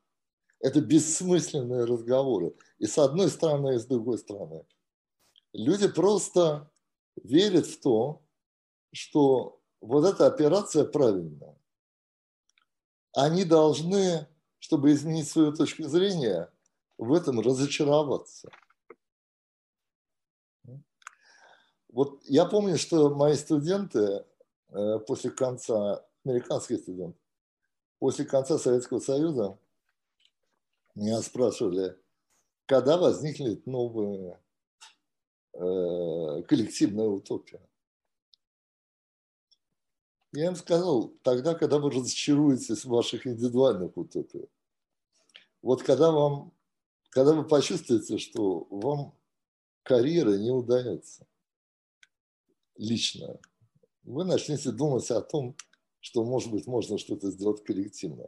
Это 0.60 0.82
бессмысленные 0.82 1.84
разговоры. 1.84 2.54
И 2.78 2.86
с 2.86 2.98
одной 2.98 3.30
стороны, 3.30 3.76
и 3.76 3.78
с 3.78 3.86
другой 3.86 4.18
стороны. 4.18 4.66
Люди 5.54 5.88
просто 5.88 6.70
верят 7.22 7.66
в 7.66 7.80
то, 7.80 8.22
что 8.92 9.62
вот 9.80 10.04
эта 10.04 10.26
операция 10.26 10.84
правильная. 10.84 11.58
Они 13.14 13.44
должны, 13.44 14.26
чтобы 14.58 14.92
изменить 14.92 15.28
свою 15.28 15.54
точку 15.54 15.84
зрения, 15.84 16.52
в 16.98 17.14
этом 17.14 17.40
разочароваться. 17.40 18.50
Вот 21.94 22.24
я 22.24 22.44
помню, 22.44 22.76
что 22.76 23.14
мои 23.14 23.34
студенты 23.34 24.24
э, 24.70 24.98
после 25.06 25.30
конца, 25.30 26.04
американские 26.24 26.78
студенты, 26.78 27.16
после 28.00 28.24
конца 28.24 28.58
Советского 28.58 28.98
Союза 28.98 29.56
меня 30.96 31.22
спрашивали, 31.22 31.96
когда 32.66 32.98
возникнет 32.98 33.64
новая 33.68 34.40
э, 35.52 36.42
коллективная 36.48 37.06
утопия. 37.06 37.60
Я 40.32 40.46
им 40.46 40.56
сказал, 40.56 41.12
тогда, 41.22 41.54
когда 41.54 41.78
вы 41.78 41.92
разочаруетесь 41.92 42.84
в 42.84 42.88
ваших 42.88 43.24
индивидуальных 43.24 43.96
утопиях. 43.96 44.48
Вот 45.62 45.84
когда 45.84 46.10
вам, 46.10 46.52
когда 47.10 47.34
вы 47.34 47.46
почувствуете, 47.46 48.18
что 48.18 48.66
вам 48.68 49.14
карьера 49.84 50.36
не 50.36 50.50
удается, 50.50 51.24
лично, 52.76 53.38
вы 54.02 54.24
начнете 54.24 54.70
думать 54.70 55.10
о 55.10 55.20
том, 55.20 55.56
что, 56.00 56.24
может 56.24 56.50
быть, 56.50 56.66
можно 56.66 56.98
что-то 56.98 57.30
сделать 57.30 57.64
коллективно. 57.64 58.26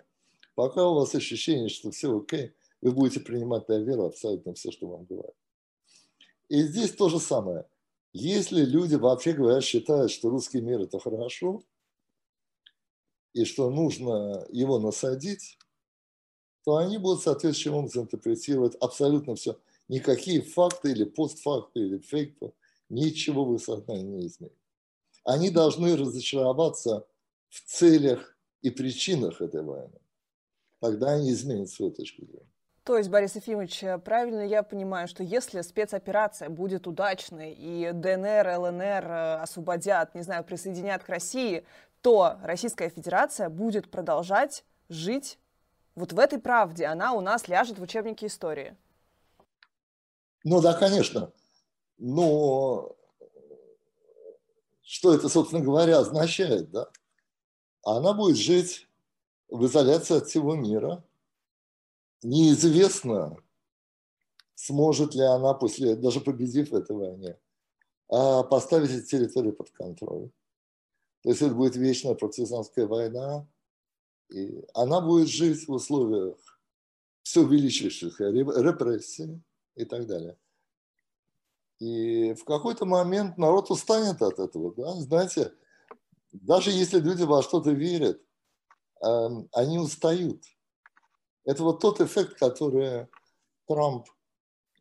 Пока 0.54 0.88
у 0.88 0.94
вас 0.94 1.14
ощущение, 1.14 1.68
что 1.68 1.90
все 1.90 2.18
окей, 2.18 2.54
вы 2.80 2.92
будете 2.92 3.20
принимать 3.20 3.68
на 3.68 3.78
веру 3.78 4.06
абсолютно 4.06 4.54
все, 4.54 4.70
что 4.70 4.88
вам 4.88 5.04
говорят. 5.04 5.34
И 6.48 6.62
здесь 6.62 6.92
то 6.92 7.08
же 7.08 7.20
самое. 7.20 7.66
Если 8.12 8.64
люди, 8.64 8.94
вообще 8.94 9.32
говоря, 9.32 9.60
считают, 9.60 10.10
что 10.10 10.30
русский 10.30 10.62
мир– 10.62 10.80
это 10.82 10.98
хорошо, 10.98 11.62
и 13.34 13.44
что 13.44 13.68
нужно 13.68 14.46
его 14.50 14.78
насадить, 14.78 15.58
то 16.64 16.76
они 16.76 16.96
будут 16.96 17.22
соответствующим 17.22 17.74
образом 17.74 18.04
интерпретировать 18.04 18.74
абсолютно 18.76 19.34
все. 19.34 19.60
Никакие 19.88 20.40
факты 20.40 20.92
или 20.92 21.04
постфакты 21.04 21.80
или 21.80 21.98
фейки– 21.98 22.52
ничего 22.88 23.44
в 23.44 23.54
их 23.54 23.62
сознании 23.62 24.04
не 24.04 24.26
изменит. 24.26 24.56
Они 25.24 25.50
должны 25.50 25.96
разочароваться 25.96 27.06
в 27.48 27.60
целях 27.62 28.36
и 28.62 28.70
причинах 28.70 29.40
этой 29.40 29.62
войны. 29.62 29.98
Тогда 30.80 31.12
они 31.12 31.32
изменят 31.32 31.68
свою 31.70 31.90
точку 31.92 32.24
зрения. 32.24 32.46
То 32.84 32.96
есть, 32.96 33.10
Борис 33.10 33.34
Ефимович, 33.34 33.82
правильно 34.04 34.46
я 34.46 34.62
понимаю, 34.62 35.08
что 35.08 35.24
если 35.24 35.60
спецоперация 35.62 36.48
будет 36.48 36.86
удачной 36.86 37.52
и 37.52 37.90
ДНР, 37.92 38.58
ЛНР 38.58 39.04
э, 39.04 39.34
освободят, 39.42 40.14
не 40.14 40.22
знаю, 40.22 40.44
присоединят 40.44 41.02
к 41.02 41.08
России, 41.08 41.64
то 42.00 42.38
Российская 42.44 42.88
Федерация 42.88 43.48
будет 43.48 43.90
продолжать 43.90 44.64
жить 44.88 45.40
вот 45.96 46.12
в 46.12 46.18
этой 46.20 46.38
правде. 46.38 46.86
Она 46.86 47.14
у 47.14 47.20
нас 47.20 47.48
ляжет 47.48 47.80
в 47.80 47.82
учебнике 47.82 48.26
истории. 48.26 48.76
Ну 50.44 50.60
да, 50.60 50.74
конечно. 50.74 51.32
Но 51.98 52.96
что 54.82 55.14
это, 55.14 55.28
собственно 55.28 55.64
говоря, 55.64 55.98
означает, 55.98 56.70
да? 56.70 56.90
Она 57.82 58.12
будет 58.12 58.36
жить 58.36 58.88
в 59.48 59.64
изоляции 59.66 60.16
от 60.16 60.26
всего 60.26 60.54
мира. 60.54 61.04
Неизвестно, 62.22 63.36
сможет 64.54 65.14
ли 65.14 65.22
она 65.22 65.54
после, 65.54 65.96
даже 65.96 66.20
победив 66.20 66.72
этой 66.72 66.96
войне, 66.96 67.38
а 68.08 68.42
поставить 68.42 68.90
эти 68.90 69.06
территории 69.06 69.50
под 69.50 69.70
контроль. 69.70 70.30
То 71.22 71.30
есть 71.30 71.42
это 71.42 71.54
будет 71.54 71.76
вечная 71.76 72.14
партизанская 72.14 72.86
война, 72.86 73.46
и 74.28 74.64
она 74.74 75.00
будет 75.00 75.28
жить 75.28 75.66
в 75.66 75.72
условиях 75.72 76.36
все 77.22 77.42
увеличивающихся 77.42 78.30
репрессий 78.30 79.40
и 79.74 79.84
так 79.84 80.06
далее. 80.06 80.36
И 81.78 82.32
в 82.34 82.44
какой-то 82.44 82.86
момент 82.86 83.36
народ 83.36 83.70
устанет 83.70 84.22
от 84.22 84.38
этого. 84.38 84.74
Да? 84.74 84.92
Знаете, 84.94 85.52
даже 86.32 86.70
если 86.70 87.00
люди 87.00 87.22
во 87.22 87.42
что-то 87.42 87.70
верят, 87.70 88.20
эм, 89.02 89.48
они 89.52 89.78
устают. 89.78 90.42
Это 91.44 91.62
вот 91.62 91.80
тот 91.80 92.00
эффект, 92.00 92.38
который 92.38 93.08
Трамп 93.66 94.08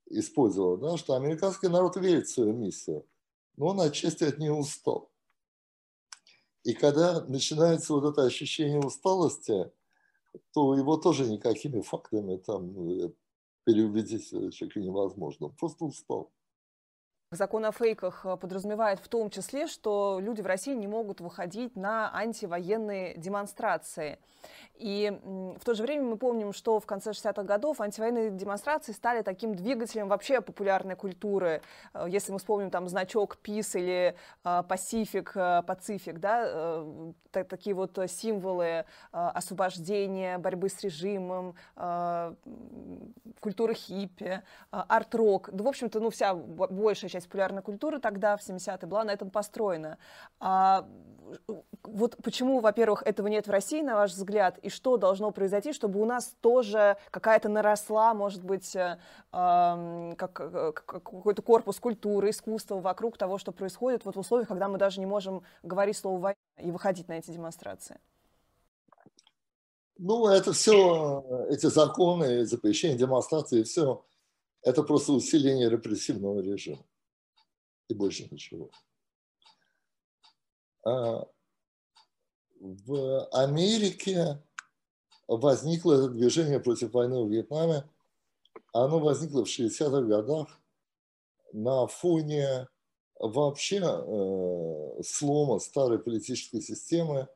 использовал, 0.08 0.78
да, 0.78 0.98
что 0.98 1.16
американский 1.16 1.68
народ 1.68 1.98
верит 1.98 2.28
в 2.28 2.34
свою 2.34 2.54
миссию, 2.54 3.06
но 3.58 3.68
он 3.68 3.82
отчасти 3.82 4.24
от 4.24 4.38
нее 4.38 4.54
устал. 4.54 5.12
И 6.64 6.74
когда 6.74 7.22
начинается 7.26 7.94
вот 7.94 8.06
это 8.12 8.24
ощущение 8.24 8.80
усталости, 8.80 9.72
то 10.52 10.76
его 10.76 10.98
тоже 10.98 11.30
никакими 11.30 11.82
фактами 11.82 12.38
там 12.38 12.74
ну, 12.74 13.16
переубедить 13.64 14.30
человека 14.30 14.80
невозможно. 14.80 15.48
Он 15.48 15.56
просто 15.56 15.86
устал. 15.86 16.32
Закон 17.32 17.66
о 17.66 17.72
фейках 17.72 18.24
э, 18.24 18.38
подразумевает 18.38 19.00
в 19.00 19.08
том 19.08 19.32
числе, 19.32 19.66
что 19.66 20.20
люди 20.22 20.42
в 20.42 20.46
России 20.46 20.76
не 20.76 20.86
могут 20.86 21.22
выходить 21.22 21.76
на 21.76 22.16
антивоенные 22.16 23.18
демонстрации. 23.18 24.20
И 24.76 25.12
в 25.24 25.66
то 25.66 25.74
же 25.74 25.82
время 25.82 26.04
мы 26.04 26.18
помним, 26.18 26.54
что 26.54 26.80
в 26.80 26.86
конце 26.86 27.12
60-х 27.12 27.42
годов 27.44 27.82
антивоенные 27.82 28.30
демонстрации 28.30 28.92
стали 28.92 29.24
таким 29.24 29.56
двигателем 29.56 30.08
вообще 30.08 30.40
популярной 30.40 30.96
культуры. 30.96 31.64
Э, 31.96 32.06
если 32.08 32.32
мы 32.32 32.38
вспомним 32.38 32.70
там 32.70 32.88
значок 32.88 33.40
Peace 33.44 33.80
или 33.80 34.16
Pacific, 34.44 35.32
э, 35.34 35.64
Pacific, 35.66 36.20
да, 36.20 36.86
такие 37.32 37.76
вот 37.76 37.98
символы 38.08 38.86
освобождения, 39.12 40.38
борьбы 40.38 40.70
с 40.70 40.82
режимом, 40.82 41.56
культуры 43.42 43.74
хиппи, 43.74 44.42
арт-рок. 44.72 45.50
Да, 45.52 45.64
в 45.66 45.68
общем-то, 45.68 46.00
ну, 46.00 46.12
вся 46.12 46.34
большая 46.34 47.10
часть 47.10 47.25
популярной 47.26 47.62
культуры 47.62 48.00
тогда, 48.00 48.38
в 48.38 48.42
70-е, 48.42 48.88
была 48.88 49.04
на 49.04 49.12
этом 49.12 49.30
построена. 49.30 49.98
А, 50.40 50.88
вот 51.84 52.18
почему, 52.24 52.60
во-первых, 52.60 53.04
этого 53.06 53.28
нет 53.28 53.48
в 53.48 53.52
России, 53.52 53.82
на 53.82 53.96
ваш 53.96 54.12
взгляд, 54.12 54.58
и 54.60 54.70
что 54.70 54.98
должно 54.98 55.32
произойти, 55.32 55.74
чтобы 55.74 56.02
у 56.02 56.06
нас 56.06 56.36
тоже 56.42 56.98
какая-то 57.12 57.50
наросла, 57.50 58.14
может 58.14 58.44
быть, 58.44 58.76
э, 58.76 58.98
э, 59.32 60.14
как, 60.18 60.34
какой-то 60.34 61.42
корпус 61.42 61.80
культуры, 61.80 62.30
искусства 62.30 62.80
вокруг 62.80 63.18
того, 63.18 63.38
что 63.38 63.52
происходит 63.52 64.06
вот 64.06 64.16
в 64.16 64.20
условиях, 64.20 64.48
когда 64.48 64.68
мы 64.68 64.78
даже 64.78 65.00
не 65.00 65.06
можем 65.06 65.44
говорить 65.64 65.98
слово 65.98 66.20
«война» 66.20 66.38
и 66.62 66.72
выходить 66.72 67.08
на 67.08 67.14
эти 67.14 67.32
демонстрации? 67.32 68.00
Ну, 69.98 70.28
это 70.28 70.52
все, 70.52 71.48
эти 71.50 71.68
законы, 71.68 72.46
запрещение 72.46 72.98
демонстрации, 72.98 73.64
все, 73.64 74.04
это 74.62 74.84
просто 74.84 75.14
усиление 75.14 75.70
репрессивного 75.70 76.42
режима 76.42 76.84
и 77.88 77.94
больше 77.94 78.28
ничего. 78.32 78.70
А, 80.86 81.28
в 82.60 83.26
Америке 83.32 84.42
возникло 85.28 85.94
это 85.94 86.10
движение 86.10 86.60
против 86.60 86.94
войны 86.94 87.24
в 87.24 87.30
Вьетнаме. 87.30 87.90
Оно 88.74 89.00
возникло 89.00 89.44
в 89.44 89.48
60-х 89.48 90.02
годах 90.02 90.48
на 91.54 91.88
фоне 91.88 92.68
вообще 93.20 93.78
э, 93.78 95.04
слома 95.04 95.60
старой 95.60 96.00
политической 96.00 96.62
системы, 96.62 97.28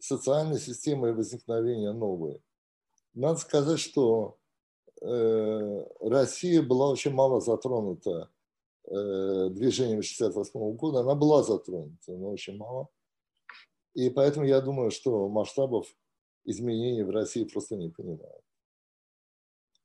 социальной 0.00 0.58
системы 0.58 1.08
и 1.08 1.12
возникновения 1.12 1.92
новой. 1.92 2.42
Надо 3.14 3.38
сказать, 3.38 3.80
что 3.80 4.38
э, 5.00 5.86
Россия 6.00 6.62
была 6.62 6.90
очень 6.90 7.12
мало 7.12 7.40
затронута 7.40 8.30
движением 8.88 10.02
68 10.02 10.76
года, 10.76 11.00
она 11.00 11.14
была 11.14 11.42
затронута, 11.42 12.12
но 12.12 12.30
очень 12.30 12.56
мало. 12.56 12.88
И 13.94 14.10
поэтому 14.10 14.46
я 14.46 14.60
думаю, 14.60 14.90
что 14.90 15.28
масштабов 15.28 15.86
изменений 16.44 17.02
в 17.02 17.10
России 17.10 17.44
просто 17.44 17.76
не 17.76 17.90
понимают. 17.90 18.44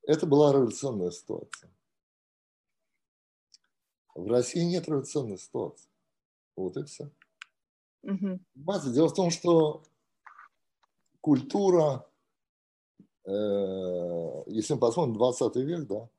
Это 0.04 0.26
была 0.26 0.54
революционная 0.54 1.12
ситуация. 1.12 1.70
В 4.16 4.28
России 4.28 4.64
нет 4.64 4.88
революционной 4.88 5.38
ситуации. 5.38 5.89
Вот 6.56 6.78
и 6.78 6.84
все. 6.84 7.10
Угу. 8.04 8.39
Дело 8.93 9.08
в 9.08 9.14
том, 9.14 9.32
что 9.32 9.84
культура, 11.22 12.08
э, 13.26 14.43
если 14.47 14.74
мы 14.74 14.80
посмотрим 14.80 15.16
20 15.16 15.56
век, 15.56 15.88
да, 15.88 16.10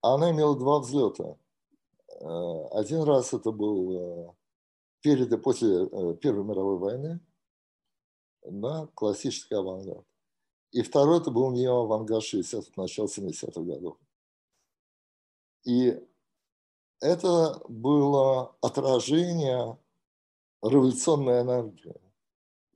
она 0.00 0.30
имела 0.30 0.56
два 0.56 0.78
взлета. 0.78 1.36
Э, 2.20 2.68
один 2.72 3.02
раз 3.02 3.32
это 3.32 3.52
был 3.52 4.36
перед 5.00 5.32
и 5.32 5.36
после 5.36 5.84
э, 5.84 6.16
Первой 6.16 6.44
мировой 6.44 6.78
войны, 6.78 7.20
да, 8.44 8.88
классический 8.94 9.54
авангард. 9.54 10.06
И 10.72 10.82
второй 10.82 11.20
это 11.20 11.30
был 11.30 11.50
неоавангард 11.52 12.22
60-х, 12.22 12.72
начало 12.76 13.06
70-х 13.06 13.60
годов. 13.62 13.98
И 15.64 15.98
это 17.00 17.62
было 17.68 18.56
отражение 18.60 19.78
революционной 20.62 21.42
энергии. 21.42 22.00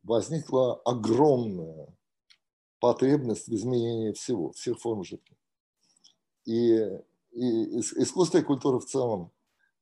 Возникла 0.02 0.76
огромная 0.82 1.94
потребность 2.80 3.46
в 3.46 3.54
изменении 3.54 4.12
всего, 4.12 4.52
всех 4.52 4.80
форм 4.80 5.04
жизни. 5.04 5.36
И 6.44 7.00
и 7.32 7.80
искусство 7.80 8.38
и 8.38 8.42
культура 8.42 8.78
в 8.78 8.84
целом, 8.84 9.32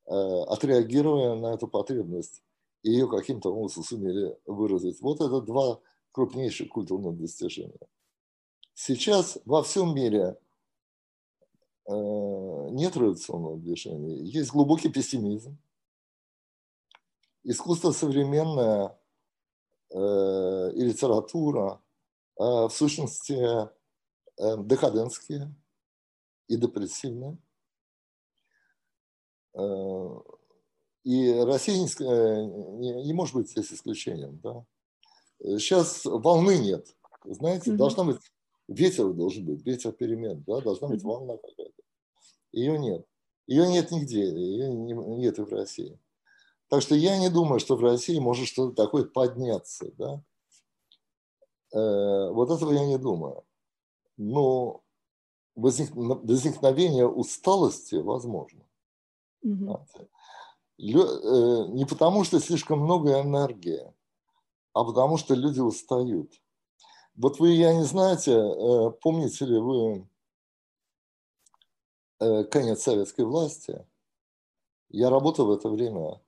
э, 0.07 0.13
отреагируя 0.13 1.35
на 1.35 1.55
эту 1.55 1.67
потребность, 1.69 2.43
и 2.83 2.91
ее 2.91 3.09
каким-то 3.09 3.53
образом 3.53 3.83
сумели 3.85 4.37
выразить. 4.47 5.01
Вот 5.03 5.21
это 5.21 5.41
два 5.41 5.81
крупнейших 6.13 6.69
культурных 6.69 7.19
достижения. 7.19 7.79
Сейчас 8.75 9.39
во 9.45 9.63
всем 9.63 9.95
мире 9.95 10.39
э, 11.87 11.93
нет 12.71 12.97
революционного 12.97 13.59
движения, 13.59 14.17
есть 14.23 14.51
глубокий 14.51 14.89
пессимизм. 14.89 15.59
Искусство 17.43 17.91
современное 17.91 18.99
э, 19.91 20.73
и 20.75 20.85
литература 20.85 21.81
в 22.37 22.71
сущности 22.71 23.37
декадентские, 24.39 25.55
и 26.51 26.57
депрессивная. 26.57 27.39
Э, 29.55 30.21
и 31.05 31.33
Россия 31.41 31.77
не, 31.77 31.87
э, 31.87 32.45
не, 32.79 33.05
не 33.07 33.13
может 33.13 33.35
быть 33.35 33.51
здесь 33.51 33.73
исключением. 33.73 34.41
Да? 34.43 34.65
Сейчас 35.59 36.05
волны 36.05 36.59
нет. 36.59 36.95
Знаете, 37.25 37.71
mm-hmm. 37.71 37.77
должна 37.77 38.05
быть 38.05 38.21
ветер 38.69 39.13
должен 39.13 39.45
быть, 39.45 39.65
ветер 39.65 39.93
перемен, 39.93 40.43
да, 40.47 40.61
должна 40.61 40.89
быть 40.89 41.03
волна 41.03 41.37
какая-то. 41.37 41.83
Ее 42.53 42.79
нет. 42.79 43.07
Ее 43.47 43.69
нет 43.69 43.91
нигде, 43.91 44.23
ее 44.23 44.73
нет 44.73 45.39
и 45.39 45.43
в 45.43 45.53
России. 45.53 45.99
Так 46.69 46.83
что 46.83 46.95
я 46.95 47.19
не 47.19 47.31
думаю, 47.31 47.59
что 47.59 47.77
в 47.77 47.83
России 47.83 48.19
может 48.19 48.47
что-то 48.47 48.75
такое 48.75 49.05
подняться. 49.05 49.91
Да? 49.99 50.23
Э, 51.73 52.31
вот 52.31 52.51
этого 52.51 52.73
я 52.73 52.87
не 52.87 52.99
думаю. 52.99 53.45
Но 54.17 54.83
возникновение 55.55 57.09
усталости 57.09 57.97
возможно. 57.97 58.65
Угу. 59.43 59.87
Не 60.79 61.85
потому, 61.85 62.25
что 62.25 62.41
слишком 62.41 62.81
много 62.81 63.21
энергии, 63.21 63.93
а 64.73 64.85
потому, 64.85 65.17
что 65.19 65.35
люди 65.35 65.61
устают. 65.61 66.33
Вот 67.17 67.39
вы, 67.39 67.51
я 67.51 67.75
не 67.75 67.85
знаете, 67.85 68.33
э, 68.33 68.91
помните 69.03 69.45
ли 69.45 69.59
вы 69.59 70.09
э, 72.21 72.45
конец 72.45 72.83
советской 72.83 73.25
власти? 73.25 73.85
Я 74.89 75.11
работал 75.11 75.47
в 75.47 75.53
это 75.53 75.69
время 75.69 76.21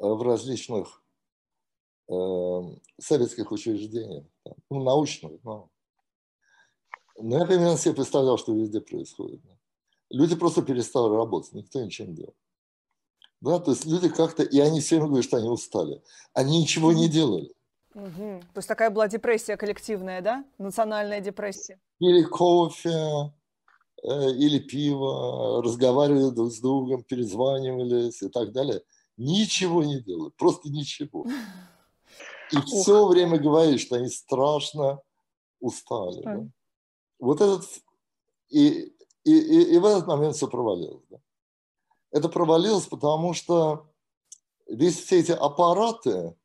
в 0.00 0.22
различных 0.22 1.02
советских 3.00 3.50
учреждениях, 3.50 4.26
ну, 4.68 4.82
научных. 4.82 5.42
Но, 5.42 5.70
но 7.18 7.38
я 7.38 7.46
примерно 7.46 7.76
себе 7.76 7.94
представлял, 7.94 8.38
что 8.38 8.52
везде 8.54 8.80
происходит. 8.80 9.40
Люди 10.10 10.36
просто 10.36 10.62
перестали 10.62 11.14
работать, 11.14 11.52
никто 11.52 11.82
ничего 11.82 12.08
не 12.08 12.14
делал. 12.14 12.34
Да, 13.40 13.58
то 13.58 13.72
есть 13.72 13.84
люди 13.84 14.08
как-то, 14.08 14.42
и 14.42 14.58
они 14.58 14.80
все 14.80 14.96
время 14.96 15.08
говорят, 15.08 15.24
что 15.24 15.36
они 15.36 15.48
устали. 15.48 16.02
Они 16.32 16.62
ничего 16.62 16.92
не 16.92 17.08
делали. 17.08 17.52
Угу. 17.94 18.40
То 18.52 18.58
есть 18.58 18.68
такая 18.68 18.90
была 18.90 19.06
депрессия 19.06 19.56
коллективная, 19.56 20.20
да? 20.20 20.44
Национальная 20.58 21.20
депрессия. 21.20 21.78
Или 22.00 22.22
кофе, 22.22 23.32
э, 24.02 24.30
или 24.32 24.58
пиво, 24.58 25.62
разговаривали 25.62 26.30
друг 26.30 26.52
с 26.52 26.60
другом, 26.60 27.02
перезванивались 27.02 28.22
и 28.22 28.28
так 28.28 28.52
далее. 28.52 28.82
Ничего 29.16 29.84
не 29.84 30.00
делают, 30.00 30.34
просто 30.36 30.70
ничего. 30.70 31.26
И 32.52 32.56
все 32.66 33.06
время 33.06 33.38
говорили, 33.38 33.78
что 33.78 33.96
они 33.96 34.08
страшно 34.08 35.00
устали. 35.60 36.22
Да? 36.22 36.46
Вот 37.24 37.40
этот... 37.40 37.64
И, 38.50 38.94
и, 39.24 39.32
и, 39.32 39.74
и 39.74 39.78
в 39.78 39.84
этот 39.86 40.06
момент 40.06 40.36
все 40.36 40.46
провалилось. 40.46 41.04
Да? 41.10 41.18
Это 42.10 42.28
провалилось, 42.28 42.86
потому 42.86 43.32
что 43.32 43.88
весь 44.68 45.02
все 45.02 45.20
эти 45.20 45.32
аппараты, 45.32 46.36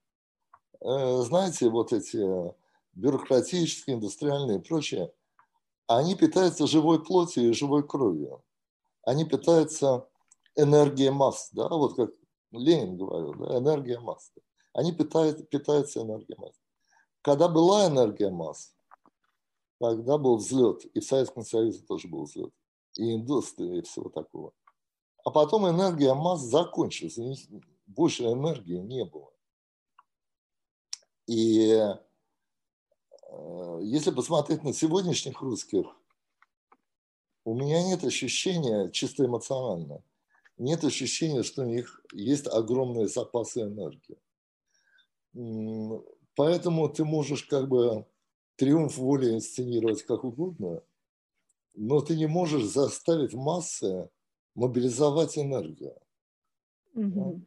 э, 0.82 1.22
знаете, 1.22 1.70
вот 1.70 1.94
эти 1.94 2.26
бюрократические, 2.94 3.98
индустриальные 3.98 4.60
и 4.60 4.62
прочее, 4.62 5.14
они 5.88 6.16
питаются 6.16 6.66
живой 6.66 7.04
плотью 7.04 7.50
и 7.50 7.54
живой 7.54 7.86
кровью. 7.86 8.44
Они 9.04 9.26
питаются 9.26 10.08
энергией 10.56 11.10
масс, 11.10 11.50
да, 11.52 11.68
вот 11.68 11.96
как 11.96 12.12
Ленин 12.52 12.98
говорил, 12.98 13.34
да, 13.36 13.58
энергия 13.58 14.00
масс. 14.00 14.32
Они 14.74 14.92
питают, 14.92 15.50
питаются 15.50 16.02
энергией 16.02 16.38
масс. 16.40 16.56
Когда 17.22 17.48
была 17.48 17.88
энергия 17.88 18.30
масс, 18.30 18.74
тогда 19.80 20.18
был 20.18 20.38
взлет, 20.38 20.86
и 20.86 21.00
в 21.00 21.06
Советском 21.06 21.44
Союзе 21.44 21.82
тоже 21.82 22.08
был 22.08 22.24
взлет, 22.24 22.54
и 22.98 23.16
индустрия, 23.16 23.80
и 23.80 23.82
всего 23.82 24.10
такого. 24.10 24.54
А 25.24 25.32
потом 25.32 25.68
энергия 25.68 26.14
масс 26.14 26.42
закончилась, 26.42 27.48
больше 27.86 28.24
энергии 28.24 28.78
не 28.78 29.06
было. 29.06 29.32
И 31.28 31.70
э, 33.32 33.80
если 33.84 34.12
посмотреть 34.12 34.64
на 34.64 34.74
сегодняшних 34.74 35.42
русских, 35.42 35.86
у 37.46 37.54
меня 37.54 37.84
нет 37.84 38.04
ощущения, 38.04 38.90
чисто 38.92 39.26
эмоционально, 39.26 40.04
нет 40.58 40.84
ощущения, 40.84 41.44
что 41.44 41.64
у 41.64 41.66
них 41.66 42.04
есть 42.14 42.48
огромные 42.48 43.08
запасы 43.08 43.62
энергии. 43.62 44.18
Поэтому 46.36 46.90
ты 46.90 47.06
можешь 47.06 47.44
как 47.44 47.68
бы 47.70 48.06
триумф 48.60 48.98
воли 48.98 49.34
инсценировать 49.34 50.04
как 50.04 50.26
угодно, 50.26 50.84
но 51.76 52.02
ты 52.02 52.18
не 52.18 52.28
можешь 52.28 52.66
заставить 52.66 53.34
массы 53.34 54.10
мобилизовать 54.54 55.38
энергию. 55.38 55.96
Угу. 56.94 57.42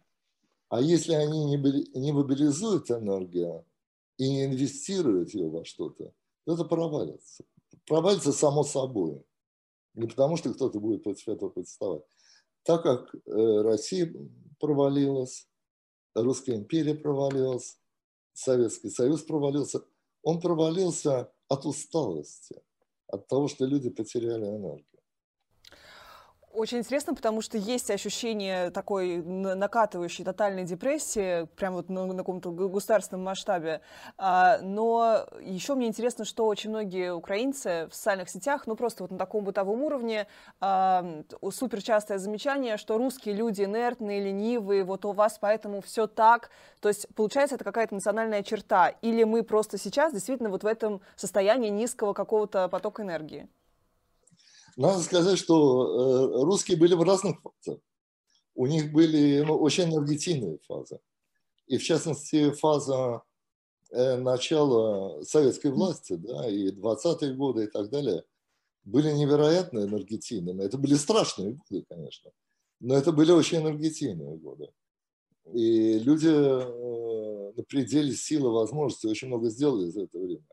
А 0.71 0.81
если 0.81 1.13
они 1.13 1.45
не, 1.45 1.99
не 1.99 2.13
мобилизуют 2.13 2.91
энергию 2.91 3.67
и 4.17 4.27
не 4.27 4.47
инвестируют 4.47 5.35
ее 5.35 5.51
во 5.51 5.67
что-то, 5.67 6.15
то 6.45 6.55
это 6.55 6.65
провалится. 6.65 7.45
Провалится 7.87 8.33
само 8.33 8.65
собой. 8.65 9.23
Не 9.93 10.07
потому, 10.07 10.39
что 10.39 10.55
кто-то 10.55 10.81
будет 10.81 11.03
против 11.03 11.29
этого 11.29 11.51
представать. 11.51 12.03
Так 12.63 12.85
как 12.85 13.15
э, 13.15 13.61
Россия 13.61 14.11
провалилась, 14.59 15.47
Русская 16.15 16.57
империя 16.57 16.95
провалилась, 16.95 17.79
Советский 18.33 18.89
Союз 18.89 19.23
провалился, 19.23 19.83
он 20.23 20.41
провалился 20.41 21.33
от 21.49 21.67
усталости, 21.67 22.63
от 23.07 23.27
того, 23.29 23.49
что 23.49 23.67
люди 23.67 23.91
потеряли 23.91 24.47
энергию. 24.47 24.92
Очень 26.53 26.79
интересно, 26.81 27.15
потому 27.15 27.41
что 27.41 27.57
есть 27.57 27.91
ощущение 27.91 28.71
такой 28.71 29.23
накатывающей 29.23 30.23
тотальной 30.23 30.65
депрессии, 30.65 31.47
прямо 31.57 31.77
вот 31.77 31.89
на, 31.89 32.05
на 32.05 32.15
каком-то 32.15 32.51
государственном 32.51 33.25
масштабе. 33.25 33.81
А, 34.19 34.59
но 34.59 35.27
еще 35.41 35.75
мне 35.75 35.87
интересно, 35.87 36.27
что 36.27 36.47
очень 36.47 36.69
многие 36.69 37.15
украинцы 37.15 37.89
в 37.91 37.95
социальных 37.95 38.29
сетях, 38.29 38.67
ну 38.67 38.77
просто 38.77 39.03
вот 39.03 39.11
на 39.11 39.17
таком 39.17 39.45
бытовом 39.45 39.83
уровне, 39.83 40.27
а, 40.61 41.23
супер 41.51 41.83
частое 41.83 42.19
замечание, 42.19 42.77
что 42.77 42.99
русские 42.99 43.35
люди 43.35 43.63
инертные, 43.63 44.23
ленивые, 44.23 44.85
вот 44.85 45.07
у 45.07 45.13
вас 45.13 45.39
поэтому 45.41 45.81
все 45.81 46.07
так. 46.07 46.51
То 46.81 46.89
есть 46.89 47.09
получается 47.15 47.55
это 47.55 47.65
какая-то 47.65 47.95
национальная 47.95 48.43
черта. 48.43 48.91
Или 49.01 49.25
мы 49.25 49.43
просто 49.43 49.79
сейчас 49.79 50.13
действительно 50.13 50.51
вот 50.51 50.65
в 50.65 50.67
этом 50.67 51.01
состоянии 51.17 51.71
низкого 51.71 52.13
какого-то 52.13 52.69
потока 52.69 53.03
энергии? 53.03 53.49
Надо 54.77 55.01
сказать, 55.01 55.39
что 55.39 56.37
э, 56.39 56.45
русские 56.45 56.79
были 56.79 56.95
в 56.95 57.03
разных 57.03 57.37
фазах. 57.43 57.81
У 58.55 58.67
них 58.67 58.93
были 58.93 59.43
ну, 59.43 59.57
очень 59.57 59.85
энергетичные 59.85 60.59
фазы. 60.67 61.01
И 61.67 61.79
в 61.79 61.83
частности 61.83 62.51
фаза 62.53 63.23
э, 63.91 64.17
начала 64.17 65.23
советской 65.25 65.71
власти, 65.71 66.15
да, 66.15 66.49
и 66.49 66.71
20-е 66.71 67.35
годы 67.35 67.65
и 67.65 67.67
так 67.67 67.91
далее, 67.91 68.25
были 68.85 69.13
невероятно 69.13 69.81
энергетичными. 69.81 70.65
Это 70.65 70.79
были 70.79 70.95
страшные 70.95 71.53
годы, 71.53 71.85
конечно, 71.89 72.31
но 72.81 72.95
это 72.95 73.13
были 73.13 73.33
очень 73.33 73.59
энергетичные 73.59 74.37
годы. 74.37 74.69
И 75.53 75.99
люди 75.99 76.29
э, 76.29 77.53
на 77.57 77.63
пределе 77.65 78.13
силы, 78.13 78.51
возможностей 78.51 79.09
очень 79.09 79.29
много 79.29 79.51
сделали 79.51 79.89
за 79.89 80.05
это 80.05 80.19
время. 80.19 80.47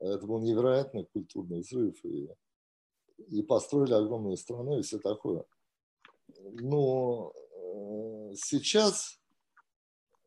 Это 0.00 0.26
был 0.26 0.40
невероятный 0.40 1.04
культурный 1.04 1.60
взрыв. 1.60 2.04
И 2.04 2.28
и 3.28 3.42
построили 3.42 3.92
огромную 3.92 4.36
страну 4.36 4.78
и 4.78 4.82
все 4.82 4.98
такое. 4.98 5.44
Но 6.38 7.32
э, 7.34 8.34
сейчас 8.36 9.20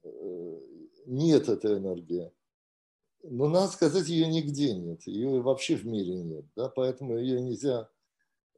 э, 0.03 0.59
нет 1.05 1.49
этой 1.49 1.77
энергии. 1.77 2.31
Но 3.23 3.47
надо 3.47 3.71
сказать, 3.71 4.07
ее 4.07 4.27
нигде 4.27 4.75
нет, 4.75 5.07
ее 5.07 5.41
вообще 5.41 5.75
в 5.75 5.85
мире 5.85 6.15
нет, 6.15 6.45
да, 6.55 6.69
поэтому 6.69 7.17
ее 7.17 7.41
нельзя 7.41 7.89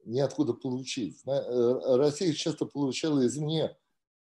ниоткуда 0.03 0.53
получить. 0.53 1.21
Э, 1.25 1.97
Россия 1.97 2.33
часто 2.33 2.65
получала 2.65 3.25
извне, 3.25 3.77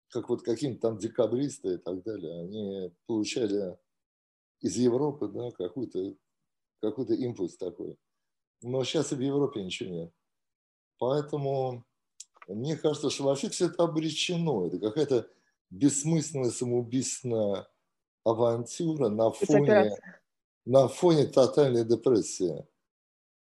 как 0.10 0.30
вот 0.30 0.44
какие-то 0.44 0.80
там 0.80 0.98
декабристы 1.00 1.76
и 1.76 1.78
так 1.78 2.04
далее, 2.04 2.42
они 2.42 2.94
получали 3.08 3.78
из 4.62 4.76
Европы 4.76 5.28
да, 5.28 5.52
какой-то 5.52 6.16
какой 6.82 7.06
импульс 7.18 7.58
такой. 7.58 7.98
Но 8.62 8.84
сейчас 8.84 9.12
и 9.12 9.16
в 9.16 9.22
Европе 9.22 9.64
ничего 9.64 9.90
нет. 9.90 10.14
Поэтому 10.98 11.86
мне 12.48 12.76
кажется, 12.76 13.10
что 13.10 13.26
вообще 13.26 13.50
все 13.50 13.68
это 13.68 13.84
обречено. 13.84 14.68
Это 14.68 14.80
какая-то 14.80 15.30
бессмысленная 15.70 16.50
самоубийственная 16.50 17.68
авантюра 18.24 19.10
на 19.10 19.32
фоне, 19.32 19.96
на 20.66 20.88
фоне 20.88 21.26
тотальной 21.28 21.86
депрессии. 21.86 22.66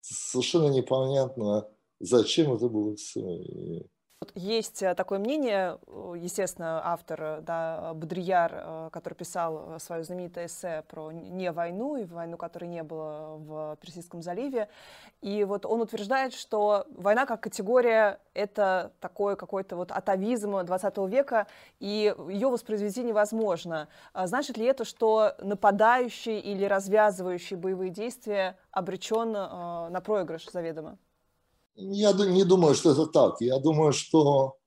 Совершенно 0.02 0.70
непонятно, 0.70 1.68
зачем 2.00 2.54
это 2.54 2.68
было 2.68 2.96
все. 2.96 3.22
И 3.22 3.88
есть 4.36 4.82
э, 4.82 4.96
такое 4.96 5.20
мнение, 5.20 5.78
э, 5.88 6.14
естественно, 6.18 6.82
автор 6.84 7.22
э, 7.22 7.42
да, 7.42 7.94
Бодрияр, 7.94 8.90
который 8.92 9.14
писал 9.14 9.80
свое 9.80 10.04
знаменитое 10.04 10.48
эссе 10.48 10.84
про 10.88 11.12
не 11.12 11.52
войну 11.52 11.98
и 11.98 12.06
войну, 12.06 12.38
которой 12.38 12.66
не 12.66 12.84
было 12.84 13.38
в 13.38 13.78
Персидском 13.82 14.22
заливе. 14.22 14.70
И 15.22 15.44
вот 15.44 15.66
он 15.66 15.82
утверждает, 15.82 16.34
что 16.34 16.86
война 16.90 17.26
как 17.26 17.42
категория— 17.42 18.20
это 18.34 18.92
такой 19.00 19.36
какой-то 19.36 19.76
вот 19.76 19.92
атовизм 19.92 20.66
20 20.66 20.98
века, 21.08 21.48
и 21.80 22.16
ее 22.30 22.50
воспроизвести 22.50 23.04
невозможно. 23.04 23.88
А 24.14 24.28
значит 24.28 24.58
ли 24.58 24.66
это, 24.66 24.86
что 24.86 25.36
нападающий 25.40 26.40
или 26.40 26.66
развязывающий 26.66 27.56
боевые 27.56 27.90
действия 27.92 28.58
обречен 28.72 29.32
на 29.32 30.02
проигрыш 30.04 30.50
заведомо? 30.52 30.98
Я 31.76 32.14
не 32.14 32.46
думаю, 32.46 32.74
что 32.74 32.92
это 32.92 33.06
так. 33.06 33.42
Я 33.42 33.60
думаю, 33.60 33.92
что 33.92 34.58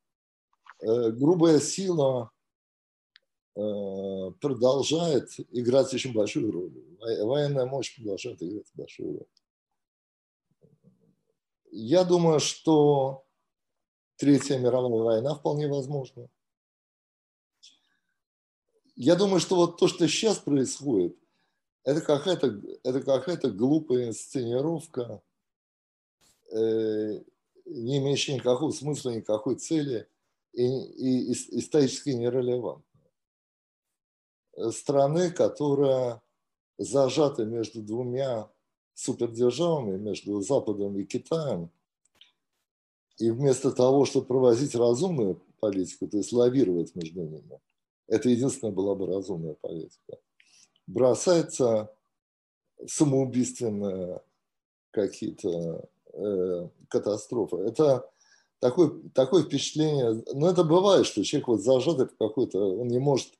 э, 0.80 1.10
грубая 1.10 1.58
сила 1.58 2.30
э, 3.56 4.30
продолжает 4.40 5.30
играть 5.50 5.92
очень 5.94 6.12
большую 6.12 6.52
роль. 6.52 6.72
Военная 7.00 7.64
мощь 7.64 7.96
продолжает 7.96 8.42
играть 8.42 8.70
большую 8.74 9.18
роль. 9.18 9.26
Я 11.70 12.04
думаю, 12.04 12.40
что 12.40 13.24
Третья 14.16 14.58
мировая 14.58 15.02
война 15.02 15.34
вполне 15.36 15.68
возможна. 15.68 16.28
Я 18.96 19.14
думаю, 19.14 19.38
что 19.38 19.54
вот 19.54 19.78
то, 19.78 19.86
что 19.86 20.08
сейчас 20.08 20.38
происходит, 20.38 21.16
это 21.84 22.00
какая-то 22.00 22.60
это 22.82 23.00
какая-то 23.00 23.52
глупая 23.52 24.08
инсценировка 24.08 25.22
не 26.50 27.98
имеющие 27.98 28.36
никакого 28.36 28.70
смысла, 28.70 29.10
никакой 29.10 29.56
цели 29.56 30.08
и, 30.52 30.64
и, 30.64 31.32
и 31.32 31.58
исторически 31.58 32.10
нерелевантно. 32.10 32.84
страны, 34.70 35.30
которая 35.30 36.22
зажата 36.78 37.44
между 37.44 37.82
двумя 37.82 38.50
супердержавами, 38.94 39.96
между 39.98 40.40
Западом 40.40 40.98
и 40.98 41.04
Китаем, 41.04 41.70
и 43.18 43.30
вместо 43.30 43.72
того, 43.72 44.04
чтобы 44.04 44.26
проводить 44.26 44.74
разумную 44.74 45.40
политику, 45.60 46.06
то 46.08 46.16
есть 46.16 46.32
лавировать 46.32 46.94
между 46.94 47.22
ними, 47.22 47.60
это 48.06 48.28
единственная 48.28 48.72
была 48.72 48.94
бы 48.94 49.06
разумная 49.06 49.54
политика, 49.54 50.18
бросается 50.86 51.92
самоубийственные 52.86 54.22
какие-то 54.92 55.88
э, 56.18 56.68
катастрофы. 56.88 57.56
Это 57.58 58.08
такое, 58.60 58.92
такое 59.14 59.44
впечатление, 59.44 60.22
ну 60.34 60.46
это 60.46 60.64
бывает, 60.64 61.06
что 61.06 61.24
человек 61.24 61.48
вот 61.48 61.62
зажатый 61.62 62.08
какой-то, 62.18 62.80
он 62.80 62.88
не 62.88 62.98
может, 62.98 63.32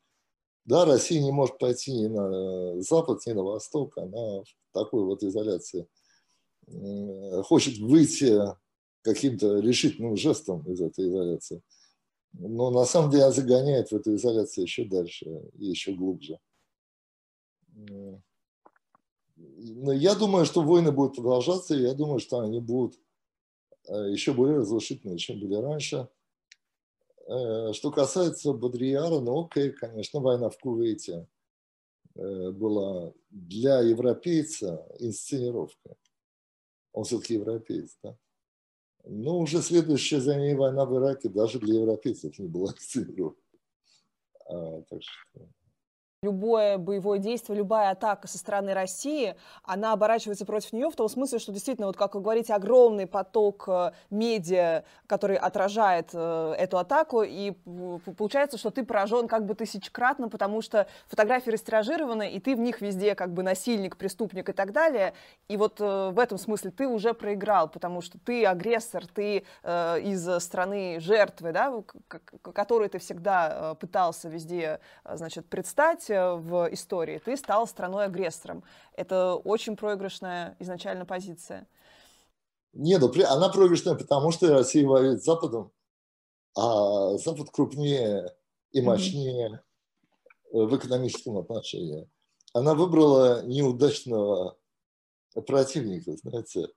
да, 0.64 0.84
Россия 0.84 1.22
не 1.22 1.32
может 1.32 1.58
пойти 1.58 1.92
ни 1.92 2.06
на 2.06 2.80
запад, 2.82 3.20
ни 3.26 3.32
на 3.32 3.42
восток, 3.42 3.98
она 3.98 4.42
в 4.42 4.46
такой 4.72 5.04
вот 5.04 5.22
изоляции 5.22 5.86
хочет 7.44 7.78
выйти 7.78 8.38
каким-то 9.02 9.60
решительным 9.60 10.16
жестом 10.16 10.62
из 10.70 10.80
этой 10.80 11.08
изоляции. 11.08 11.62
Но 12.32 12.70
на 12.70 12.84
самом 12.84 13.10
деле 13.10 13.32
загоняет 13.32 13.90
в 13.90 13.96
эту 13.96 14.14
изоляцию 14.14 14.64
еще 14.64 14.84
дальше 14.84 15.26
и 15.54 15.66
еще 15.66 15.92
глубже. 15.92 16.38
Но 19.38 19.92
я 19.92 20.14
думаю, 20.14 20.44
что 20.44 20.62
войны 20.62 20.92
будут 20.92 21.16
продолжаться, 21.16 21.74
и 21.74 21.82
я 21.82 21.94
думаю, 21.94 22.18
что 22.18 22.40
они 22.40 22.60
будут 22.60 22.98
Э, 23.88 24.10
еще 24.10 24.32
более 24.34 24.58
разрушительные, 24.58 25.18
чем 25.18 25.40
были 25.40 25.54
раньше. 25.54 26.08
Э, 27.26 27.72
что 27.72 27.90
касается 27.90 28.52
Бодрияра, 28.52 29.20
ну 29.20 29.44
окей, 29.44 29.70
конечно, 29.70 30.20
война 30.20 30.50
в 30.50 30.58
Кувейте 30.58 31.26
э, 32.14 32.50
была 32.50 33.12
для 33.30 33.80
европейца 33.80 34.86
инсценировкой. 34.98 35.94
Он 36.92 37.04
все-таки 37.04 37.34
европеец, 37.34 37.98
да? 38.02 38.16
Но 39.04 39.38
уже 39.38 39.62
следующая 39.62 40.20
за 40.20 40.36
ней 40.36 40.54
война 40.54 40.84
в 40.84 40.94
Ираке 40.94 41.30
даже 41.30 41.58
для 41.58 41.80
европейцев 41.80 42.38
не 42.38 42.48
была 42.48 42.72
инсценировкой. 42.76 43.60
А, 44.46 44.82
так 44.82 45.02
что 45.02 45.48
любое 46.22 46.78
боевое 46.78 47.20
действие, 47.20 47.58
любая 47.58 47.90
атака 47.90 48.26
со 48.26 48.38
стороны 48.38 48.74
России, 48.74 49.36
она 49.62 49.92
оборачивается 49.92 50.44
против 50.44 50.72
нее 50.72 50.90
в 50.90 50.96
том 50.96 51.08
смысле, 51.08 51.38
что 51.38 51.52
действительно, 51.52 51.86
вот 51.86 51.96
как 51.96 52.16
вы 52.16 52.20
говорите, 52.20 52.54
огромный 52.54 53.06
поток 53.06 53.64
э, 53.68 53.92
медиа, 54.10 54.82
который 55.06 55.36
отражает 55.36 56.10
э, 56.12 56.54
эту 56.58 56.78
атаку, 56.78 57.22
и 57.22 57.52
получается, 58.16 58.58
что 58.58 58.70
ты 58.70 58.84
поражен 58.84 59.28
как 59.28 59.46
бы 59.46 59.54
тысячекратно, 59.54 60.28
потому 60.28 60.60
что 60.60 60.88
фотографии 61.06 61.50
растиражированы, 61.50 62.32
и 62.32 62.40
ты 62.40 62.56
в 62.56 62.58
них 62.58 62.80
везде 62.80 63.14
как 63.14 63.32
бы 63.32 63.44
насильник, 63.44 63.96
преступник 63.96 64.48
и 64.48 64.52
так 64.52 64.72
далее, 64.72 65.14
и 65.46 65.56
вот 65.56 65.80
э, 65.80 66.10
в 66.12 66.18
этом 66.18 66.36
смысле 66.38 66.72
ты 66.72 66.88
уже 66.88 67.14
проиграл, 67.14 67.68
потому 67.68 68.00
что 68.00 68.18
ты 68.18 68.44
агрессор, 68.44 69.06
ты 69.06 69.44
из 69.62 70.42
страны 70.42 70.98
жертвы, 71.00 71.52
да, 71.52 71.72
которую 72.42 72.90
ты 72.90 72.98
всегда 72.98 73.76
пытался 73.78 74.28
везде, 74.28 74.80
значит, 75.04 75.46
предстать, 75.48 76.07
Э, 76.10 76.34
в 76.34 76.68
истории, 76.72 77.20
ты 77.24 77.36
стал 77.36 77.66
страной-агрессором. 77.66 78.62
Это 78.94 79.34
очень 79.34 79.76
проигрышная 79.76 80.56
изначально 80.58 81.04
позиция. 81.04 81.66
Нет, 82.72 83.00
ну, 83.00 83.10
она 83.26 83.48
проигрышная, 83.48 83.94
потому 83.94 84.30
что 84.30 84.52
Россия 84.52 84.86
воюет 84.86 85.22
с 85.22 85.24
Западом, 85.24 85.72
а 86.56 87.16
Запад 87.18 87.50
крупнее 87.50 88.34
и 88.72 88.80
мощнее 88.80 89.62
mm-hmm. 90.52 90.66
в 90.66 90.76
экономическом 90.76 91.38
отношении. 91.38 92.08
Она 92.52 92.74
выбрала 92.74 93.42
неудачного 93.44 94.56
противника, 95.46 96.12
знаете. 96.16 96.68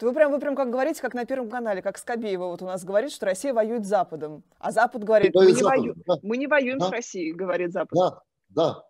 Вы 0.00 0.12
прям, 0.12 0.32
вы 0.32 0.40
прям 0.40 0.56
как 0.56 0.70
говорите, 0.70 1.00
как 1.00 1.14
на 1.14 1.24
Первом 1.24 1.48
канале, 1.48 1.80
как 1.80 1.98
Скобеева 1.98 2.46
вот 2.46 2.62
у 2.62 2.66
нас 2.66 2.84
говорит, 2.84 3.12
что 3.12 3.26
Россия 3.26 3.54
воюет 3.54 3.84
с 3.84 3.88
Западом. 3.88 4.42
А 4.58 4.72
Запад 4.72 5.04
говорит, 5.04 5.34
мы 5.34 5.52
не, 5.52 5.62
вою... 5.62 5.94
да. 6.06 6.16
мы 6.22 6.36
не 6.36 6.46
воюем 6.46 6.78
да. 6.78 6.88
с 6.88 6.90
Россией, 6.90 7.32
говорит 7.32 7.72
Запад. 7.72 7.92
Да, 7.92 8.22
да, 8.54 8.86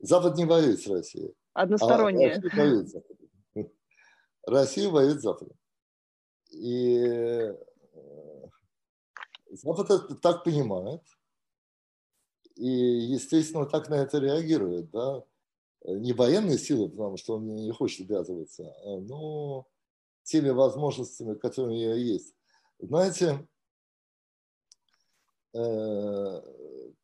Запад 0.00 0.36
не 0.36 0.44
воюет 0.44 0.80
с 0.80 0.86
Россией. 0.86 1.34
Одностороннее. 1.52 2.32
А 2.32 2.40
Россия 2.40 2.50
воюет 2.56 2.88
с 2.88 2.92
Западом. 2.92 3.28
Россия 4.46 4.88
воюет 4.90 5.20
с 5.20 5.22
Западом. 5.22 5.56
И 6.50 6.96
э, 6.96 7.56
Запад 9.50 9.90
это 9.90 10.14
так 10.16 10.44
понимает. 10.44 11.02
И, 12.56 12.66
естественно, 12.66 13.66
так 13.66 13.88
на 13.88 13.94
это 13.94 14.18
реагирует. 14.18 14.90
Да? 14.90 15.24
Не 15.84 16.12
военные 16.12 16.58
силы, 16.58 16.88
потому 16.88 17.16
что 17.16 17.36
он 17.36 17.46
не 17.46 17.72
хочет 17.72 18.08
ввязываться, 18.08 18.74
а, 18.84 18.98
но 18.98 19.66
теми 20.22 20.50
возможностями, 20.50 21.34
которые 21.34 21.70
у 21.70 21.76
нее 21.76 22.12
есть. 22.12 22.34
Знаете, 22.78 23.48
э, 25.54 26.42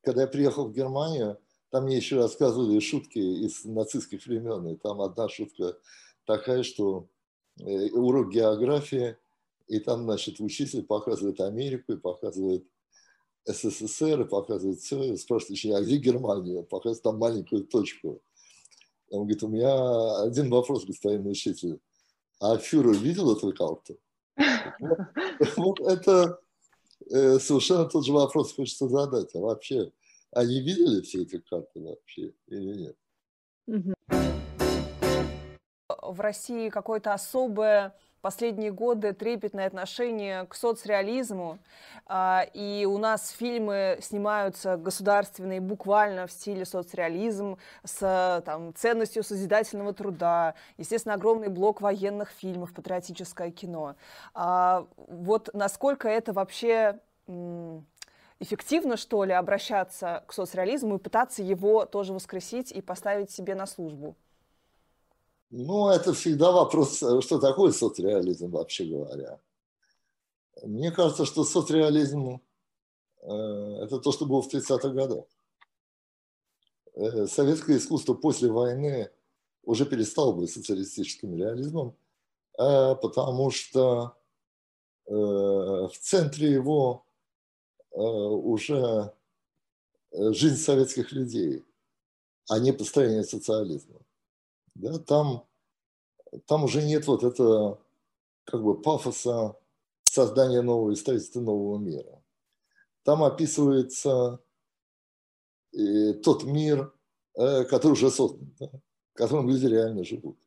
когда 0.01 0.21
я 0.21 0.27
приехал 0.27 0.67
в 0.67 0.73
Германию, 0.73 1.37
там 1.71 1.85
мне 1.85 1.97
еще 1.97 2.17
рассказывали 2.17 2.79
шутки 2.79 3.19
из 3.19 3.65
нацистских 3.65 4.25
времен. 4.25 4.67
И 4.67 4.75
там 4.75 5.01
одна 5.01 5.29
шутка 5.29 5.77
такая, 6.25 6.63
что 6.63 7.07
э, 7.59 7.89
урок 7.91 8.31
географии, 8.31 9.17
и 9.67 9.79
там, 9.79 10.03
значит, 10.03 10.39
учитель 10.39 10.83
показывает 10.83 11.39
Америку, 11.41 11.93
и 11.93 11.97
показывает 11.97 12.65
СССР, 13.45 14.21
и 14.21 14.27
показывает 14.27 14.79
все, 14.79 15.13
и 15.13 15.17
спрашивает 15.17 15.63
а 15.75 15.81
где 15.81 15.97
Германия? 15.97 16.63
Показывает 16.63 17.03
там 17.03 17.17
маленькую 17.17 17.65
точку. 17.65 18.21
Он 19.11 19.21
говорит, 19.21 19.43
у 19.43 19.47
меня 19.47 20.21
один 20.21 20.49
вопрос, 20.49 20.85
господин 20.85 21.27
учитель. 21.27 21.79
А 22.39 22.57
фюрер 22.57 22.93
видел 22.93 23.31
эту 23.35 23.53
карту? 23.53 23.97
Вот 25.57 25.79
это 25.81 26.39
э, 27.09 27.39
совершенно 27.39 27.85
тот 27.85 28.05
же 28.05 28.13
вопрос 28.13 28.53
хочется 28.53 28.87
задать. 28.87 29.35
А 29.35 29.39
вообще, 29.39 29.91
они 30.31 30.61
видели 30.61 31.01
все 31.01 31.23
эти 31.23 31.39
карты 31.39 31.81
вообще 31.81 32.33
или 32.47 32.95
нет? 33.67 33.85
В 35.87 36.21
России 36.21 36.69
какое-то 36.69 37.13
особое 37.13 37.95
последние 38.21 38.71
годы 38.71 39.13
трепетное 39.13 39.67
отношение 39.67 40.45
к 40.45 40.55
соцреализму, 40.55 41.59
а, 42.05 42.45
и 42.53 42.85
у 42.85 42.97
нас 42.97 43.29
фильмы 43.29 43.97
снимаются 44.01 44.77
государственные 44.77 45.61
буквально 45.61 46.27
в 46.27 46.31
стиле 46.31 46.65
соцреализм 46.65 47.57
с 47.83 48.41
там, 48.45 48.73
ценностью 48.75 49.23
созидательного 49.23 49.93
труда, 49.93 50.55
естественно, 50.77 51.15
огромный 51.15 51.49
блок 51.49 51.81
военных 51.81 52.29
фильмов, 52.29 52.73
патриотическое 52.73 53.51
кино. 53.51 53.95
А, 54.33 54.85
вот 54.97 55.49
насколько 55.53 56.09
это 56.09 56.33
вообще 56.33 56.99
эффективно, 58.39 58.97
что 58.97 59.23
ли, 59.23 59.33
обращаться 59.33 60.23
к 60.27 60.33
соцреализму 60.33 60.95
и 60.95 60.99
пытаться 60.99 61.43
его 61.43 61.85
тоже 61.85 62.13
воскресить 62.13 62.71
и 62.71 62.81
поставить 62.81 63.31
себе 63.31 63.55
на 63.55 63.65
службу? 63.65 64.15
Ну, 65.49 65.89
это 65.89 66.13
всегда 66.13 66.51
вопрос, 66.51 66.97
что 66.97 67.39
такое 67.39 67.71
соцреализм, 67.71 68.51
вообще 68.51 68.85
говоря. 68.85 69.39
Мне 70.63 70.91
кажется, 70.91 71.25
что 71.25 71.43
соцреализм 71.43 72.41
э,– 73.21 73.27
это 73.81 73.99
то, 73.99 74.11
что 74.11 74.25
было 74.25 74.41
в 74.41 74.53
30-х 74.53 74.89
годах. 74.89 75.25
Э, 76.93 77.25
советское 77.25 77.77
искусство 77.77 78.13
после 78.13 78.51
войны 78.51 79.09
уже 79.63 79.85
перестало 79.85 80.33
быть 80.33 80.51
социалистическим 80.51 81.35
реализмом, 81.35 81.95
э, 82.57 82.95
потому 82.95 83.51
что 83.51 84.15
в 85.05 85.91
центре 85.99 86.51
его 86.51 87.03
Э, 87.08 87.08
уже 87.97 89.13
э, 90.11 90.33
жизнь 90.33 90.57
советских 90.57 91.11
людей, 91.11 91.65
а 92.49 92.59
не 92.59 92.71
построение 92.71 93.23
социализма. 93.23 93.99
Да, 94.75 94.99
там, 94.99 95.47
там 96.45 96.63
уже 96.63 96.83
нет 96.83 97.07
вот 97.07 97.23
этого 97.23 97.81
как 98.45 98.63
бы 98.63 98.81
пафоса 98.81 99.55
создания 100.03 100.61
нового 100.61 100.95
строительства 100.95 101.41
нового 101.41 101.77
мира. 101.77 102.23
Там 103.03 103.23
описывается 103.23 104.39
и 105.71 106.13
тот 106.13 106.43
мир, 106.43 106.93
э, 107.35 107.63
который 107.65 107.93
уже 107.93 108.09
создан, 108.09 108.53
да, 108.59 108.69
в 109.13 109.17
котором 109.17 109.47
люди 109.47 109.65
реально 109.65 110.03
живут. 110.03 110.37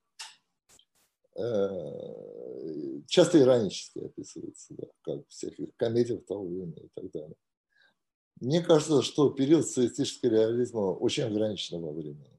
Часто 3.07 3.41
иронически 3.41 4.01
описывается, 4.01 4.75
да, 4.75 4.87
как 5.03 5.29
всех 5.29 5.55
комедиях 5.77 6.25
того 6.27 6.47
времени 6.47 6.85
и 6.85 6.91
так 6.95 7.11
далее. 7.11 7.37
Мне 8.41 8.61
кажется, 8.61 9.03
что 9.03 9.31
период 9.31 9.67
социалистического 9.67 10.31
реализма 10.31 10.81
очень 10.81 11.25
ограничен 11.25 11.81
во 11.81 11.93
времени. 11.93 12.39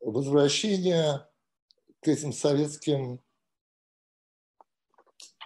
Возвращение 0.00 1.26
к 2.00 2.08
этим 2.08 2.32
советским 2.32 3.20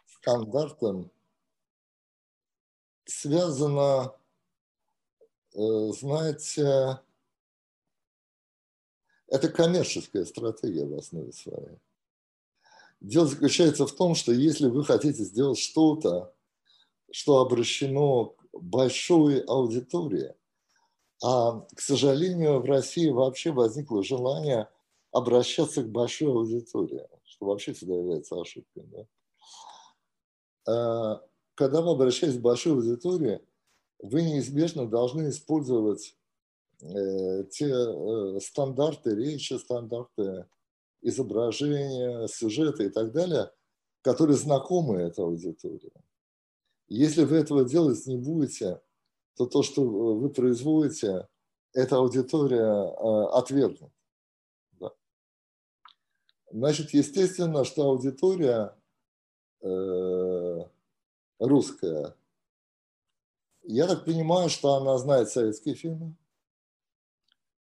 стандартам 0.06 1.10
связано, 3.06 4.14
э, 5.54 5.58
знаете, 5.92 7.00
Это 9.28 9.48
коммерческая 9.48 10.24
стратегия 10.26 10.84
в 10.84 10.96
основе 10.96 11.32
своей. 11.32 11.78
Дело 13.04 13.26
заключается 13.26 13.86
в 13.86 13.92
том, 13.92 14.14
что 14.14 14.32
если 14.32 14.66
вы 14.66 14.82
хотите 14.82 15.24
сделать 15.24 15.58
что-то, 15.58 16.34
что 17.12 17.40
обращено 17.40 18.34
к 18.52 18.62
большой 18.62 19.40
аудитории, 19.40 20.34
а, 21.22 21.60
к 21.76 21.80
сожалению, 21.80 22.60
в 22.60 22.64
России 22.64 23.10
вообще 23.10 23.52
возникло 23.52 24.02
желание 24.02 24.70
обращаться 25.12 25.82
к 25.82 25.90
большой 25.90 26.32
аудитории, 26.32 27.06
что 27.24 27.44
вообще 27.44 27.74
всегда 27.74 27.94
является 27.94 28.40
ошибкой. 28.40 28.84
Да? 28.86 29.06
А, 30.66 31.22
когда 31.56 31.82
вы 31.82 31.90
обращаетесь 31.90 32.38
к 32.38 32.42
большой 32.42 32.72
аудитории, 32.72 33.42
вы 33.98 34.22
неизбежно 34.22 34.88
должны 34.88 35.28
использовать 35.28 36.16
э, 36.80 37.44
те 37.50 37.66
э, 37.66 38.40
стандарты 38.40 39.14
речи, 39.14 39.52
стандарты 39.52 40.46
изображения, 41.04 42.26
сюжета 42.26 42.82
и 42.82 42.88
так 42.88 43.12
далее, 43.12 43.52
которые 44.02 44.36
знакомы 44.36 45.02
этой 45.02 45.24
аудитории. 45.24 45.92
Если 46.88 47.24
вы 47.24 47.36
этого 47.36 47.64
делать 47.64 48.04
не 48.06 48.16
будете, 48.16 48.80
то 49.36 49.46
то, 49.46 49.62
что 49.62 49.84
вы 49.84 50.30
производите, 50.30 51.28
эта 51.72 51.96
аудитория 51.96 52.62
э, 52.62 53.26
отвергнет. 53.32 53.92
Да. 54.72 54.92
Значит, 56.50 56.90
естественно, 56.90 57.64
что 57.64 57.90
аудитория 57.90 58.76
э, 59.60 60.58
русская, 61.38 62.16
я 63.62 63.86
так 63.86 64.04
понимаю, 64.04 64.50
что 64.50 64.74
она 64.74 64.98
знает 64.98 65.30
советские 65.30 65.74
фильмы. 65.74 66.14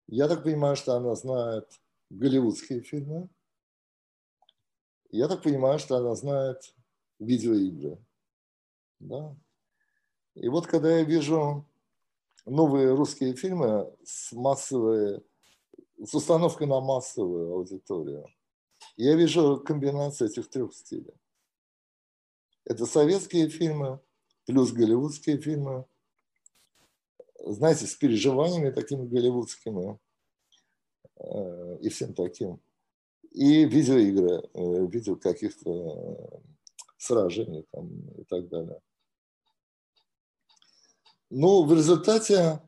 Я 0.08 0.28
так 0.28 0.42
понимаю, 0.42 0.76
что 0.76 0.94
она 0.94 1.14
знает 1.14 1.80
голливудские 2.10 2.82
фильмы. 2.82 3.28
Я 5.10 5.28
так 5.28 5.42
понимаю, 5.42 5.78
что 5.78 5.96
она 5.96 6.14
знает 6.14 6.74
видеоигры. 7.18 7.98
Да? 8.98 9.36
И 10.34 10.48
вот 10.48 10.66
когда 10.66 10.98
я 10.98 11.04
вижу 11.04 11.66
новые 12.46 12.94
русские 12.94 13.34
фильмы 13.34 13.92
с 14.04 14.32
массовой, 14.32 15.24
с 16.02 16.14
установкой 16.14 16.66
на 16.66 16.80
массовую 16.80 17.52
аудиторию, 17.54 18.26
я 18.96 19.14
вижу 19.14 19.62
комбинацию 19.64 20.30
этих 20.30 20.48
трех 20.48 20.74
стилей. 20.74 21.14
Это 22.64 22.86
советские 22.86 23.48
фильмы, 23.48 24.00
плюс 24.46 24.72
голливудские 24.72 25.38
фильмы, 25.38 25.86
знаете, 27.44 27.86
с 27.86 27.94
переживаниями 27.94 28.70
такими 28.70 29.06
голливудскими 29.06 29.98
и 31.80 31.88
всем 31.88 32.14
таким. 32.14 32.60
И 33.32 33.64
видеоигры, 33.64 34.42
э, 34.54 34.86
видео 34.86 35.14
каких-то 35.16 35.70
э, 35.70 36.38
сражений 36.98 37.64
там, 37.70 37.88
и 38.18 38.24
так 38.24 38.48
далее. 38.48 38.80
Но 41.30 41.62
в 41.62 41.72
результате 41.72 42.60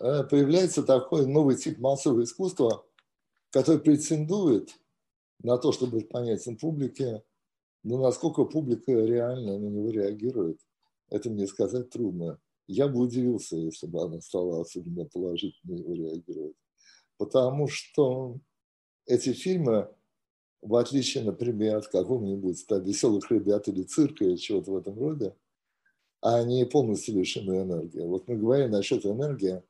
э, 0.00 0.24
появляется 0.24 0.82
такой 0.82 1.26
новый 1.26 1.56
тип 1.56 1.78
массового 1.78 2.24
искусства, 2.24 2.84
который 3.50 3.80
претендует 3.80 4.76
на 5.42 5.58
то, 5.58 5.70
чтобы 5.70 5.98
быть 5.98 6.08
понятен 6.08 6.56
публике, 6.56 7.22
но 7.84 8.02
насколько 8.02 8.44
публика 8.44 8.92
реально 8.92 9.58
на 9.58 9.66
него 9.66 9.90
реагирует, 9.90 10.60
это 11.08 11.30
мне 11.30 11.46
сказать 11.46 11.90
трудно. 11.90 12.40
Я 12.66 12.88
бы 12.88 13.00
удивился, 13.00 13.56
если 13.56 13.86
бы 13.86 14.02
она 14.02 14.20
стала 14.20 14.60
особенно 14.60 15.04
положительно 15.04 15.76
на 15.76 15.78
него 15.78 15.94
реагировать. 15.94 16.56
Потому 17.20 17.68
что 17.68 18.38
эти 19.04 19.34
фильмы, 19.34 19.90
в 20.62 20.74
отличие, 20.74 21.22
например, 21.22 21.76
от 21.76 21.88
какого-нибудь 21.88 22.64
«Веселых 22.70 23.30
ребят» 23.30 23.68
или 23.68 23.82
«Цирка» 23.82 24.24
или 24.24 24.36
чего-то 24.36 24.72
в 24.72 24.78
этом 24.78 24.98
роде, 24.98 25.36
они 26.22 26.64
полностью 26.64 27.16
лишены 27.16 27.60
энергии. 27.60 28.00
Вот 28.00 28.26
мы 28.26 28.38
говорим 28.38 28.70
насчет 28.70 29.04
энергии, 29.04 29.62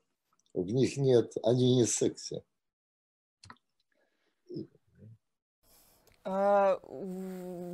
в 0.54 0.70
них 0.70 0.96
нет, 0.96 1.34
они 1.42 1.74
не 1.74 1.86
секси. 1.86 2.44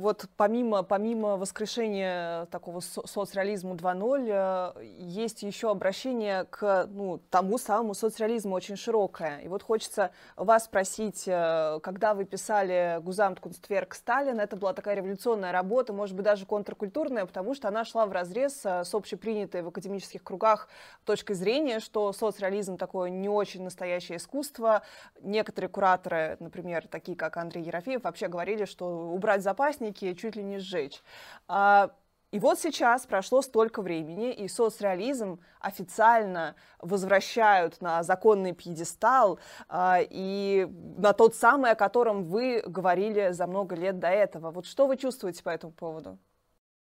Вот 0.07 0.25
помимо, 0.37 0.83
помимо 0.83 1.35
воскрешения 1.35 2.45
такого 2.45 2.79
соцреализма 2.79 3.75
2.0, 3.75 4.73
э, 4.79 4.85
есть 4.99 5.43
еще 5.43 5.69
обращение 5.69 6.45
к 6.45 6.87
ну, 6.89 7.19
тому 7.29 7.57
самому 7.57 7.93
соцреализму 7.93 8.55
очень 8.55 8.77
широкое. 8.77 9.39
И 9.39 9.49
вот 9.49 9.63
хочется 9.63 10.11
вас 10.37 10.63
спросить, 10.63 11.23
э, 11.27 11.79
когда 11.83 12.13
вы 12.13 12.23
писали 12.23 12.99
«Гузамт 13.01 13.41
Кунстверк 13.41 13.93
Сталин», 13.93 14.39
это 14.39 14.55
была 14.55 14.73
такая 14.73 14.95
революционная 14.95 15.51
работа, 15.51 15.91
может 15.91 16.15
быть, 16.15 16.23
даже 16.23 16.45
контркультурная, 16.45 17.25
потому 17.25 17.53
что 17.53 17.67
она 17.67 17.83
шла 17.83 18.05
в 18.05 18.13
разрез 18.13 18.65
с 18.65 18.93
общепринятой 18.93 19.61
в 19.61 19.67
академических 19.67 20.23
кругах 20.23 20.69
точкой 21.03 21.33
зрения, 21.33 21.81
что 21.81 22.13
соцреализм 22.13 22.77
такое 22.77 23.09
не 23.09 23.27
очень 23.27 23.63
настоящее 23.63 24.19
искусство. 24.19 24.83
Некоторые 25.21 25.69
кураторы, 25.69 26.37
например, 26.39 26.87
такие 26.87 27.17
как 27.17 27.35
Андрей 27.35 27.65
Ерофеев, 27.65 28.03
вообще 28.03 28.27
говорили, 28.37 28.65
что 28.65 28.85
убрать 29.15 29.41
запасники 29.41 30.13
чуть 30.13 30.35
ли 30.35 30.43
не 30.43 30.59
сжечь. 30.59 31.01
А, 31.47 31.89
и 32.31 32.39
вот 32.39 32.59
сейчас 32.59 33.07
прошло 33.07 33.41
столько 33.41 33.81
времени, 33.81 34.31
и 34.31 34.47
соцреализм 34.47 35.39
официально 35.59 36.55
возвращают 36.79 37.81
на 37.81 38.03
законный 38.03 38.53
пьедестал 38.53 39.39
а, 39.69 39.99
и 40.01 40.67
на 40.97 41.13
тот 41.13 41.35
самый, 41.35 41.71
о 41.71 41.75
котором 41.75 42.25
вы 42.25 42.61
говорили 42.67 43.31
за 43.31 43.47
много 43.47 43.75
лет 43.75 43.97
до 43.97 44.09
этого. 44.09 44.51
Вот 44.51 44.67
что 44.67 44.85
вы 44.85 44.97
чувствуете 44.97 45.41
по 45.41 45.49
этому 45.49 45.73
поводу? 45.73 46.19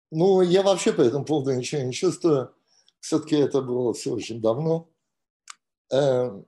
Ну, 0.09 0.41
я 0.41 0.63
вообще 0.63 0.91
по 0.91 1.01
этому 1.01 1.25
поводу 1.25 1.53
ничего 1.53 1.83
не 1.83 1.93
чувствую. 1.93 2.51
Все-таки 2.99 3.35
это 3.35 3.61
было 3.61 3.93
все 3.93 4.11
очень 4.11 4.41
давно. 4.41 4.87
Эм, 5.91 6.45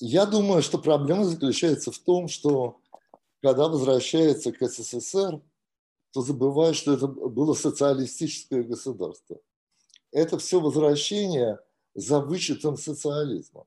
я 0.00 0.26
думаю, 0.26 0.62
что 0.62 0.76
проблема 0.78 1.24
заключается 1.24 1.92
в 1.92 1.98
том, 1.98 2.28
что 2.28 2.80
когда 3.42 3.68
возвращается 3.68 4.52
к 4.52 4.66
СССР, 4.66 5.40
то 6.12 6.22
забывает, 6.22 6.76
что 6.76 6.94
это 6.94 7.06
было 7.06 7.54
социалистическое 7.54 8.62
государство. 8.62 9.40
Это 10.10 10.38
все 10.38 10.60
возвращение 10.60 11.58
за 11.94 12.20
вычетом 12.20 12.76
социализма. 12.76 13.66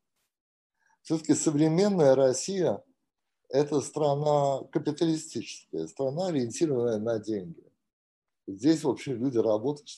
Все-таки 1.03 1.33
современная 1.33 2.15
Россия– 2.15 2.83
это 3.49 3.81
страна 3.81 4.63
капиталистическая, 4.71 5.87
страна, 5.87 6.27
ориентированная 6.27 6.99
на 6.99 7.19
деньги. 7.19 7.63
Здесь, 8.47 8.83
в 8.83 8.89
общем, 8.89 9.23
люди 9.23 9.37
работают, 9.37 9.89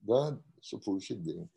да, 0.00 0.40
чтобы 0.60 0.84
получить 0.84 1.22
деньги. 1.22 1.48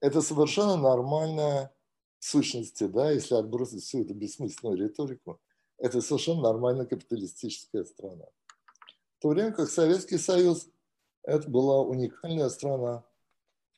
Это 0.00 0.22
совершенно 0.22 0.76
нормальная 0.76 1.74
сущности, 2.18 2.84
да, 2.84 3.10
если 3.10 3.34
отбросить 3.34 3.82
всю 3.82 4.02
эту 4.02 4.14
бессмысленную 4.14 4.78
риторику, 4.78 5.40
это 5.80 6.02
совершенно 6.02 6.42
нормальная 6.42 6.86
капиталистическая 6.86 7.84
страна. 7.84 8.26
В 9.18 9.22
то 9.22 9.28
время 9.28 9.52
как 9.52 9.68
Советский 9.68 10.18
Союз– 10.18 10.68
это 11.22 11.48
была 11.48 11.80
уникальная 11.80 12.50
страна, 12.50 13.02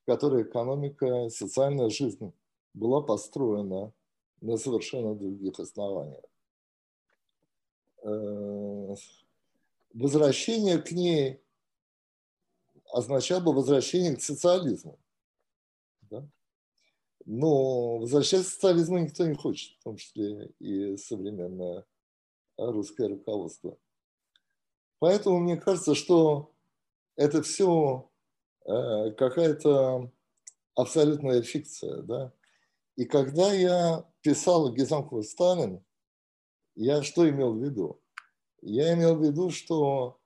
в 0.03 0.07
которой 0.07 0.43
экономика, 0.43 1.29
социальная 1.31 1.89
жизнь 1.91 2.33
была 2.75 3.03
построена 3.03 3.93
на 4.41 4.57
совершенно 4.57 5.15
других 5.15 5.59
основаниях. 5.61 6.25
Э, 8.03 8.95
возвращение 9.95 10.79
к 10.79 10.91
ней 10.91 11.41
означало 12.93 13.41
бы 13.41 13.53
возвращение 13.53 14.17
к 14.17 14.23
социализму. 14.23 14.99
Да? 16.11 16.27
Но 17.27 17.99
возвращаться 17.99 18.51
к 18.51 18.55
социализму 18.55 18.99
никто 18.99 19.25
не 19.25 19.35
хочет, 19.35 19.79
в 19.79 19.85
том 19.85 19.97
числе 19.97 20.51
и 20.59 20.97
современная 20.97 21.85
русское 22.71 23.09
руководство. 23.09 23.77
Поэтому 24.99 25.41
мне 25.41 25.57
кажется, 25.57 25.95
что 25.95 26.53
это 27.17 27.43
все 27.43 28.09
э, 28.65 29.11
какая-то 29.13 30.11
абсолютная 30.75 31.43
фикция. 31.43 32.03
Да? 32.03 32.33
И 32.97 33.05
когда 33.05 33.53
я 33.53 34.07
писал 34.21 34.73
Гизамку 34.73 35.23
Сталин, 35.23 35.83
я 36.75 37.03
что 37.03 37.29
имел 37.29 37.55
в 37.55 37.63
виду? 37.63 38.01
Я 38.61 38.95
имел 38.95 39.17
в 39.17 39.25
виду, 39.25 39.51
что 39.51 40.21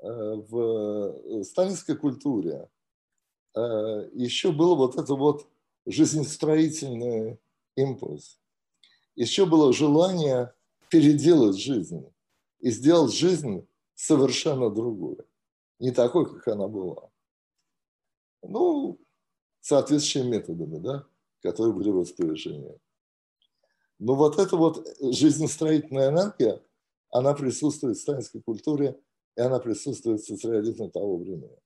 э, 0.00 0.06
в 0.08 1.44
сталинской 1.44 1.96
культуре 1.96 2.70
э, 3.54 3.60
еще 4.14 4.52
был 4.52 4.76
вот 4.76 4.96
это 4.96 5.14
вот 5.14 5.46
жизнестроительный 5.86 7.38
импульс. 7.76 8.40
Еще 9.16 9.46
было 9.46 9.72
желание 9.72 10.52
переделать 10.88 11.58
жизнь 11.58 12.06
и 12.60 12.70
сделать 12.70 13.12
жизнь 13.12 13.66
совершенно 13.94 14.70
другой, 14.70 15.18
не 15.78 15.90
такой, 15.90 16.26
как 16.26 16.46
она 16.48 16.68
была. 16.68 17.10
Ну, 18.42 18.98
соответствующими 19.60 20.36
методами, 20.36 20.78
да, 20.78 21.06
которые 21.42 21.74
были 21.74 21.90
в 21.90 22.00
распоряжении. 22.00 22.78
Но 23.98 24.14
вот 24.14 24.38
эта 24.38 24.56
вот 24.56 24.86
жизнестроительная 25.00 26.10
энергия, 26.10 26.62
она 27.10 27.32
присутствует 27.34 27.96
в 27.96 28.00
сталинской 28.00 28.42
культуре, 28.42 29.00
и 29.36 29.40
она 29.40 29.58
присутствует 29.60 30.20
в 30.20 30.26
социализме 30.26 30.90
того 30.90 31.16
времени. 31.16 31.56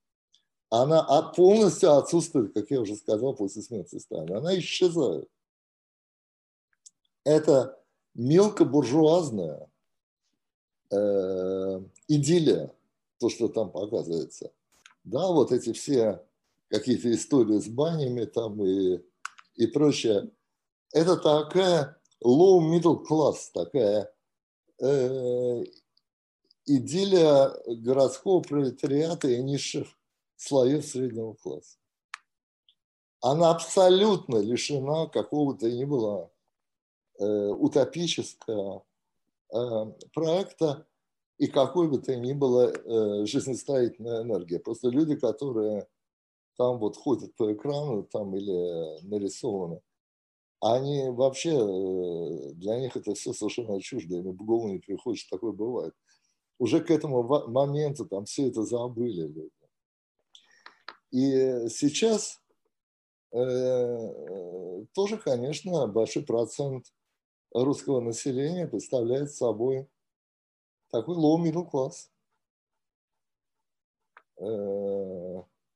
Она 0.70 1.02
полностью 1.34 1.92
отсутствует, 1.94 2.52
как 2.52 2.70
я 2.70 2.80
уже 2.80 2.96
сказал, 2.96 3.34
после 3.34 3.62
смерти 3.62 3.98
Сталина. 3.98 4.38
Она 4.38 4.58
исчезает. 4.58 5.28
Это 7.24 7.82
мелкобуржуазная 8.14 9.68
э, 10.90 11.80
идиллия, 12.08 12.72
то, 13.18 13.28
что 13.28 13.48
там 13.48 13.70
показывается. 13.70 14.52
Да, 15.04 15.28
вот 15.28 15.52
эти 15.52 15.72
все 15.72 16.22
какие-то 16.68 17.12
истории 17.12 17.58
с 17.58 17.68
банями 17.68 18.24
там 18.24 18.62
и, 18.64 19.00
и 19.56 19.66
прочее. 19.66 20.30
Это 20.92 21.16
такая 21.16 21.98
low 22.24 22.60
middle 22.60 23.04
class, 23.04 23.50
такая 23.52 24.12
э, 24.80 25.64
идиллия 26.66 27.52
городского 27.66 28.40
пролетариата 28.40 29.28
и 29.28 29.42
низших 29.42 29.88
слоев 30.36 30.84
среднего 30.84 31.34
класса. 31.34 31.78
Она 33.20 33.50
абсолютно 33.50 34.38
лишена 34.38 35.06
какого-то 35.06 35.70
ни 35.70 35.84
было 35.84 36.24
э, 36.24 36.37
утопического 37.24 38.84
э, 39.52 39.56
проекта 40.14 40.86
и 41.38 41.46
какой 41.46 41.88
бы 41.88 41.98
то 41.98 42.14
ни 42.16 42.32
было 42.32 42.72
э, 42.72 43.26
жизнестроительная 43.26 44.22
энергия. 44.22 44.58
Просто 44.58 44.88
люди, 44.88 45.14
которые 45.16 45.86
там 46.56 46.78
вот 46.78 46.96
ходят 46.96 47.34
по 47.36 47.52
экрану 47.52 48.02
там 48.02 48.34
или 48.36 49.06
нарисованы, 49.06 49.80
они 50.60 51.08
вообще, 51.10 51.50
э, 51.50 52.52
для 52.54 52.80
них 52.80 52.96
это 52.96 53.14
все 53.14 53.32
совершенно 53.32 53.80
чуждо, 53.80 54.16
им 54.16 54.32
в 54.32 54.44
голову 54.44 54.68
не 54.68 54.78
приходит, 54.78 55.20
что 55.20 55.36
такое 55.36 55.52
бывает. 55.52 55.94
Уже 56.58 56.80
к 56.80 56.90
этому 56.90 57.22
моменту 57.48 58.04
там 58.04 58.24
все 58.24 58.48
это 58.48 58.64
забыли 58.64 59.28
люди. 59.28 59.50
И 61.12 61.68
сейчас 61.68 62.42
э, 63.30 64.84
тоже, 64.92 65.18
конечно, 65.18 65.86
большой 65.86 66.24
процент 66.24 66.86
русского 67.52 68.00
населения 68.00 68.66
представляет 68.66 69.32
собой 69.32 69.88
такой 70.90 71.16
low 71.16 71.42
middle 71.42 71.70
class. 71.70 72.08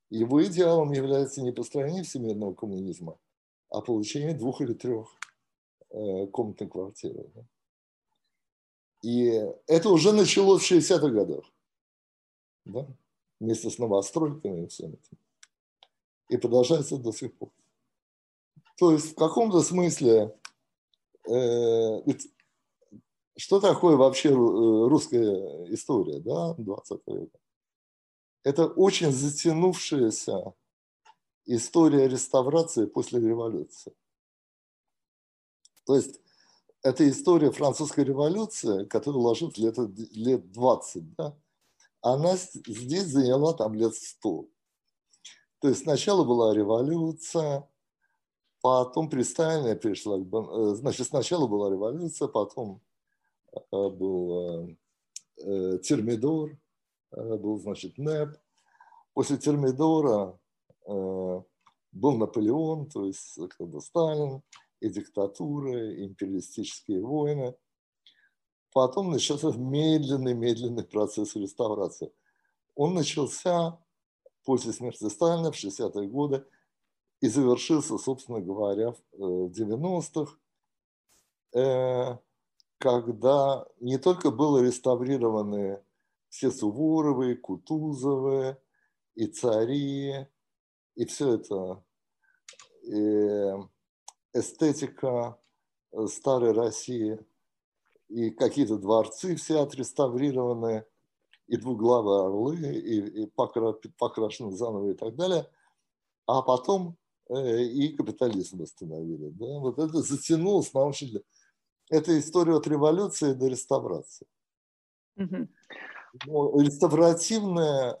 Его 0.09 0.43
идеалом 0.45 0.91
является 0.91 1.41
не 1.41 1.51
построение 1.51 2.03
всемирного 2.03 2.53
коммунизма, 2.53 3.17
а 3.69 3.81
получение 3.81 4.33
двух 4.33 4.61
или 4.61 4.73
трех 4.73 5.07
э, 5.89 6.27
комнатной 6.27 6.69
квартиры. 6.69 7.31
И 9.01 9.43
это 9.67 9.89
уже 9.89 10.13
началось 10.13 10.63
в 10.63 10.71
60-х 10.71 11.09
годах, 11.09 11.43
да? 12.63 12.87
вместе 13.39 13.69
с 13.69 13.77
новостройками 13.77 14.63
и 14.63 14.67
всем 14.67 14.93
этим. 14.93 15.17
И 16.29 16.37
продолжается 16.37 16.97
до 16.97 17.11
сих 17.11 17.35
пор. 17.35 17.49
То 18.77 18.91
есть 18.91 19.11
в 19.11 19.15
каком-то 19.15 19.61
смысле, 19.61 20.33
что 23.37 23.59
такое 23.59 23.95
вообще 23.95 24.29
э, 24.29 24.33
русская 24.33 25.73
история 25.73 26.19
да, 26.19 26.53
20 26.55 27.01
века? 27.07 27.39
Это 28.43 28.67
очень 28.67 29.11
затянувшаяся 29.11 30.53
история 31.45 32.07
реставрации 32.07 32.85
после 32.85 33.19
революции. 33.19 33.93
То 35.85 35.95
есть 35.95 36.19
это 36.81 37.09
история 37.09 37.51
французской 37.51 38.03
революции, 38.03 38.85
которая 38.85 39.21
ложится 39.21 39.61
лет, 39.61 39.77
лет 40.11 40.51
20, 40.51 41.15
да? 41.15 41.37
она 42.01 42.35
здесь 42.35 43.05
заняла 43.05 43.53
там 43.53 43.73
лет 43.73 43.95
100. 43.95 44.47
То 45.59 45.69
есть 45.69 45.83
сначала 45.83 46.25
была 46.25 46.53
революция, 46.53 47.67
потом 48.63 49.09
при 49.09 49.23
Сталине 49.23 49.75
пришла, 49.75 50.17
э, 50.17 50.75
значит, 50.75 51.07
сначала 51.07 51.47
была 51.47 51.69
революция, 51.69 52.29
потом 52.29 52.79
э, 53.51 53.59
был 53.71 54.69
э, 55.37 55.79
Термидор, 55.79 56.57
был, 57.11 57.59
значит, 57.59 57.97
НЭП. 57.97 58.37
После 59.13 59.37
Термидора 59.37 60.39
был 60.87 61.45
Наполеон, 61.91 62.89
то 62.89 63.05
есть 63.05 63.37
как 63.57 63.67
бы 63.67 63.81
Сталин, 63.81 64.41
и 64.79 64.89
диктатуры, 64.89 65.95
и 65.95 66.05
империалистические 66.05 67.01
войны. 67.01 67.55
Потом 68.71 69.11
начался 69.11 69.51
медленный-медленный 69.51 70.85
процесс 70.85 71.35
реставрации. 71.35 72.11
Он 72.75 72.95
начался 72.95 73.77
после 74.45 74.71
смерти 74.71 75.07
Сталина 75.09 75.51
в 75.51 75.55
60-е 75.55 76.07
годы 76.07 76.45
и 77.23 77.29
завершился, 77.29 77.97
собственно 77.97 78.41
говоря, 78.41 78.93
в 79.13 79.47
90-х, 79.47 80.35
э, 81.53 81.59
э, 81.61 82.17
когда 82.77 83.65
не 83.79 83.97
только 83.97 84.29
были 84.29 84.67
реставрированы 84.67 85.81
все 86.27 86.51
Суворовы, 86.51 87.35
Кутузовы 87.35 88.57
и 89.15 89.27
цари, 89.27 90.27
и 90.95 91.05
все 91.05 91.35
это 91.35 91.81
и 92.81 93.53
эстетика 94.33 95.39
э, 95.93 96.07
старой 96.07 96.51
России, 96.51 97.17
и 98.09 98.31
какие-то 98.31 98.77
дворцы 98.77 99.37
все 99.37 99.61
отреставрированы, 99.61 100.83
и 101.47 101.55
двуглавые 101.55 102.25
орлы, 102.25 102.57
и, 102.57 103.23
и 103.23 103.25
покра, 103.27 103.79
покрашены 103.97 104.51
заново 104.51 104.91
и 104.91 104.93
так 104.93 105.15
далее. 105.15 105.49
А 106.25 106.41
потом 106.41 106.97
э, 106.97 107.02
и 107.35 107.95
капитализм 107.95 108.59
восстановили. 108.59 109.29
Да? 109.29 109.59
Вот 109.59 109.79
это 109.79 110.01
затянулось 110.01 110.73
на 110.73 110.85
очень... 110.85 111.21
Это 111.89 112.17
история 112.17 112.55
от 112.55 112.67
революции 112.67 113.33
до 113.33 113.47
реставрации. 113.47 114.27
Но 116.25 116.61
реставративное 116.61 117.99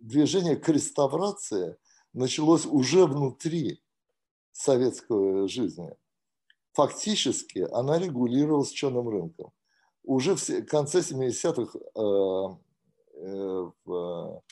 движение 0.00 0.56
к 0.56 0.68
реставрации 0.68 1.76
началось 2.12 2.66
уже 2.66 3.06
внутри 3.06 3.82
советской 4.52 5.48
жизни. 5.48 5.94
Фактически 6.72 7.66
она 7.72 7.98
регулировалась 7.98 8.70
черным 8.70 9.08
рынком. 9.08 9.52
Уже 10.02 10.34
в 10.34 10.66
конце 10.66 11.00
70-х, 11.00 11.78
э, 11.78 12.56
э, 13.22 13.70
в 13.84 14.42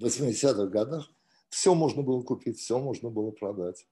80-х 0.00 0.62
э, 0.62 0.66
годах 0.68 1.10
все 1.48 1.74
можно 1.74 2.02
было 2.02 2.22
купить, 2.22 2.58
все 2.58 2.78
можно 2.78 3.10
было 3.10 3.30
продать. 3.32 3.86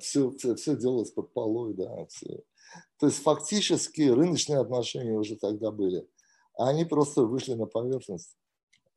Все, 0.00 0.30
все, 0.32 0.54
все 0.56 0.76
делалось 0.76 1.10
под 1.10 1.32
полой, 1.32 1.72
да. 1.72 2.04
Все. 2.06 2.42
То 2.98 3.06
есть 3.06 3.22
фактически 3.22 4.02
рыночные 4.02 4.58
отношения 4.58 5.18
уже 5.18 5.36
тогда 5.36 5.70
были. 5.70 6.06
А 6.58 6.68
они 6.68 6.84
просто 6.84 7.22
вышли 7.22 7.54
на 7.54 7.64
поверхность 7.64 8.36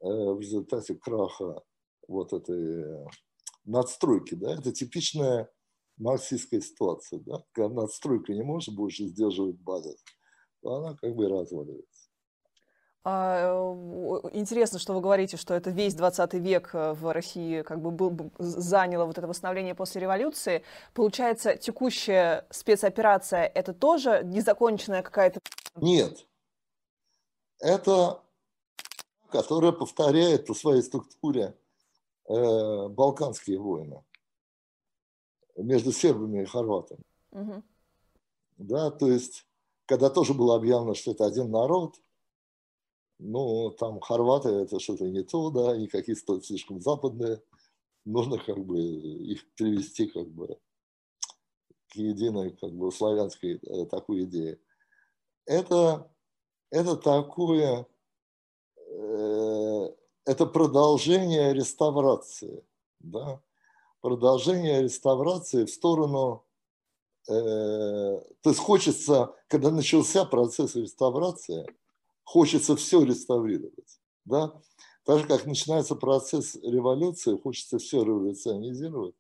Э, 0.02 0.34
в 0.34 0.40
результате 0.40 0.96
краха 0.96 1.62
вот 2.08 2.34
этой 2.34 2.84
э, 2.84 3.06
надстройки. 3.66 4.34
Да? 4.34 4.54
Это 4.54 4.72
типичная 4.72 5.52
марксистская 5.98 6.62
ситуация. 6.62 7.20
Да? 7.20 7.44
Когда 7.52 7.82
надстройка 7.82 8.34
не 8.34 8.42
может 8.42 8.74
больше 8.74 9.06
сдерживать 9.06 9.60
базис, 9.60 10.04
то 10.62 10.76
она 10.76 10.96
как 10.96 11.16
бы 11.16 11.30
разваливается. 11.30 11.91
А, 13.04 13.52
интересно, 14.34 14.78
что 14.78 14.94
вы 14.94 15.02
говорите, 15.02 15.38
что 15.38 15.54
это 15.54 15.72
весь 15.72 15.96
20 15.96 16.34
век 16.36 16.70
э, 16.74 16.94
в 16.94 17.12
России 17.12 17.64
как 17.64 17.82
бы 17.82 17.90
был, 17.90 18.32
заняло 18.38 19.06
вот 19.06 19.18
это 19.18 19.28
восстановление 19.28 19.74
после 19.74 20.02
революции. 20.02 20.64
Получается, 20.94 21.56
текущая 21.56 22.46
спецоперация– 22.52 23.44
это 23.56 23.74
тоже 23.74 24.22
незаконченная 24.24 25.02
какая-то… 25.02 25.40
Нет. 25.76 26.28
Это 27.60 28.22
которая 29.32 29.72
повторяет 29.72 30.46
по 30.46 30.54
своей 30.54 30.84
структуре 30.84 31.58
э, 32.28 32.88
балканские 32.90 33.60
войны 33.60 34.04
между 35.56 35.92
сербами 35.92 36.44
и 36.44 36.46
хорватами. 36.46 37.02
Угу. 37.32 37.64
Да, 38.58 38.92
то 38.92 39.08
есть, 39.08 39.48
когда 39.86 40.10
тоже 40.10 40.34
было 40.34 40.56
объявлено, 40.56 40.94
что 40.94 41.12
это 41.12 41.26
один 41.26 41.50
народ, 41.50 41.96
ну, 43.22 43.72
там 43.72 44.00
хорваты 44.00 44.50
это 44.50 44.80
что-то 44.80 45.06
не 45.06 45.24
то, 45.24 45.50
да, 45.50 45.76
и 45.76 45.88
какие-то 45.88 46.42
слишком 46.42 46.82
западные, 46.82 47.42
нужно 48.06 48.38
как 48.38 48.58
бы 48.66 48.80
их 48.80 49.50
привести 49.56 50.08
как 50.08 50.28
бы 50.30 50.58
к 51.90 51.96
единой 51.96 52.52
как 52.52 52.72
бы 52.74 52.92
славянской 52.92 53.60
э, 53.62 53.86
такой 53.86 54.24
идее. 54.24 54.60
Это, 55.46 56.12
это 56.72 56.96
такое 56.96 57.88
Э, 58.92 59.90
это 60.26 60.46
продолжение 60.46 61.54
реставрации. 61.54 62.64
Да? 63.00 63.42
продолжение 64.02 64.82
реставрации 64.82 65.66
в 65.66 65.70
сторону, 65.70 66.44
э, 67.30 67.32
то 67.34 68.50
есть 68.50 68.60
хочется, 68.60 69.36
когда 69.48 69.70
начался 69.70 70.26
процесс 70.26 70.76
реставрации, 70.76 71.68
хочется 72.24 72.76
все 72.76 73.04
реставрировать, 73.04 74.00
да, 74.26 74.54
так 75.06 75.20
же, 75.20 75.28
как 75.28 75.46
начинается 75.46 75.96
процесс 75.96 76.56
революции, 76.56 77.38
хочется 77.38 77.80
все 77.80 78.04
революционизировать, 78.04 79.16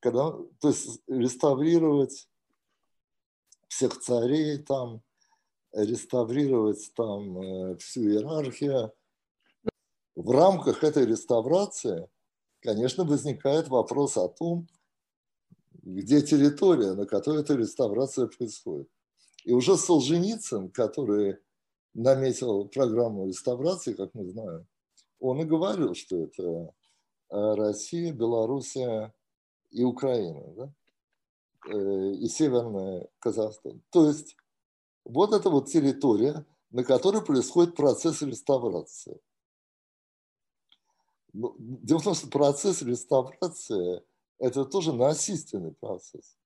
когда, 0.00 0.32
то 0.60 0.68
есть 0.68 1.00
реставрировать 1.06 2.28
всех 3.68 3.98
царей 4.00 4.58
там, 4.58 5.02
реставрировать 5.72 6.92
там 6.94 7.38
э, 7.40 7.76
всю 7.76 8.02
иерархию. 8.02 8.92
В 10.14 10.30
рамках 10.30 10.84
этой 10.84 11.06
реставрации, 11.06 12.08
конечно, 12.60 13.04
возникает 13.04 13.68
вопрос 13.68 14.16
о 14.18 14.28
том, 14.28 14.68
где 15.82 16.20
территория, 16.20 16.92
на 16.92 17.06
которой 17.06 17.40
эта 17.40 17.54
реставрация 17.54 18.26
происходит. 18.26 18.88
И 19.44 19.52
уже 19.52 19.76
Солженицын, 19.76 20.70
который 20.70 21.38
наметил 21.94 22.68
программу 22.68 23.26
реставрации, 23.26 23.92
как 23.94 24.14
мы 24.14 24.28
знаем, 24.28 24.66
он 25.20 25.40
и 25.40 25.44
говорил, 25.44 25.94
что 25.94 26.24
это 26.24 26.42
э, 26.42 27.54
Россия, 27.54 28.12
Белоруссия 28.12 29.14
и 29.70 29.84
Украина, 29.84 30.42
да? 30.54 30.72
Э, 31.68 32.12
и 32.12 32.28
Северная 32.28 33.08
Казахстан. 33.18 33.82
То 33.90 34.08
есть 34.08 34.36
вот 35.04 35.32
это 35.32 35.50
вот 35.50 35.68
территория, 35.68 36.44
на 36.70 36.84
которой 36.84 37.24
происходит 37.24 37.76
процесс 37.76 38.22
реставрации. 38.22 39.20
Дело 41.32 41.98
в 41.98 42.04
том, 42.04 42.14
что 42.14 42.28
процесс 42.28 42.82
реставрации– 42.82 44.02
это 44.38 44.64
тоже 44.64 44.92
насильственный 44.92 45.72
процесс. 45.72 46.36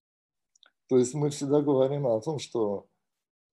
То 0.89 0.99
есть 0.99 1.15
мы 1.15 1.31
всегда 1.31 1.61
говорим 1.61 2.07
о 2.07 2.21
том, 2.21 2.39
что, 2.39 2.87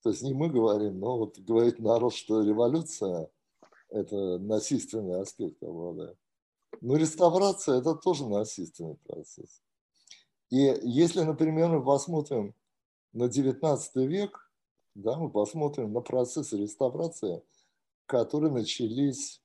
то 0.03 0.09
есть 0.09 0.21
не 0.21 0.33
мы 0.33 0.49
говорим, 0.49 0.99
но 0.99 1.17
вот 1.17 1.39
говорит 1.39 1.79
народ, 1.79 2.13
что 2.13 2.43
революция– 2.43 3.29
это 3.89 4.37
насильственный 4.37 5.21
аспект 5.21 5.63
обладает. 5.63 6.17
Но 6.81 6.97
реставрация– 6.97 7.77
это 7.79 7.95
тоже 7.95 8.27
насильственный 8.27 8.95
процесс. 8.95 9.61
И 10.49 10.57
если, 10.83 11.21
например, 11.21 11.69
мы 11.69 11.83
посмотрим 11.83 12.53
на 13.13 13.23
XIX 13.23 13.79
век, 14.05 14.51
да, 14.93 15.17
мы 15.17 15.31
посмотрим 15.31 15.93
на 15.93 16.01
процессы 16.01 16.57
реставрации, 16.57 17.41
которые 18.05 18.51
начались 18.51 19.41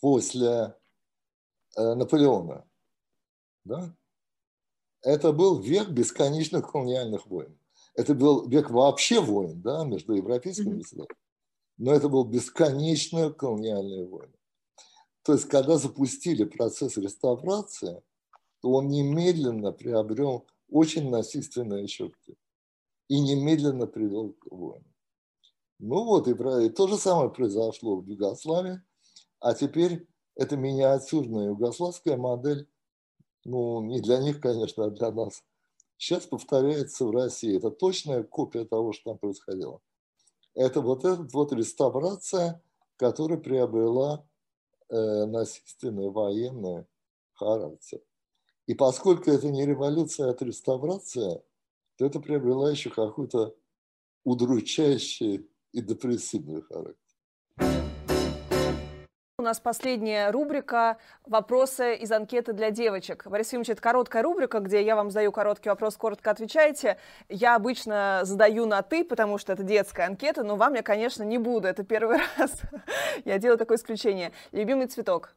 после 0.00 0.74
э, 1.76 1.94
Наполеона. 1.94 2.66
Да? 3.64 3.94
Это 5.02 5.32
был 5.32 5.60
век 5.60 5.90
бесконечных 5.90 6.70
колониальных 6.70 7.26
войн. 7.26 7.56
Это 7.94 8.14
был 8.14 8.48
век 8.48 8.70
вообще 8.70 9.20
войн 9.20 9.60
да, 9.62 9.84
между 9.84 10.14
европейскими 10.14 10.78
государствами. 10.78 11.18
Но 11.76 11.92
это 11.92 12.08
был 12.08 12.24
бесконечные 12.24 13.32
колониальные 13.32 14.06
войны. 14.06 14.34
То 15.22 15.32
есть, 15.32 15.46
когда 15.46 15.78
запустили 15.78 16.44
процесс 16.44 16.96
реставрации, 16.96 18.02
то 18.60 18.70
он 18.70 18.88
немедленно 18.88 19.72
приобрел 19.72 20.46
очень 20.68 21.10
насильственные 21.10 21.86
черты 21.86 22.36
и 23.08 23.20
немедленно 23.20 23.86
привел 23.86 24.32
к 24.32 24.46
войне. 24.50 24.94
Ну 25.78 26.04
вот, 26.04 26.28
и, 26.28 26.32
и 26.32 26.70
то 26.70 26.86
же 26.86 26.96
самое 26.96 27.30
произошло 27.30 27.96
в 27.96 28.06
Югославии, 28.06 28.80
а 29.40 29.54
теперь 29.54 30.06
эта 30.36 30.56
миниатюрная 30.56 31.48
югославская 31.48 32.16
модель, 32.16 32.68
ну, 33.44 33.82
не 33.82 34.00
для 34.00 34.18
них, 34.18 34.40
конечно, 34.40 34.86
а 34.86 34.90
для 34.90 35.10
нас, 35.12 35.42
сейчас 35.96 36.26
повторяется 36.26 37.04
в 37.04 37.10
России. 37.10 37.56
Это 37.56 37.70
точная 37.70 38.22
копия 38.22 38.64
того, 38.64 38.92
что 38.92 39.10
там 39.10 39.18
происходило. 39.18 39.80
Это 40.54 40.80
вот 40.80 41.04
эта 41.04 41.26
вот 41.32 41.52
реставрация, 41.52 42.62
которая 42.96 43.38
приобрела 43.38 44.26
э, 44.88 45.24
насильственный 45.26 46.10
военный 46.10 46.86
характер. 47.34 48.00
И 48.66 48.74
поскольку 48.74 49.30
это 49.30 49.50
не 49.50 49.66
революция, 49.66 50.28
а 50.28 50.30
это 50.30 50.44
реставрация– 50.44 51.42
то 51.96 52.06
это 52.06 52.20
приобрело 52.20 52.68
еще 52.68 52.90
какой-то 52.90 53.54
удручающий 54.24 55.48
и 55.72 55.80
депрессивный 55.80 56.62
характер. 56.62 56.96
У 59.44 59.46
нас 59.46 59.60
последняя 59.60 60.30
рубрика 60.30 60.96
«Вопросы 61.26 61.96
из 61.96 62.10
анкеты 62.10 62.54
для 62.54 62.70
девочек». 62.70 63.26
Борис 63.26 63.48
Ефимович, 63.48 63.68
это 63.68 63.82
короткая 63.82 64.22
рубрика, 64.22 64.60
где 64.60 64.82
я 64.82 64.96
вам 64.96 65.10
задаю 65.10 65.32
короткий 65.32 65.68
вопрос, 65.68 65.98
коротко 65.98 66.30
отвечаете. 66.30 66.96
Я 67.28 67.54
обычно 67.54 68.22
задаю 68.22 68.64
на 68.64 68.80
«ты», 68.80 69.04
потому 69.04 69.36
что 69.36 69.52
это 69.52 69.62
детская 69.62 70.06
анкета, 70.06 70.44
но 70.44 70.56
вам 70.56 70.72
я, 70.72 70.82
конечно, 70.82 71.24
не 71.24 71.36
буду. 71.36 71.68
Это 71.68 71.84
первый 71.84 72.20
раз. 72.38 72.58
я 73.26 73.38
делаю 73.38 73.58
такое 73.58 73.76
исключение. 73.76 74.32
Любимый 74.50 74.86
цветок? 74.86 75.36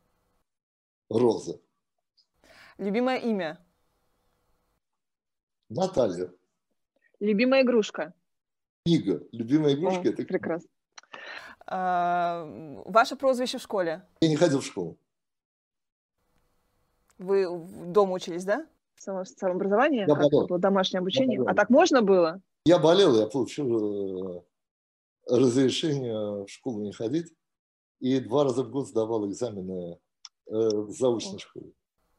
Роза. 1.10 1.60
Любимое 2.78 3.18
имя? 3.18 3.60
Наталья. 5.68 6.32
Любимая 7.20 7.64
игрушка? 7.64 8.14
Книга. 8.86 9.22
Любимая 9.34 9.74
игрушка 9.74 10.08
О,– 10.08 10.12
это 10.14 10.24
Прекрасно. 10.24 10.70
А, 11.70 12.46
ваше 12.86 13.16
прозвище 13.16 13.58
в 13.58 13.62
школе? 13.62 14.04
Я 14.22 14.30
не 14.30 14.38
ходил 14.38 14.62
в 14.62 14.66
школу. 14.66 14.98
Вы 17.18 17.48
дома 17.88 18.14
учились, 18.14 18.46
да? 18.46 18.66
Само, 18.96 19.26
самообразование? 19.26 20.06
Я 20.08 20.16
болел. 20.16 20.48
Было 20.48 20.60
домашнее 20.60 21.00
обучение? 21.00 21.44
А 21.46 21.54
так 21.54 21.70
можно 21.70 22.02
было? 22.02 22.42
Я 22.66 22.80
болел, 22.80 23.20
я 23.20 23.28
получил 23.28 24.38
э, 24.38 24.42
разрешение 25.28 26.46
в 26.46 26.48
школу 26.48 26.82
не 26.82 26.94
ходить. 26.94 27.34
И 28.00 28.20
два 28.20 28.44
раза 28.44 28.64
в 28.64 28.70
год 28.70 28.88
сдавал 28.88 29.28
экзамены 29.28 30.00
э, 30.48 30.52
в 30.52 30.92
заочной 30.92 31.40
школе. 31.40 31.72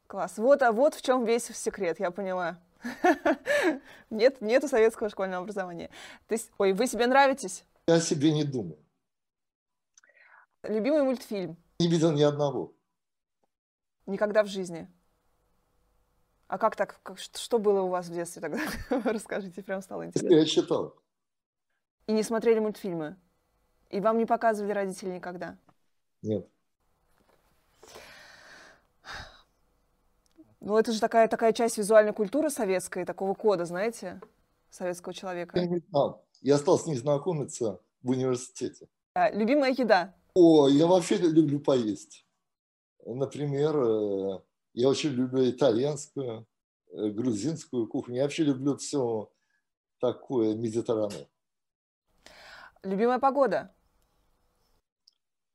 Класс. 0.07 0.37
Вот, 0.37 0.61
а 0.61 0.71
вот 0.71 0.95
в 0.95 1.01
чем 1.01 1.25
весь 1.25 1.45
секрет, 1.45 1.99
я 1.99 2.11
поняла. 2.11 2.59
Нет, 4.09 4.41
нету 4.41 4.67
советского 4.67 5.09
школьного 5.09 5.43
образования. 5.43 5.89
То 6.27 6.33
есть, 6.33 6.51
ой, 6.57 6.73
вы 6.73 6.87
себе 6.87 7.07
нравитесь? 7.07 7.63
Я 7.87 7.99
себе 7.99 8.31
не 8.31 8.43
думаю. 8.43 8.77
Любимый 10.63 11.03
мультфильм? 11.03 11.57
Не 11.79 11.87
видел 11.87 12.11
ни 12.11 12.21
одного. 12.21 12.73
Никогда 14.05 14.43
в 14.43 14.47
жизни? 14.47 14.87
А 16.47 16.57
как 16.57 16.75
так? 16.75 16.99
Как, 17.03 17.19
что 17.19 17.59
было 17.59 17.81
у 17.81 17.89
вас 17.89 18.07
в 18.07 18.13
детстве 18.13 18.41
тогда? 18.41 18.59
Расскажите, 19.05 19.61
прям 19.61 19.81
стало 19.81 20.07
интересно. 20.07 20.35
Я 20.35 20.45
читал. 20.45 20.95
И 22.07 22.11
не 22.11 22.23
смотрели 22.23 22.59
мультфильмы? 22.59 23.15
И 23.89 23.99
вам 23.99 24.17
не 24.17 24.25
показывали 24.25 24.71
родители 24.71 25.11
никогда? 25.11 25.57
Нет. 26.21 26.47
Ну, 30.59 30.77
это 30.77 30.91
же 30.91 30.99
такая, 30.99 31.27
такая 31.27 31.53
часть 31.53 31.77
визуальной 31.77 32.13
культуры 32.13 32.49
советской, 32.49 33.05
такого 33.05 33.33
кода, 33.33 33.65
знаете, 33.65 34.19
советского 34.69 35.13
человека. 35.13 35.57
Я 35.57 35.67
не 35.67 35.77
знал. 35.77 36.25
Я 36.41 36.57
стал 36.57 36.77
с 36.77 36.85
ней 36.85 36.95
знакомиться 36.95 37.79
в 38.03 38.09
университете. 38.09 38.89
А, 39.13 39.31
любимая 39.31 39.71
еда? 39.71 40.13
О, 40.33 40.67
я 40.67 40.87
вообще 40.87 41.17
люблю 41.17 41.59
поесть. 41.59 42.25
Например, 43.05 43.75
э, 43.75 44.41
я 44.73 44.89
очень 44.89 45.11
люблю 45.11 45.49
итальянскую, 45.49 46.47
э, 46.91 47.09
грузинскую 47.09 47.87
кухню. 47.87 48.17
Я 48.17 48.23
вообще 48.23 48.43
люблю 48.43 48.77
все 48.77 49.31
такое 49.99 50.55
медiterranean. 50.55 51.27
Любимая 52.83 53.19
погода? 53.19 53.75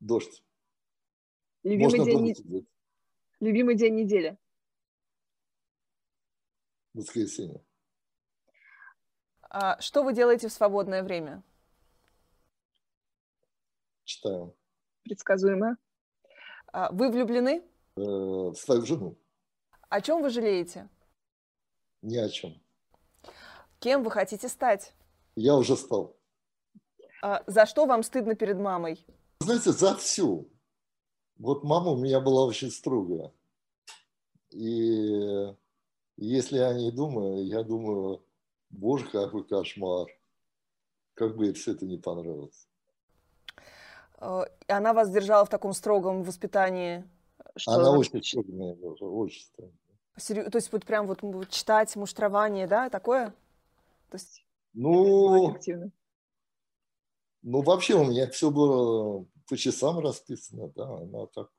Дождь. 0.01 0.45
Любимый 1.63 2.05
день, 2.05 2.23
не... 2.23 2.67
Любимый 3.41 3.75
день 3.77 3.95
недели? 3.95 4.39
воскресенье. 6.95 7.63
А 9.43 9.81
что 9.81 10.03
вы 10.03 10.15
делаете 10.15 10.49
в 10.49 10.53
свободное 10.53 11.03
время? 11.03 11.43
Читаю. 14.05 14.57
Предсказуемо. 15.05 15.77
А 16.73 16.91
вы 16.93 17.11
влюблены? 17.11 17.63
Э, 17.97 18.01
в 18.01 18.55
свою 18.57 18.85
жену. 18.85 19.17
О 19.89 20.01
чем 20.01 20.23
вы 20.23 20.31
жалеете? 20.31 20.89
Ни 22.03 22.17
о 22.17 22.29
чем. 22.29 22.61
Кем 23.79 24.03
вы 24.03 24.11
хотите 24.11 24.49
стать? 24.49 24.95
Я 25.37 25.57
уже 25.57 25.77
стал. 25.77 26.17
А 27.23 27.45
за 27.47 27.67
что 27.67 27.87
вам 27.87 28.03
стыдно 28.03 28.35
перед 28.35 28.59
мамой? 28.59 29.07
Знаете, 29.41 29.73
за 29.73 29.95
всю. 29.95 30.51
Вот 31.37 31.65
мама 31.65 31.91
у 31.93 31.97
меня 31.97 32.21
была 32.21 32.45
очень 32.45 32.71
строгая. 32.71 33.33
И 34.51 35.55
если 36.17 36.59
я 36.59 36.73
не 36.75 36.91
думаю, 36.91 37.47
я 37.47 37.63
думаю, 37.63 38.25
боже, 38.71 39.07
какой 39.07 39.45
кошмар. 39.45 40.07
Как 41.15 41.37
бы 41.37 41.47
ей 41.47 41.53
все 41.55 41.73
это 41.73 41.87
не 41.87 41.99
понравилось. 41.99 42.69
Э, 44.25 44.45
она 44.69 44.95
вас 44.95 45.11
держала 45.11 45.45
в 45.45 45.51
таком 45.51 45.75
строгом 45.75 46.23
воспитании? 46.23 47.05
Что 47.57 47.73
Она 47.73 47.91
очень 47.91 48.23
строгая, 48.23 48.75
очень 48.75 49.45
строгая. 49.45 50.51
То 50.51 50.57
есть 50.57 50.73
вот 50.73 50.85
прям 50.85 51.07
вот 51.07 51.21
читать 51.51 51.95
муштрование, 51.97 52.67
да, 52.67 52.89
такое? 52.89 53.31
То 54.11 54.17
есть... 54.17 54.47
Ну, 54.73 55.57
ну, 57.43 57.63
вообще 57.63 57.95
у 57.95 58.05
меня 58.05 58.29
все 58.31 58.51
было 58.51 59.27
по 59.49 59.57
часам 59.57 59.99
расписано, 59.99 60.69
да, 60.75 60.85
она 60.85 61.27
так 61.27 61.51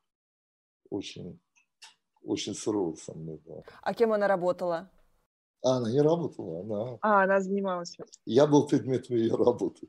очень, 0.90 1.40
очень 2.24 2.56
сурово 2.56 2.96
со 2.96 3.14
мной 3.14 3.38
была. 3.46 3.62
А 3.82 3.94
кем 3.94 4.12
она 4.12 4.28
работала? 4.28 4.90
А, 5.62 5.78
она 5.78 5.92
не 5.92 6.02
работала, 6.02 6.62
она... 6.62 6.98
А, 7.02 7.24
она 7.24 7.40
занималась. 7.40 7.96
Я 8.26 8.48
был 8.48 8.68
предметом 8.68 9.16
ее 9.16 9.36
работы. 9.36 9.88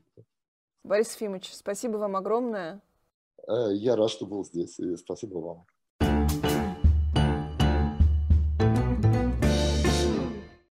Борис 0.87 1.13
Ефимович, 1.15 1.53
спасибо 1.53 1.97
вам 1.97 2.15
огромное. 2.15 2.81
Э, 3.45 3.73
я 3.73 3.97
рад, 3.97 4.09
что 4.09 4.25
был 4.25 4.45
здесь, 4.45 4.79
и 4.79 4.95
спасибо 4.95 5.37
вам. 5.39 5.65